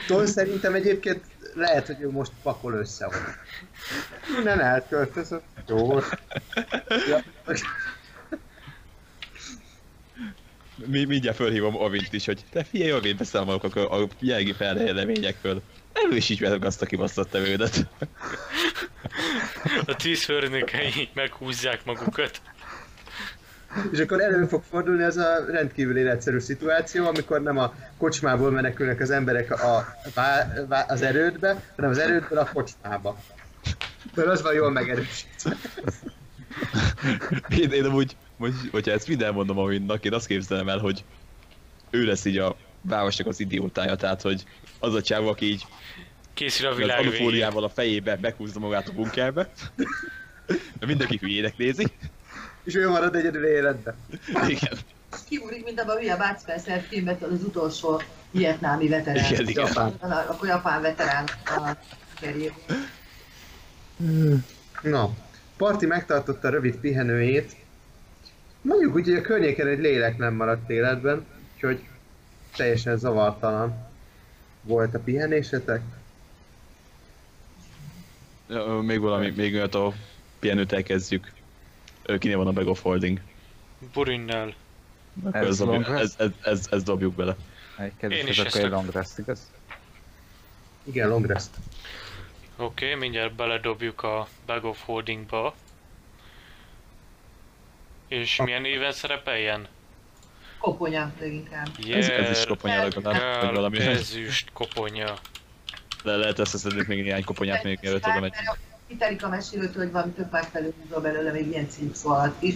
[0.07, 3.35] Ton szerintem egyébként lehet, hogy ő most pakol össze oda.
[4.45, 5.45] Nem elköltözött.
[5.69, 5.99] Jó.
[7.09, 7.23] Ja.
[10.87, 15.63] Mi, mindjárt fölhívom Ovint is, hogy te figyelj Ovint, beszámolok a, a jelenlegi fejleményekről.
[15.93, 17.87] Erősíts meg azt a kibaszott tevődet.
[19.87, 22.41] A tíz főnökei meghúzzák magukat.
[23.93, 29.01] És akkor elő fog fordulni az a rendkívül életszerű szituáció, amikor nem a kocsmából menekülnek
[29.01, 33.19] az emberek a, vá, vá, az erődbe, hanem az erődből a kocsmába.
[34.15, 35.57] Mert az van jól megerősítve.
[37.49, 41.05] Én, én amúgy, most, hogyha ezt minden mondom a Winnak, én azt képzelem el, hogy
[41.91, 44.45] ő lesz így a városnak az idiótája, tehát hogy
[44.79, 45.67] az a csáv, aki így
[46.35, 49.53] Készül a az világ alufóliával a fejébe meghúzza magát a bunkerbe.
[50.79, 51.87] De mindenki hülyének nézi.
[52.65, 53.95] És ő marad egyedül életben.
[54.49, 54.79] Igen,
[55.29, 59.25] Kiúrik, mint abban a hülye Bud Spencer filmben az utolsó vietnámi veterán.
[59.33, 59.67] igen, igen.
[59.67, 59.89] Japán.
[60.29, 61.77] Akkor japán veterán a
[62.21, 62.53] kerül.
[64.83, 65.11] Na,
[65.57, 67.57] Parti megtartotta a rövid pihenőjét.
[68.63, 71.81] Mondjuk úgy, hogy a környéken egy lélek nem maradt életben, úgyhogy
[72.57, 73.89] teljesen zavartalan
[74.63, 75.81] volt a pihenésetek.
[78.49, 79.93] Ö, Még valami, még olyat a
[80.39, 81.33] pihenőt elkezdjük.
[82.19, 83.21] Kinél van a Bag of Holding?
[83.93, 84.55] Burinnel.
[85.33, 87.37] Ez ez, dobjuk, ez, ez, ez, ez dobjuk bele.
[87.77, 89.51] Egy Én is ez ezt a- long rest, igaz?
[90.85, 91.51] Igen, long rest.
[92.57, 95.55] Oké, okay, mindjárt beledobjuk a Bag of Holdingba.
[98.09, 99.67] És milyen éven szerepeljen?
[100.59, 101.69] Koponya leginkább.
[101.91, 103.79] Ez, ez is koponya legalább, vagy valami.
[103.79, 105.15] ezüst koponya.
[106.03, 108.33] Le lehet összeszedni még néhány koponyát még mielőtt oda megy.
[108.91, 112.55] Kitelik a mesélőtől, hogy valami tök megfelelő belőle még ilyen címszó alatt is.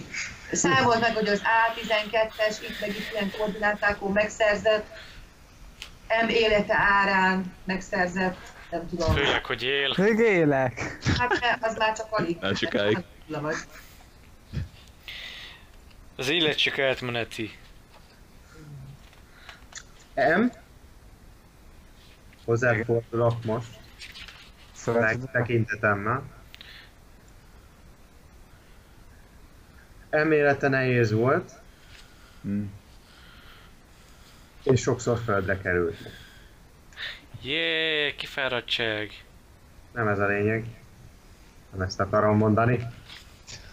[0.51, 4.85] Számolt meg, hogy az A12-es, itt meg itt ilyen koordinátákon megszerzett,
[6.25, 8.37] M élete árán megszerzett,
[8.71, 9.15] nem tudom.
[9.15, 9.93] Főleg, hogy él.
[9.97, 10.97] Még élek!
[11.17, 12.37] Hát ne, az már csak alig.
[12.39, 12.97] Nem sokáig.
[13.27, 13.55] Vagy.
[16.15, 17.57] Az élet csak átmeneti.
[20.15, 20.43] M.
[22.45, 23.67] Hozzáfordulok most,
[24.85, 26.23] Szóval meg tekintetemmel.
[30.09, 31.51] Elmélete nehéz volt,
[32.41, 32.71] Hmm.
[34.63, 35.97] és sokszor földre került.
[37.41, 39.23] Jé, kifáradtság.
[39.93, 40.65] Nem ez a lényeg.
[41.71, 42.79] Nem ezt akarom mondani.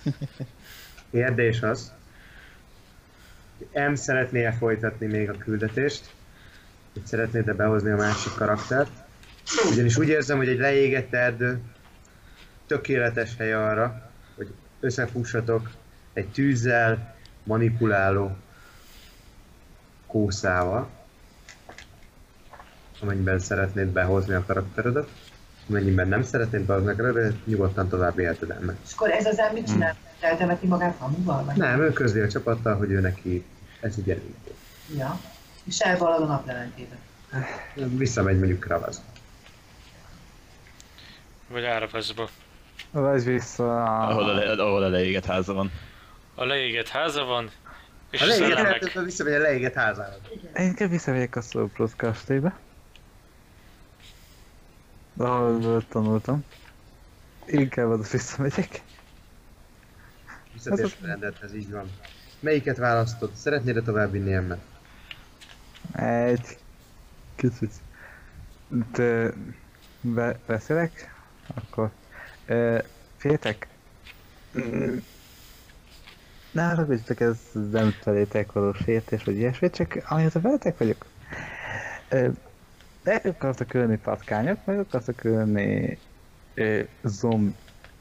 [1.10, 1.92] Kérdés az,
[3.58, 6.10] hogy M szeretné-e folytatni még a küldetést,
[6.92, 9.01] hogy szeretnéd-e behozni a másik karaktert.
[9.70, 11.60] Ugyanis úgy érzem, hogy egy leégett erdő
[12.66, 15.70] tökéletes hely arra, hogy összefussatok
[16.12, 18.36] egy tűzzel manipuláló
[20.06, 20.88] kószával,
[23.00, 25.08] amennyiben szeretnéd behozni a karakteredet.
[25.68, 28.76] Amennyiben nem szeretnéd behozni a karakteredet, nyugodtan tovább élheted el.
[28.86, 29.96] És akkor ez az ember mit csinál?
[30.20, 31.44] Eltemeti magát hamuval?
[31.44, 31.56] Vagy?
[31.56, 33.44] Nem, ő közli a csapattal, hogy ő neki
[33.80, 34.34] ez így elég.
[34.96, 35.20] Ja.
[35.64, 36.96] És elvalad a naplementébe.
[37.74, 39.02] Visszamegy mondjuk Kravaz.
[41.52, 42.28] Vagy áravaszba.
[42.90, 43.84] Vagy vissza...
[44.06, 45.70] Ahol a, le, ahol a leégett háza van.
[46.34, 47.50] A leégett háza van,
[48.10, 50.16] és A leégett erdőben visszamegy a leégett házára.
[50.56, 52.58] Én inkább visszamegyek a Soulplus kastélybe.
[55.16, 56.44] Ahol tanultam.
[57.46, 58.82] Inkább oda visszamegyek.
[60.52, 61.90] Visszatérsz a rendethez, így van.
[62.40, 63.34] Melyiket választod?
[63.34, 64.60] Szeretnéd-e tovább vinni emmet?
[65.92, 66.58] Egy
[67.34, 67.72] kicsit.
[68.68, 69.32] De
[70.00, 71.11] be, beszélek?
[71.46, 71.96] Akkor.
[72.44, 72.78] Ö,
[73.16, 73.80] Féltek?
[76.50, 81.12] Ne haragudjatok, ez nem felétek való sértés, vagy ilyesmi, csak amióta veletek vagyok.
[82.08, 82.30] Ö,
[83.02, 86.02] De akartak ölni patkányok, meg akartak ölni
[86.54, 87.56] ö, zomb,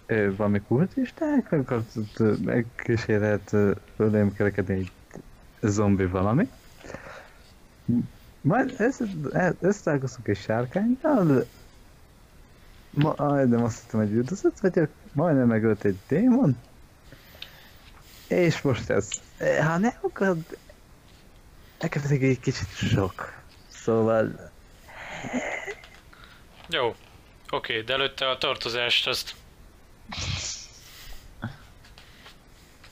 [0.06, 4.92] ö, valami kultisták, meg akartak ö, megkísérlet ö, fölém kerekedni egy
[5.62, 6.50] zombi valami.
[8.42, 9.10] Majd össze-
[9.60, 11.52] összetalálkoztunk egy sárkánynal,
[12.94, 16.58] ma, majdnem azt hittem, hogy üldözött vagyok, majdnem megölt egy démon,
[18.28, 19.10] és most ez,
[19.42, 20.38] Eh, Ha nem, akkor
[21.80, 23.34] nekem pedig egy kicsit sok.
[23.68, 24.52] Szóval
[26.70, 26.96] Jó.
[27.50, 29.36] Oké, de előtte a tartozást azt...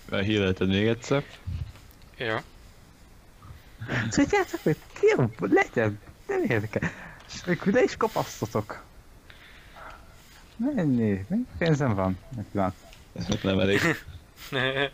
[0.09, 1.23] Hírleted még egyszer.
[2.17, 2.43] Ja.
[4.09, 6.91] tudjátok, hogy jó, legyen, nem érdekel.
[7.45, 8.83] Még ne is kapasztotok.
[10.59, 11.25] Mennyi?
[11.27, 12.17] Mennyi pénzem van?
[12.37, 12.75] Egy pillanat.
[13.29, 13.79] Hát nem elég.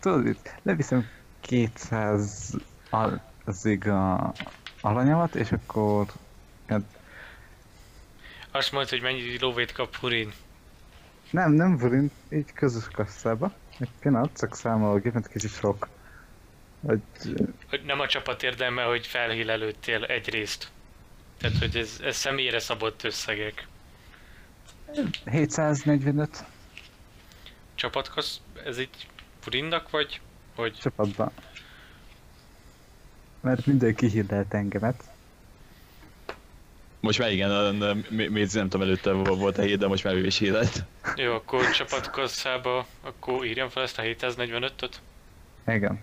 [0.00, 1.06] Tudod, itt leviszem
[1.40, 2.50] 200
[2.90, 4.32] al- azig a
[4.80, 6.06] alanyamat, és akkor
[6.66, 6.82] hát
[8.50, 10.32] Azt mondta, hogy mennyi lóvét kap Hurin.
[11.30, 13.52] nem, nem forint, így közös kasszába.
[13.78, 15.88] Egy pillanat, csak számolok, mert kicsit sok.
[16.86, 17.00] Hogy,
[17.68, 20.70] Hogy nem a csapat érdeme, hogy felhílelődtél egyrészt.
[21.38, 23.66] Tehát, hogy ez, ez személyre szabott összegek.
[25.30, 26.44] 745
[27.74, 29.08] Csapathoz, ez így
[29.44, 30.20] Hurinnak vagy?
[30.54, 31.30] Hogy csapatban.
[33.40, 35.02] Mert mindenki hílelt engemet.
[37.00, 37.76] Most már igen,
[38.10, 40.84] még nem tudom előtte vo- volt a hét, de most már ő is hílelt.
[41.16, 45.00] jó, akkor csapatkasszába, akkor írjam fel ezt a 745-öt.
[45.66, 46.02] Igen.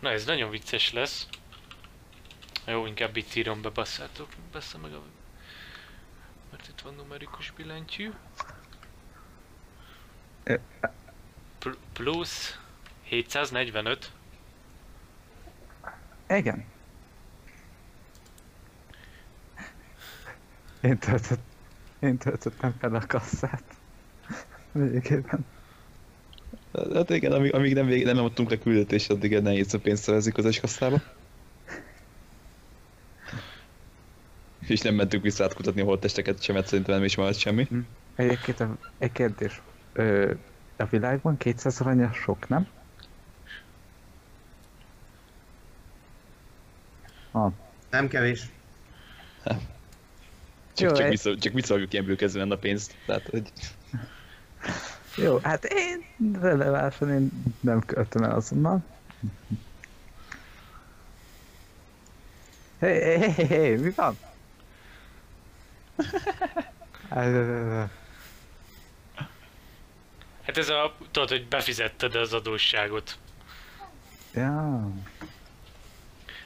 [0.00, 1.26] Na ez nagyon vicces lesz.
[2.68, 5.02] Jó, inkább itt írom be, basszátok, bassza meg a...
[6.50, 8.10] Mert itt van numerikus billentyű.
[11.58, 12.58] Pl- plusz
[13.02, 14.12] 745.
[16.28, 16.64] Igen.
[20.80, 21.40] Én töltött,
[21.98, 23.64] én töltöttem fel a kasszát.
[24.72, 25.46] Végében.
[26.94, 30.32] Hát igen, amíg, amíg nem, vég, nem adtunk le küldetést, addig nehéz a pénzt szerezni
[30.36, 31.02] az eskasztába.
[34.68, 37.68] És nem mentünk vissza átkutatni a holttesteket sem, mert szerintem nem is maradt semmi.
[38.16, 39.62] Egyébként a, egy kérdés.
[39.92, 40.32] Ö,
[40.76, 42.68] a világban 200 aranya sok, nem?
[47.30, 47.52] Ah,
[47.90, 48.46] Nem kevés.
[50.74, 52.96] Csak, Jó, csak, vissza, csak visszaadjuk ilyen bőkezően a pénzt.
[53.06, 53.52] Tehát, hogy
[55.16, 56.04] jó, hát én
[56.40, 57.30] relevánsan én
[57.60, 58.84] nem költöm el azonnal.
[62.80, 64.18] Hé, hé, hé, mi van?
[70.42, 73.18] Hát ez a, tudod, hogy befizetted az adósságot.
[74.34, 74.88] Ja,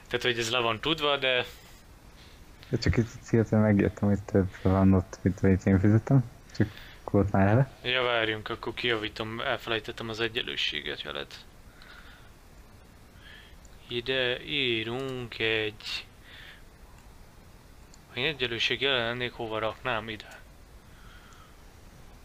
[0.07, 1.45] Tehát, hogy ez le van tudva, de
[2.73, 6.25] de csak itt hirtelen megértem, hogy több van ott, mint amit én fizettem.
[6.57, 6.69] Csak
[7.05, 7.71] volt már ele.
[7.83, 11.27] ja, várjunk, akkor kijavítom, elfelejtettem az egyenlőséget veled.
[13.89, 16.07] Ide írunk egy...
[18.15, 20.41] Ha én egyenlőség jelen lennék, hova raknám ide?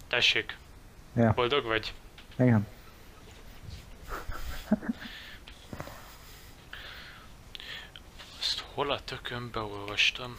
[0.08, 0.58] Tessék,
[1.16, 1.94] Ja, boldog vagy?
[2.40, 2.68] igen.
[8.40, 10.36] Ezt hol a tökönbe olvastam?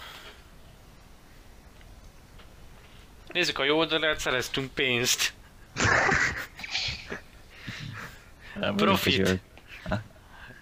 [3.33, 5.33] Nézzük a jó oldalát, szereztünk pénzt.
[8.55, 9.41] nem, Profit.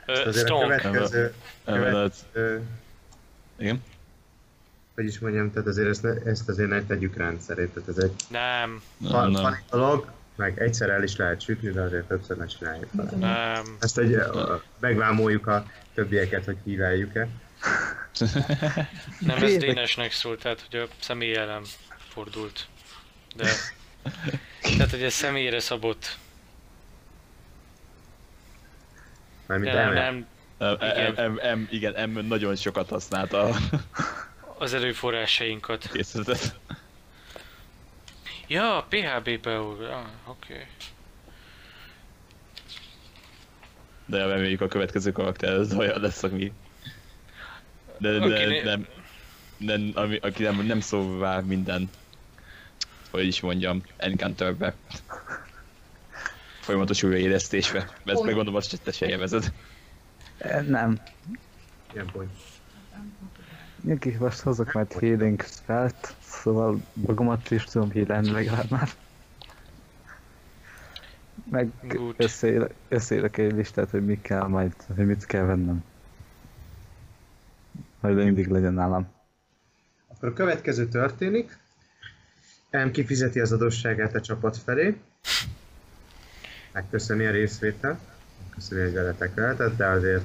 [0.06, 0.60] Ö, Azért a Stonk.
[0.76, 1.34] következő,
[1.64, 2.66] következő
[3.58, 3.82] igen.
[4.96, 8.82] Hogy is mondjam, tehát azért ezt, ezt azért ne tegyük rendszerét, tehát ez egy Nem,
[8.98, 9.56] Nem, fan, nem.
[9.70, 12.88] dolog, meg egyszer el is lehet sütni, de azért többször ne csináljuk.
[12.92, 13.10] vele.
[13.16, 13.76] nem.
[13.80, 14.16] Ezt egy,
[14.80, 17.28] megvámoljuk a többieket, hogy híveljük-e.
[19.20, 19.56] Nem, ez.
[19.56, 21.62] Dénesnek szólt, tehát hogy a személy ellen
[22.08, 22.66] fordult.
[23.36, 23.48] De...
[24.60, 26.18] Tehát, hogy ez személyre szabott.
[29.46, 30.26] Nem, nem,
[30.58, 31.14] Em, em, Igen.
[31.16, 33.56] em, em, igen, M nagyon sokat használta
[34.58, 35.90] az erőforrásainkat.
[35.92, 36.58] készletet.
[38.46, 40.52] Ja, PHB-be, ah, oké.
[40.52, 40.66] Okay.
[44.06, 46.52] De reméljük a következő karakter az olyan lesz, ami...
[47.98, 48.86] De, de Akiné- nem,
[49.56, 51.90] nem, ami, aki nem, nem szóvá minden,
[53.10, 54.74] hogy is mondjam, Encounterbe.
[56.60, 57.78] Folyamatos újraélesztésbe.
[57.78, 58.26] Ezt Hogy?
[58.26, 59.52] megmondom, azt hogy te se élvezed.
[60.66, 61.00] Nem.
[61.92, 62.30] Ilyen pont.
[63.86, 68.88] Nyugi, most hozok majd healing spellt, szóval magamat is tudom healelni legalább már.
[71.50, 71.68] Meg
[72.16, 75.84] összeírok, összeírok egy listát, hogy mi kell majd, hogy mit kell vennem.
[78.00, 79.08] Hogy mindig legyen nálam.
[80.06, 81.58] Akkor a következő történik.
[82.70, 84.96] M kifizeti az adósságát a csapat felé.
[86.72, 88.00] Megköszöni a részvételt.
[88.42, 90.24] Megköszöni, hogy veletek lehetett, de azért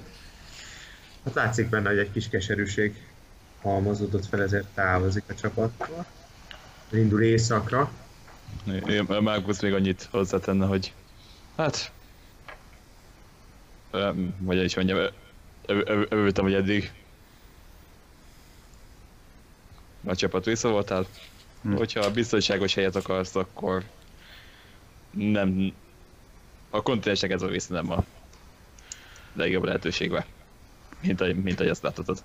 [1.26, 3.11] hát látszik benne, hogy egy kis keserűség
[3.62, 6.06] halmozódott fel, ezért távozik a csapattól.
[6.92, 7.92] Indul éjszakra.
[8.88, 10.94] Én- Markus még annyit hozzátenne, hogy
[11.58, 11.92] hát...
[14.38, 15.08] Vagy is mondjam,
[16.10, 16.92] örültem, hogy eddig
[20.06, 21.06] a csapat visszavoltál.
[21.62, 21.74] Hm.
[21.76, 23.84] Hogyha biztonságos helyet akarsz, akkor
[25.12, 25.74] nem...
[26.70, 28.04] A kontinensnek ez a része nem a
[29.34, 30.26] legjobb lehetőségbe.
[31.02, 32.24] Mint, ahogy- mint ahogy azt láthatod.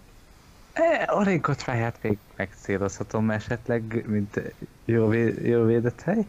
[0.76, 4.40] E, a rénkotráját még megcélozhatom esetleg, mint
[4.84, 6.26] jó, vé- jó védett hely.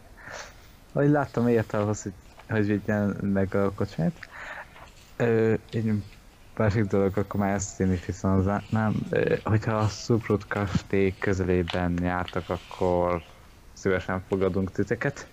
[0.92, 2.12] Ahogy láttam, ért ahhoz, hogy,
[2.48, 4.18] hogy védjen meg a kocsmát.
[5.16, 5.92] Ö, egy
[6.56, 8.94] másik dolog, akkor már ezt én is viszonzátnám.
[9.10, 13.22] Ö, hogyha a Szuprut kastély közelében jártak, akkor
[13.72, 15.28] szívesen fogadunk titeket.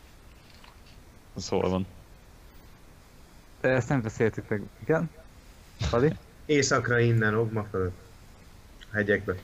[1.50, 1.88] Hol van?
[3.62, 5.10] Ezt nem beszéltük meg, igen?
[5.80, 6.14] Fali?
[6.46, 8.05] Északra innen, Ogma fölött.
[8.96, 9.36] Hegyekbe.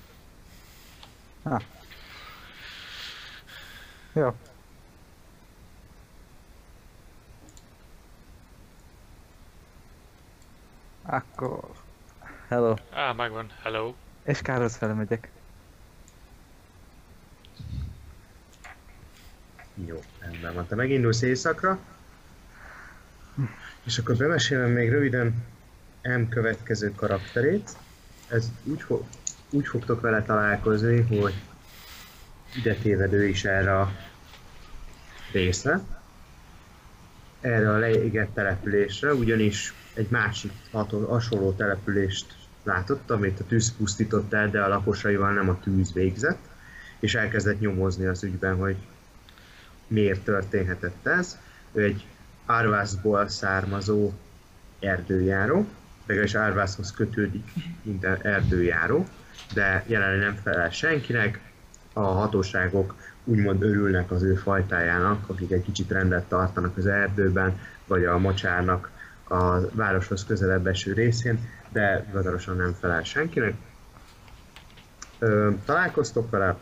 [4.13, 4.35] Jó.
[11.01, 11.71] Akkor...
[12.47, 12.75] Hello.
[12.91, 13.51] Á, megvan.
[13.61, 13.93] Hello.
[14.23, 15.29] És Kárhoz fele megyek.
[19.85, 20.67] Jó, rendben van.
[20.67, 21.79] Te megindulsz éjszakra.
[23.83, 25.45] És akkor bemesélem még röviden
[26.01, 27.77] M következő karakterét.
[28.27, 29.05] Ez úgy, fog,
[29.51, 31.33] úgy fogtok vele találkozni, hogy
[32.55, 33.91] ide tévedő is erre a
[35.31, 35.79] részre.
[37.41, 40.51] Erre a leégett településre, ugyanis egy másik
[41.07, 46.39] hasonló települést látott, amit a tűz pusztított el, de a lakosaival nem a tűz végzett,
[46.99, 48.75] és elkezdett nyomozni az ügyben, hogy
[49.87, 51.37] miért történhetett ez.
[51.71, 52.05] Ő egy
[52.45, 54.11] Árvászból származó
[54.79, 55.65] erdőjáró,
[56.05, 57.51] legalábbis Árvászhoz kötődik,
[57.83, 59.07] mint erdőjáró,
[59.53, 61.39] de jelenleg nem felel senkinek.
[61.93, 68.05] A hatóságok úgymond örülnek az ő fajtájának, akik egy kicsit rendet tartanak az erdőben, vagy
[68.05, 68.89] a mocsárnak
[69.27, 73.53] a városhoz közelebb eső részén, de hivatalosan nem felel senkinek.
[75.19, 76.57] Ö, találkoztok vele,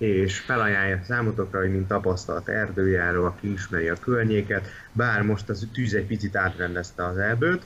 [0.00, 5.94] és felajánlja számotokra, hogy mint tapasztalt erdőjáró, aki ismeri a környéket, bár most az tűz
[5.94, 7.64] egy picit átrendezte az erdőt,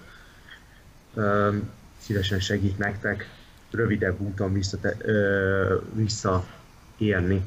[1.98, 3.28] szívesen segít nektek
[3.74, 7.42] rövidebb úton visszate, ö, visszaérni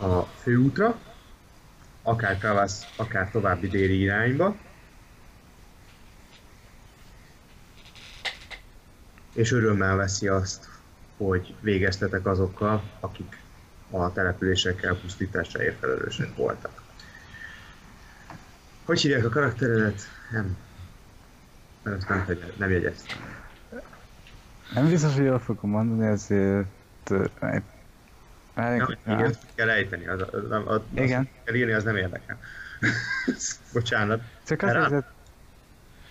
[0.00, 0.98] a főútra,
[2.02, 4.56] akár Kavasz, akár további déli irányba.
[9.32, 10.68] És örömmel veszi azt,
[11.16, 13.38] hogy végeztetek azokkal, akik
[13.90, 16.82] a települések elpusztításáért felelősek voltak.
[18.84, 20.02] Hogy hívják a karakteredet?
[20.30, 20.56] Nem.
[21.82, 23.37] Mert ezt nem, nem jegyeztem.
[24.74, 26.66] Nem biztos, hogy jól fogom mondani, ezért...
[27.40, 27.62] egy-
[28.56, 31.28] Ja, Á, igen, kell ejteni, az, az, az, az, Igen.
[31.44, 32.38] kell írni, az nem érdekel.
[33.72, 34.20] Bocsánat.
[34.46, 35.04] Csak azt Eran?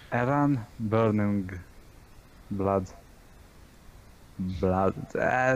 [0.10, 1.52] Eran Burning
[2.48, 2.88] Blood.
[4.60, 4.94] Blood.
[5.14, 5.56] Eh,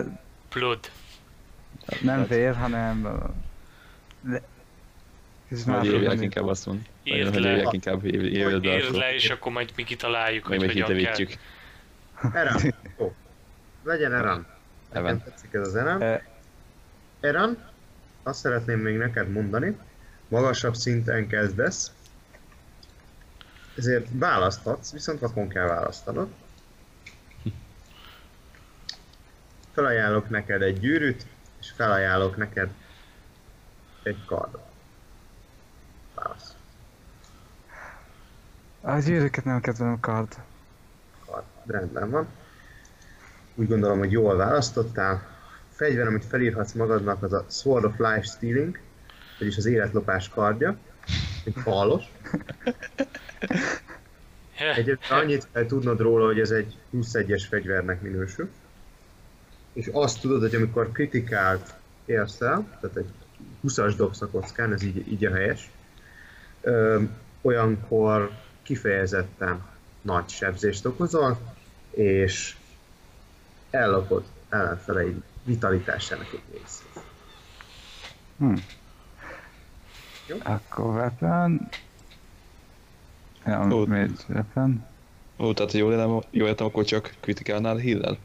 [0.53, 0.79] Blood.
[2.01, 3.01] nem vér, hanem...
[5.49, 6.23] Hogy máshogy hívják mondani.
[6.23, 6.85] inkább azt mondom.
[7.03, 7.49] Írd Hogy le.
[7.49, 11.25] hívják inkább év- éved Írd le, és akkor majd mi kitaláljuk, hogy hogyan kell.
[12.33, 12.61] Eran.
[13.03, 13.13] Ó.
[13.83, 14.47] Legyen Eran.
[14.93, 16.01] Nekem tetszik ez az Eran.
[16.01, 16.21] Eh.
[17.19, 17.57] Eran,
[18.23, 19.77] azt szeretném még neked mondani,
[20.27, 21.91] magasabb szinten kezdesz,
[23.77, 26.27] ezért választhatsz, viszont vakon kell választanod.
[29.73, 31.25] Felajánlok neked egy gyűrűt,
[31.59, 32.69] és felajánlok neked
[34.03, 34.65] egy kardot.
[36.15, 36.55] Válasz.
[38.81, 40.35] A gyűrűket nem kedvelem kard.
[41.65, 42.27] Rendben van.
[43.55, 45.13] Úgy gondolom, hogy jól választottál.
[45.69, 48.79] A fegyver, amit felírhatsz magadnak, az a Sword of Life Stealing,
[49.39, 50.77] vagyis az életlopás kardja.
[51.45, 52.03] Egy falos.
[54.75, 58.49] Egyébként annyit kell tudnod róla, hogy ez egy 21-es fegyvernek minősül.
[59.73, 61.73] És azt tudod, hogy amikor kritikált
[62.05, 63.09] érsz el, tehát egy
[63.67, 65.71] 20-as dobsz a kockán, ez így, így a helyes,
[66.61, 67.01] ö,
[67.41, 68.31] olyankor
[68.63, 69.70] kifejezetten
[70.01, 71.37] nagy sebzést okozol,
[71.91, 72.55] és
[73.69, 77.03] ellopod ellenfeleid vitalitásának egy részét.
[78.37, 78.53] Hm.
[80.27, 80.37] Jó.
[80.43, 81.69] Akkor weapon...
[83.45, 83.85] Ja, Ó.
[83.85, 84.85] mage weapon.
[85.39, 88.17] Ó, tehát jól értem, jól értem akkor csak kritikálnál híllel?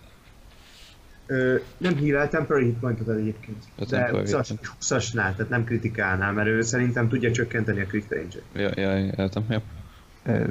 [1.26, 5.48] Ö, nem heal temporary hit pointot ad egyébként, A de temporary 20-as, hit 20-asnál, tehát
[5.48, 8.42] nem kritikálnál, mert ő szerintem tudja csökkenteni a crit range-et.
[8.76, 9.62] Ja, ja, értem, ja.
[10.24, 10.44] Ö,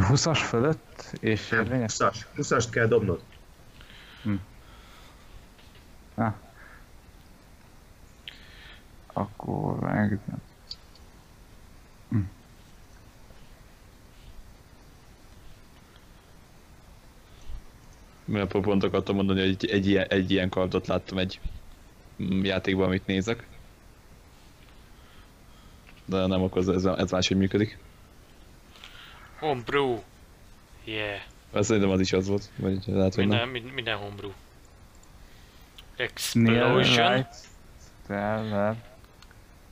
[0.00, 1.94] 20-as fölött, és érvényes?
[1.98, 2.16] 20-as.
[2.36, 3.22] 20-ast kell dobnod.
[6.14, 6.32] Ah,
[9.12, 10.20] Akkor meg...
[18.24, 21.40] Mert pont akartam mondani, hogy egy, egy, ilyen, egy ilyen kardot láttam egy
[22.22, 23.46] mm, játékban, amit nézek.
[26.04, 27.78] De nem, akkor ez, ez, ez máshogy működik.
[29.38, 29.98] Homebrew.
[30.84, 31.20] Yeah.
[31.52, 33.38] Azt szerintem az is az volt, vagy lehet, hogy nem.
[33.48, 34.30] Minden, min- minden homebrew.
[35.96, 37.26] Explosion.
[38.06, 38.76] Teller.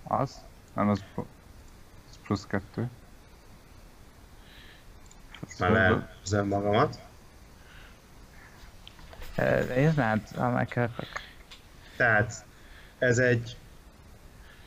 [0.02, 0.38] Az?
[0.74, 2.88] Nem, az, az plusz kettő.
[5.58, 6.98] Már leelzem magamat.
[9.34, 11.06] Eh, Nézd már, ha megkeltek.
[11.96, 12.44] Tehát
[12.98, 13.56] ez egy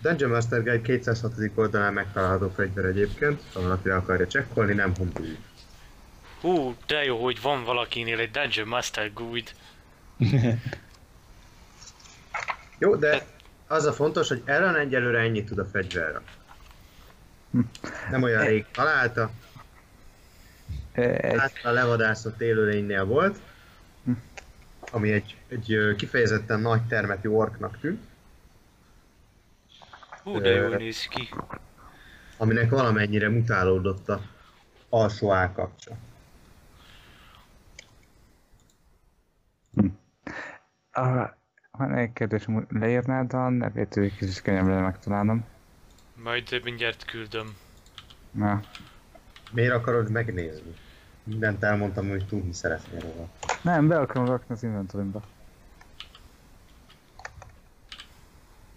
[0.02, 1.34] Dungeon Master Guide 206.
[1.56, 5.36] oldalán megtalálható fegyver egyébként, ha valaki akarja csekkolni, nem homebrew.
[6.42, 9.52] Hú, de jó, hogy van valakinél egy Dungeon Master Guide.
[12.80, 13.26] Jó, de
[13.68, 16.22] az a fontos, hogy Ellen egyelőre ennyit tud a fegyverre.
[18.12, 19.32] Nem olyan rég találta,
[21.64, 23.40] a levadászott élőlénynél volt,
[24.92, 28.02] ami egy, egy kifejezetten nagy termetű orknak tűnt,
[30.28, 31.30] Hú, de jól néz ki.
[32.38, 34.22] aminek valamennyire mutálódott a
[34.90, 35.96] alsó állkapcsa.
[40.92, 41.30] ah,
[41.72, 45.46] van egy kérdés, hogy leírnád a nevét, hogy kicsit könnyebb lenne megtalálnom.
[46.14, 47.58] Majd mindjárt küldöm.
[48.32, 48.62] Na,
[49.52, 50.76] Miért akarod megnézni?
[51.24, 53.30] Mindent elmondtam, hogy tudni szeretnél róla.
[53.62, 55.22] nem, be akarom rakni az inventorimba.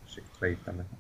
[0.07, 1.00] És akkor beírtam nekem.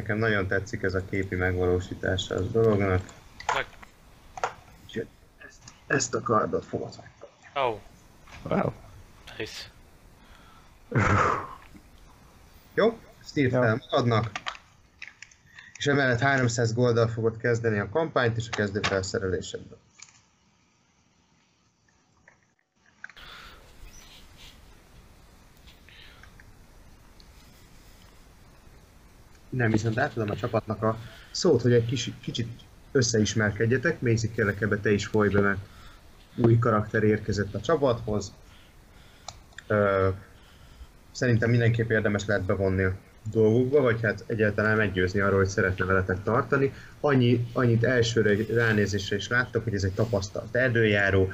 [0.00, 3.02] Nekem nagyon tetszik ez a képi megvalósítása a dolognak.
[3.54, 3.66] Meg-
[4.84, 5.06] Úgyhogy
[5.48, 7.60] ezt, ezt a kardot fogod megkapni.
[7.60, 7.80] Oh,
[8.42, 8.72] Wow.
[9.38, 9.70] nice.
[12.74, 12.98] Jó?
[13.20, 14.30] Ezt fel magadnak.
[15.78, 19.78] És emellett 300 golddal fogod kezdeni a kampányt és a kezdő felszerelésedben.
[29.50, 30.98] Nem, viszont átadom a csapatnak a
[31.30, 32.48] szót, hogy egy kis, kicsit
[32.92, 34.00] összeismerkedjetek.
[34.00, 35.58] Maisie, kérlek ebbe te is folyj be, mert
[36.36, 38.32] új karakter érkezett a csapathoz.
[39.66, 40.08] Ö,
[41.12, 42.94] szerintem mindenképp érdemes lehet bevonni a
[43.32, 46.72] dolgokba, vagy hát egyáltalán meggyőzni arról, hogy szeretne veletek tartani.
[47.00, 51.28] Annyi, annyit elsőre ránézésre is láttak, hogy ez egy tapasztalt erdőjáró,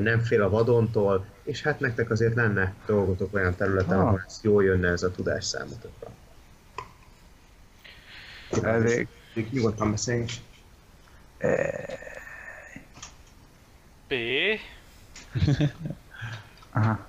[0.00, 4.06] nem fél a vadontól, és hát nektek azért lenne dolgotok olyan területen, Ah.
[4.06, 6.10] ahol ez jól jönne ez a tudás számotokra.
[8.62, 9.08] Elég.
[9.50, 10.30] Nyugodtan beszéljünk.
[14.08, 14.14] B.
[16.72, 17.08] Aha.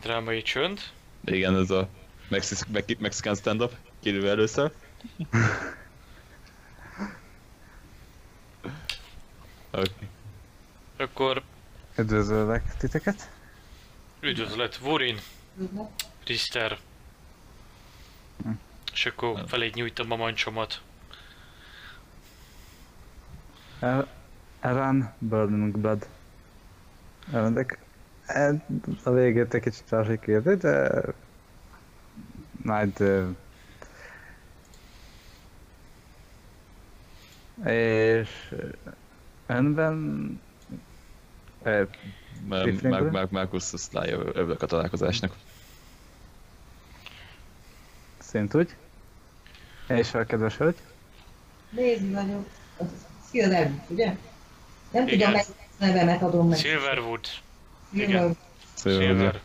[0.00, 0.80] Drámai csönd.
[1.24, 1.88] Igen, ez a
[2.28, 4.72] Mexi- Mex- Mexican stand-up, kiderül először.
[9.70, 9.90] Oké.
[9.90, 10.08] Okay.
[10.96, 11.42] Akkor
[11.96, 13.30] Üdvözöllek titeket.
[14.26, 15.18] Üdvözlet, Vorin,
[16.26, 16.78] Rister.
[18.92, 20.80] És akkor felé nyújtom a mancsomat.
[23.80, 24.08] El,
[24.60, 26.08] Eran Burning Blood.
[27.32, 27.78] Elmondok.
[28.26, 28.64] E-
[29.02, 31.02] A végét egy kicsit elsikérni, de...
[32.62, 33.04] Majd...
[37.64, 38.54] És...
[39.46, 40.40] Önben...
[42.44, 45.34] Mark, Mark, Markus osztálya örülök a találkozásnak.
[48.18, 48.76] Szint úgy.
[49.88, 50.76] És a kedves hölgy.
[51.70, 52.46] Nézd vagyok.
[53.30, 54.16] Silver, ugye?
[54.90, 55.18] Nem Igen.
[55.18, 55.46] tudom, melyik
[55.78, 56.58] nevemet adom meg.
[56.58, 57.26] Silverwood.
[57.92, 58.08] Silver.
[58.08, 58.36] igen.
[58.76, 59.40] Silver.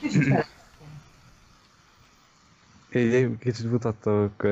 [0.00, 0.46] Kicsit fel.
[2.92, 4.46] Így kicsit mutattok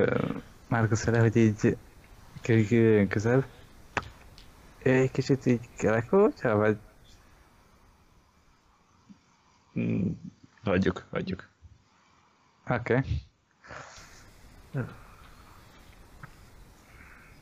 [0.68, 1.76] Márkusz fele, hogy így
[2.40, 3.46] kerüljön közel.
[4.82, 6.78] Egy kicsit így kelek hogyha, vagy
[9.78, 10.10] Mm,
[10.64, 11.48] hagyjuk, hagyjuk.
[12.68, 12.96] Oké.
[12.96, 14.86] Okay.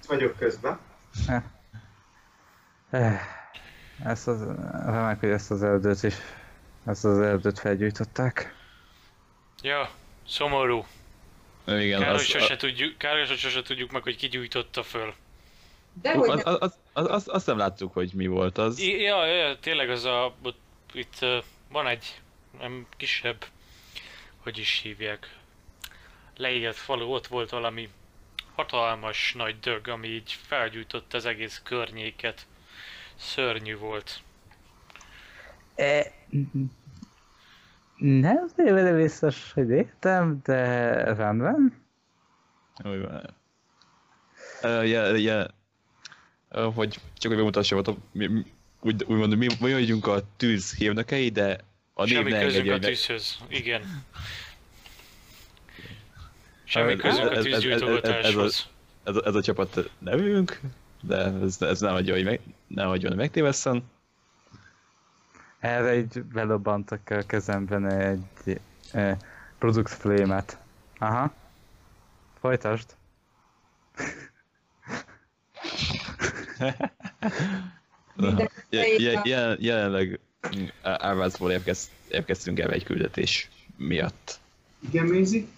[0.06, 0.78] Vagyok közben.
[4.04, 4.42] Ezt az,
[4.86, 6.14] remek, hogy ezt az erdőt is,
[6.84, 8.54] ezt az erdőt felgyújtották.
[9.62, 9.90] Ja,
[10.26, 10.84] szomorú.
[11.66, 15.14] Igen, Kár, hogy az, sose tudjuk, kár, hogy sose tudjuk meg, hogy ki gyújtotta föl.
[16.02, 18.78] De hogy az, az, az, az, az, azt nem láttuk, hogy mi volt az.
[18.78, 20.34] I- Ja, ja, tényleg az a...
[20.92, 21.26] itt
[21.68, 22.20] van egy
[22.60, 23.44] nem kisebb
[24.46, 25.36] hogy is hívják,
[26.36, 27.90] leégett falu, ott volt valami
[28.54, 32.46] hatalmas nagy dög, ami így felgyújtotta az egész környéket.
[33.14, 34.20] Szörnyű volt.
[35.74, 36.12] E,
[37.96, 41.84] nem tévede biztos, hogy értem, de rendben.
[42.84, 43.34] Úgy van.
[44.62, 45.46] Uh, ja, ja.
[46.50, 47.00] Hogy csak
[47.30, 48.44] hogy bemutassam, hogy mi,
[48.80, 51.58] úgy, úgymond, mi, mi vagyunk a tűz hívnökei, de
[51.94, 53.36] a név Semmi ne közünk a hogy meg- tűzhöz.
[53.48, 54.04] Igen.
[56.64, 58.68] Semmi Ez- közünk a ez- ez- ez- ez- tűzgyújtogatáshoz.
[59.04, 60.60] ez, a- ez a csapat nevünk,
[61.02, 63.82] de ez, ez nem hagyja, hogy meg, nem hagyja, hogy megtévesszen.
[65.58, 68.60] Erre így belobbantak a kezemben egy
[68.92, 69.16] e,
[69.58, 70.58] product flame-et.
[70.98, 71.34] Aha.
[72.40, 72.96] Folytasd.
[78.14, 79.26] Minden Je, szép je, nap.
[79.26, 80.18] jelen, jelenleg
[80.56, 84.38] mm, Á- Árvázból érkez, érkeztünk el egy küldetés miatt.
[84.90, 85.48] Igen, Mézi?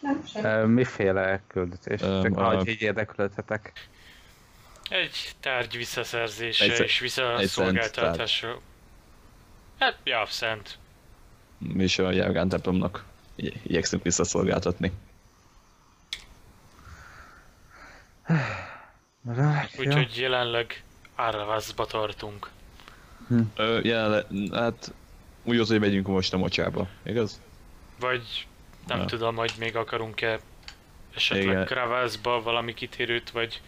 [0.00, 0.72] Nem, semmi.
[0.72, 2.00] Miféle küldetés?
[2.00, 3.88] Öm, Csak így érdeklődhetek.
[4.88, 8.60] Egy tárgy visszaszerzése Egy és visszaszolgáltatása.
[9.78, 10.78] Hát, ja, szent.
[11.58, 14.92] Mi is a Járgán templomnak igy- igyekszünk visszaszolgáltatni.
[19.78, 20.82] Úgyhogy jelenleg
[21.14, 22.50] Árvázba tartunk.
[23.56, 24.92] Ö, jelenleg, hát
[25.42, 27.40] úgy az, hogy megyünk most a mocsába, igaz?
[28.00, 28.46] Vagy
[28.86, 29.04] nem Ja.
[29.04, 30.38] tudom, hogy még akarunk-e
[31.14, 31.64] esetleg Igen.
[31.64, 33.60] Kravázba valami kitérőt, vagy,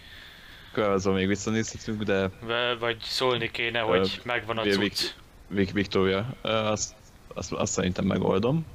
[0.72, 2.30] Következő még visszanézhetünk, de
[2.78, 5.14] vagy szólni kéne, hogy megvan a cucc.
[5.48, 6.94] Vic Victoria, ö, azt,
[7.34, 8.66] azt, azt szerintem megoldom.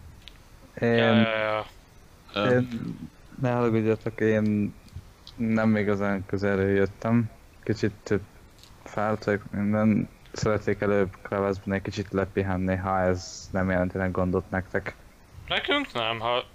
[0.82, 1.66] Én, Ja, ja, ja.
[2.34, 2.98] Ö, én,
[3.42, 3.68] ne
[4.18, 4.74] én
[5.48, 7.30] nem igazán közelről jöttem.
[7.64, 8.22] Kicsit több
[8.84, 10.10] fáradt vagyok minden.
[10.32, 14.96] Szeretnék előbb Kravaszban egy kicsit lepihenni, ha ez nem jelentenek gondot nektek.
[15.48, 16.46] Nekünk nem, ha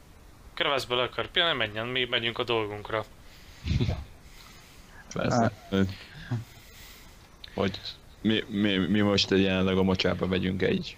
[0.54, 3.04] Kravázba le akar pihenni, menjen, mi megyünk a dolgunkra.
[5.12, 5.52] Persze.
[5.70, 5.82] Ö,
[7.54, 7.80] Hogy
[8.20, 10.96] mi, mi, mi most jelenleg a mocsába megyünk egy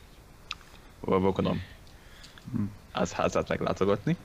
[1.00, 1.62] vakonom
[2.52, 2.62] Hm.
[2.92, 4.16] az házát meglátogatni.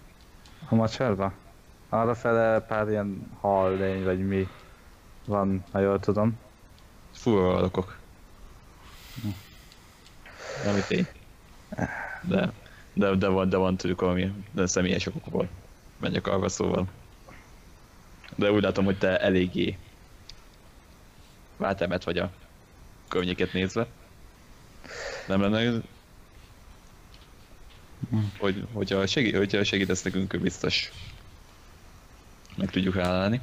[0.70, 1.34] A macsárba?
[1.94, 4.48] Arra fele pár ilyen hallény, vagy mi
[5.26, 6.40] van, ha jól tudom.
[7.12, 7.98] Fúrva alakok.
[10.64, 11.08] Nem itt én.
[12.22, 12.52] De,
[12.94, 15.48] de, de, van, de van tőlük valami de személyes okokból.
[16.00, 16.88] Megyek arra szóval.
[18.36, 19.78] De úgy látom, hogy te eléggé
[21.58, 22.32] váltemet vagy a
[23.08, 23.88] környéket nézve.
[25.28, 25.82] Nem lenne
[28.38, 30.92] hogy, hogyha, segít, hogyha segítesz nekünk, biztos
[32.58, 33.42] meg tudjuk állni.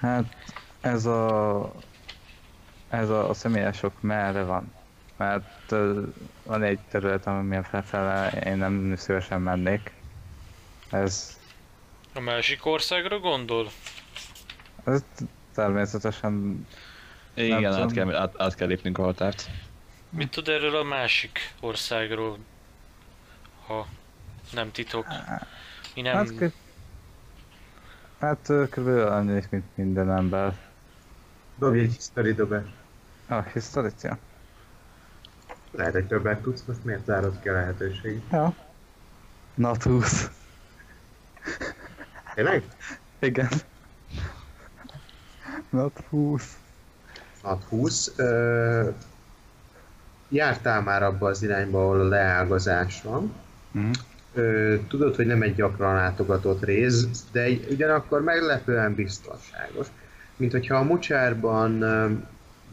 [0.00, 0.36] Hát
[0.80, 1.72] ez a
[2.88, 4.72] ez a, a személyesok merre van?
[5.16, 5.70] Mert
[6.42, 9.92] van egy terület, amilyen felfele én nem szívesen mennék.
[10.90, 11.38] Ez,
[12.14, 13.70] A másik országra gondol?
[14.84, 15.04] ez
[15.54, 16.66] természetesen
[17.34, 19.50] Igen, át kell, át, át kell lépnünk a határt.
[20.08, 22.38] Mit tud erről a másik országról?
[23.66, 23.86] Ha
[24.52, 25.06] nem titok.
[25.94, 26.14] Mi nem...
[26.14, 26.48] Hát, kö...
[28.20, 30.58] hát körülbelül annyi, mint minden ember.
[31.58, 32.64] Dobj egy history dobás.
[33.28, 34.18] A historicia?
[35.70, 38.22] Lehet, hogy többet tudsz, most miért zárod ki a lehetőséget?
[38.30, 38.54] Ja.
[39.54, 40.30] Not 20.
[42.34, 42.62] Tényleg?
[43.18, 43.48] Igen.
[45.70, 46.56] Not 20.
[47.42, 48.12] Nat 20.
[48.16, 48.90] Ö,
[50.28, 53.34] jártál már abba az irányba, ahol a leágazás van.
[53.70, 53.90] Mhm.
[54.34, 59.86] Ö, tudod, hogy nem egy gyakran látogatott rész, de egy- ugyanakkor meglepően biztonságos.
[60.36, 61.84] Mint hogyha a mocsárban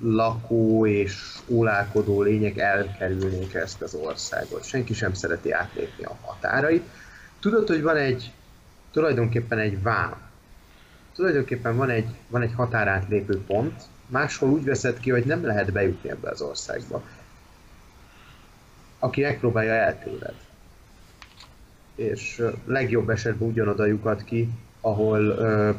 [0.02, 4.64] lakó és ólálkodó lények elkerülnék ezt az országot.
[4.64, 6.84] Senki sem szereti átlépni a határait.
[7.40, 8.32] Tudod, hogy van egy,
[8.92, 10.16] tulajdonképpen egy vám.
[11.16, 16.10] Tulajdonképpen van egy, van egy határátlépő pont, máshol úgy veszed ki, hogy nem lehet bejutni
[16.10, 17.04] ebbe az országba.
[19.00, 20.34] Aki megpróbálja eltőled.
[21.98, 24.50] És legjobb esetben ugyanoda lyukat ki,
[24.82, 25.76] ahol, uh,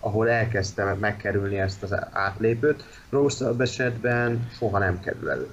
[0.00, 5.48] ahol elkezdte megkerülni ezt az átlépőt, rosszabb esetben soha nem kerül elő.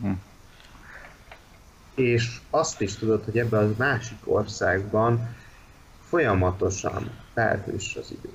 [0.00, 0.10] Hm.
[1.94, 5.36] És azt is tudod, hogy ebben a másik országban
[6.08, 8.34] folyamatosan felhős az idő.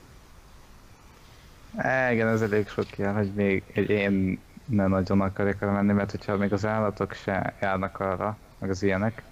[1.83, 6.11] É, igen, ez elég sok ilyen, hogy még egy én ne nagyon arra menni, mert
[6.11, 9.23] hogyha még az állatok se járnak arra, meg az ilyenek.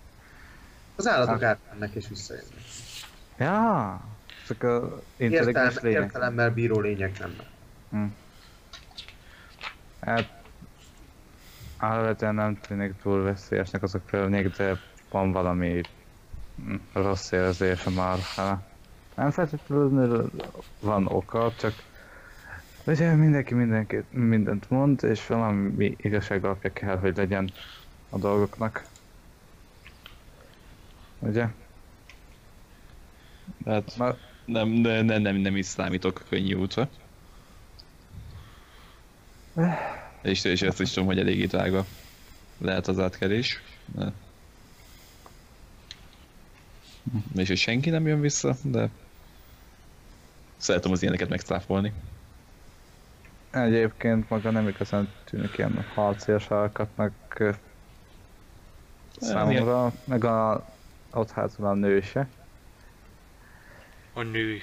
[0.95, 2.63] Az állatok átmennek és visszajönnek.
[3.37, 4.01] Ja,
[4.47, 6.01] csak a Értelme, lények.
[6.03, 8.11] értelemmel bíró lények nem.
[9.99, 10.41] Hát,
[11.79, 15.81] alapvetően nem tűnik túl veszélyesnek azok körülnék, de van valami
[16.93, 18.63] rossz érzés a marhára.
[19.15, 20.31] Nem feltétlenül
[20.79, 21.73] van oka, csak
[22.85, 27.51] ugye mindenki mindenki mindent mond, és valami igazság alapja kell, hogy legyen
[28.09, 28.85] a dolgoknak.
[31.25, 31.47] Ugye?
[33.65, 36.89] Hát Na, nem, nem, nem, nem, nem is számítok könnyű útra.
[40.21, 41.85] És, és ezt is tudom, hogy eléggé drága
[42.57, 43.61] lehet az átkelés.
[43.85, 44.11] De...
[47.35, 48.89] És hogy senki nem jön vissza, de
[50.57, 51.93] szeretem az ilyeneket megcáfolni.
[53.51, 57.51] egyébként maga nem igazán tűnik ilyen harcias alkatnak ö,
[59.19, 60.65] számomra, meg a
[61.15, 62.27] ott hátul a nő se.
[64.13, 64.57] A nő.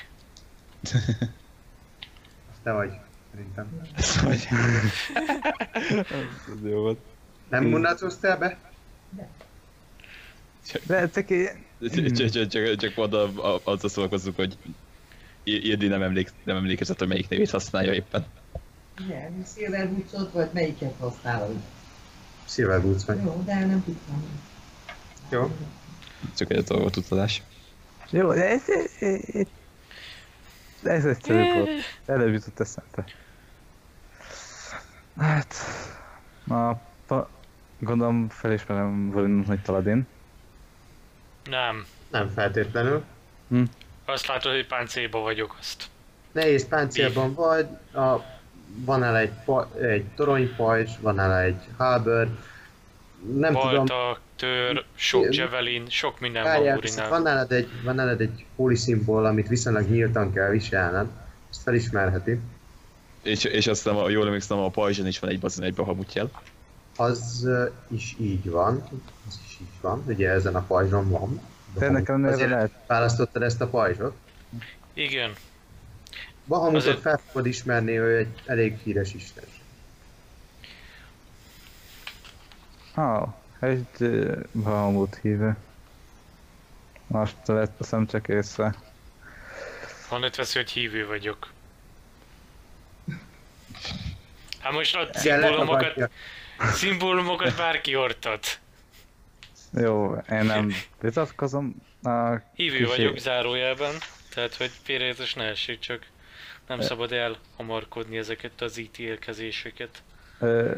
[2.62, 2.92] Te vagy,
[3.30, 3.80] szerintem.
[4.22, 4.48] Hogy...
[6.54, 6.98] Ez jó volt.
[7.48, 8.58] Nem munátoztál be?
[9.10, 9.28] De
[10.66, 10.82] csak.
[12.12, 13.14] Csak, csak, csak, csak pont
[13.64, 14.56] azzal szórakozzuk, hogy
[15.42, 18.26] Ildi nem, emlék, nem emlékezett, hogy melyik nevét használja éppen.
[18.98, 21.56] Igen, Silver Boots volt, melyiket használod?
[22.44, 23.22] Silver Boots vagy.
[23.24, 24.24] Jó, de nem tudtam.
[25.30, 25.56] Jó.
[26.36, 27.42] Csak egy dolgot tudtadás.
[28.10, 28.62] Jó, de ez...
[29.00, 29.46] ez,
[30.82, 31.70] ez egyszerű volt.
[32.06, 33.04] Előbb jutott eszembe.
[35.18, 35.54] Hát...
[36.48, 36.72] A,
[37.06, 37.28] pa,
[37.78, 40.06] gondolom felismerem Volin, hogy Taladin.
[41.44, 41.86] Nem.
[42.10, 43.04] Nem feltétlenül.
[44.04, 45.90] Azt látod, hogy páncélba vagyok, azt.
[46.32, 48.16] Nehéz páncélban vagy, a,
[48.74, 52.30] van el egy, pa, egy toronypajzs, van el egy halberd,
[53.36, 58.20] nem tudom, Balta, tör, sok javelin, sok minden van várjál, van nálad egy, van nálad
[58.20, 61.06] egy poliszimbol, amit viszonylag nyíltan kell viselned,
[61.50, 62.40] ezt felismerheti.
[63.22, 66.30] És, és azt hiszem, ha jól emlékszem, a pajzson is van egy bazin egy bahamutjel.
[66.96, 68.82] Az ö, is így van,
[69.28, 71.40] az is így van, ugye ezen a pajzson van.
[71.78, 72.72] De ennek ellenére Azért lehet...
[72.86, 74.14] választottad ezt a pajzsot.
[74.92, 75.32] Igen.
[76.46, 79.44] Bahamutot Azért- fel fogod ismerni, ő egy elég híres isten.
[82.94, 83.28] Ah,
[83.62, 84.10] egy
[84.52, 85.56] Bahamut hívő.
[87.06, 88.74] Most vettem csak észre.
[90.08, 91.50] Honnét veszi, hogy hívő vagyok.
[94.60, 96.10] Hát most a Kell szimbólumokat,
[96.58, 98.60] szimbólumokat bárki hordhat.
[99.72, 101.74] Jó, én nem vitatkozom.
[102.02, 103.94] A Hívő kis- vagyok zárójelben,
[104.34, 106.06] tehát hogy félreértés ne essék, csak
[106.66, 110.02] nem szabad elhamarkodni ezeket az ítélkezéseket.
[110.38, 110.74] Ö,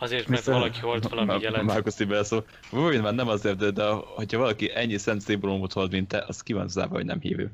[0.00, 1.62] Azért, mert Viszont- valaki hord valami jelet.
[1.62, 2.44] Márkusz Tibel szó.
[2.70, 6.42] Úgy már nem azért, de, de hogyha valaki ennyi szent szimbólumot hold, mint te, az
[6.42, 7.50] ki van zárva, hogy nem hívő.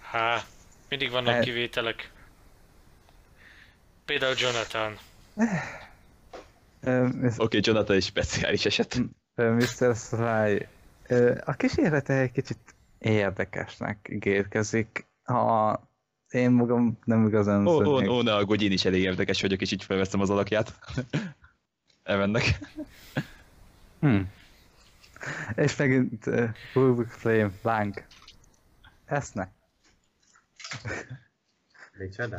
[0.00, 0.42] Há,
[0.88, 2.12] mindig vannak Hát- kivételek.
[4.04, 4.96] Például Jonathan.
[6.80, 7.24] Mr.
[7.24, 9.00] Oké, okay, Jonathan egy speciális eset.
[9.34, 9.94] Mr.
[9.96, 10.66] Sly,
[11.44, 12.58] a kísérlete egy kicsit
[12.98, 15.06] érdekesnek ígérkezik.
[15.24, 15.80] Ha
[16.30, 19.72] én magam nem igazán Ó, ó, ó, ne aggódj, én is elég érdekes vagyok, és
[19.72, 20.78] így felveszem az alakját.
[22.02, 22.58] Evennek.
[24.00, 24.20] Hm.
[25.54, 28.04] És megint uh, Rubik Flame, láng.
[29.04, 29.52] Eszne.
[31.98, 32.38] Micsoda?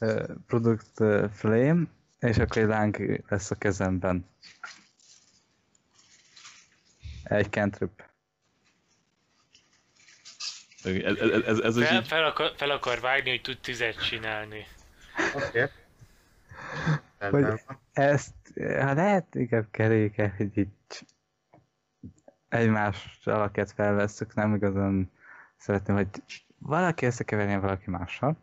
[0.00, 1.82] Uh, produkt uh, Flame,
[2.18, 4.26] és akkor egy láng lesz a kezemben.
[7.22, 8.02] Egy cantrip.
[10.86, 14.06] Ez, ez, ez, ez úgy Fel, így, fel, akar, fel akar vágni, hogy tud tüzet
[14.08, 14.66] csinálni.
[15.34, 15.62] Oké.
[17.18, 17.42] Okay.
[17.42, 17.60] Vagy
[17.92, 20.68] ezt, ha lehet, inkább keréke, hogy így
[22.48, 25.10] egymás alakját felvesszük, nem igazán
[25.56, 26.08] szeretném, hogy
[26.58, 28.36] valaki összekeverjen valaki mással.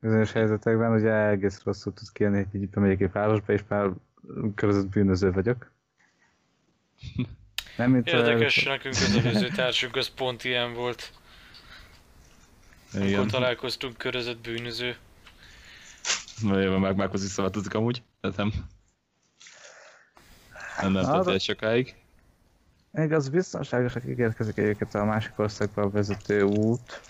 [0.00, 3.90] Bizonyos helyzetekben ugye egész rosszul tud kijönni, hogy így bemegyek egy városba, és már
[4.54, 5.70] körözött bűnöző vagyok.
[7.76, 11.12] Nem, mint Érdekes, nekünk az előző társunk az pont ilyen volt.
[12.92, 13.28] Amikor igen.
[13.28, 14.96] találkoztunk körözött bűnöző.
[16.42, 18.52] Na jövő meg Márkusz visszaváltozik amúgy, tehát nem.
[20.80, 21.94] Nem, nem tart de- el sokáig.
[22.90, 27.00] Még az biztonságosak ígérkezik egyébként a másik országba vezető út,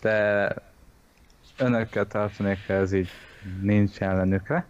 [0.00, 0.48] de
[1.56, 3.10] önökkel tartanék, ha ez így
[3.60, 4.66] nincs ellenükre.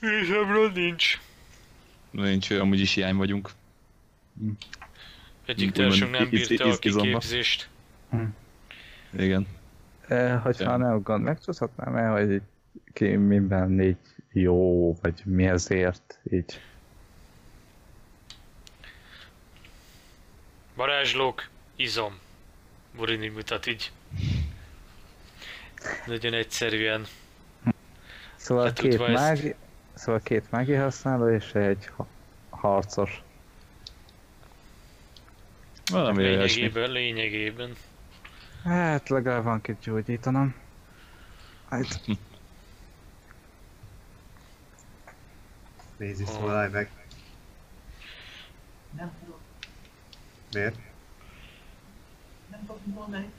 [0.00, 1.20] Részemről nincs.
[2.12, 3.50] Nincs, amúgy is hiány vagyunk.
[5.46, 7.68] Egyik társunk nem bírta a kiképzést.
[9.18, 9.46] Igen.
[10.08, 12.42] E, hogyha nem gond, megtudhatnám el, hogy
[12.92, 13.96] ki minden így
[14.32, 16.60] jó, vagy mi ezért így.
[20.74, 22.18] Varázslók, izom.
[22.96, 23.92] Burini mutat így.
[26.06, 27.06] Nagyon egyszerűen.
[28.36, 29.54] Szóval Te két tudva ezt.
[30.02, 32.06] Szóval két mági használó és egy ha-
[32.50, 33.22] harcos.
[35.90, 36.60] Valami olyasmi.
[36.60, 37.76] Lényegében, lényegében.
[38.64, 40.54] Hát legalább van két gyógyítanom.
[41.68, 42.00] Hát,
[45.96, 46.90] Nézi szólalj meg.
[48.96, 49.40] Nem tudok,
[50.52, 50.76] Miért?
[52.50, 53.30] nem tudok mondani.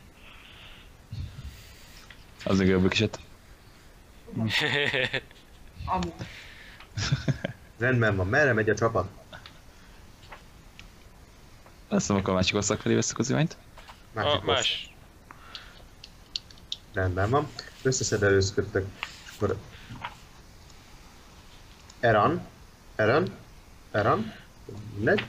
[2.45, 3.19] Az jobb kicsit.
[5.85, 6.13] Amúgy.
[7.77, 9.09] Rendben van, merre megy a csapat?
[11.87, 13.57] Azt hiszem, akkor a másik osztag felé veszük az irányt.
[13.79, 14.53] A Másik osztály.
[14.55, 14.93] más.
[16.93, 17.47] Rendben van.
[17.81, 18.85] Összeszedelőzködtök,
[19.25, 19.57] és akkor...
[21.99, 22.41] Eran,
[22.95, 23.31] Eran,
[23.91, 24.33] Eran,
[24.95, 25.25] mindegy.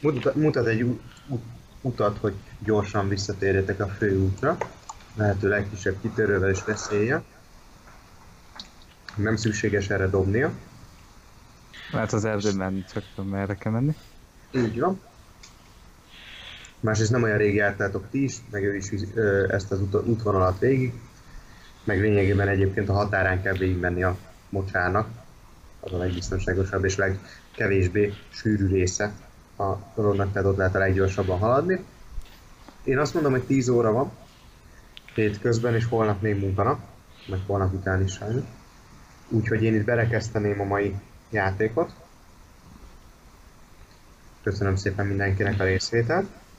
[0.00, 1.00] Mutat, mutat egy u-
[1.80, 4.56] utat, hogy gyorsan visszatérjetek a főútra.
[5.14, 7.22] Lehető legkisebb kitörővel és veszélye.
[9.14, 10.52] Nem szükséges erre dobnia.
[11.92, 13.94] Mert az erdőben csak tudom merre kell menni.
[14.50, 15.00] Így van.
[16.80, 18.90] Másrészt nem olyan rég jártátok ti is, meg ő is
[19.48, 20.92] ezt az út- útvonalat végig.
[21.84, 24.16] Meg lényegében egyébként a határán kell végigmenni a
[24.48, 25.08] mocsának.
[25.80, 29.12] Az a legbiztonságosabb és legkevésbé sűrű része
[29.58, 31.84] a dolognak, tehát ott lehet a leggyorsabban haladni.
[32.84, 34.10] Én azt mondom, hogy 10 óra van,
[35.14, 36.78] hétközben, és holnap még munkanap,
[37.26, 38.44] meg holnap után is sajnos.
[39.28, 40.94] Úgyhogy én itt berekezteném a mai
[41.30, 41.92] játékot.
[44.42, 46.26] Köszönöm szépen mindenkinek a részvételt.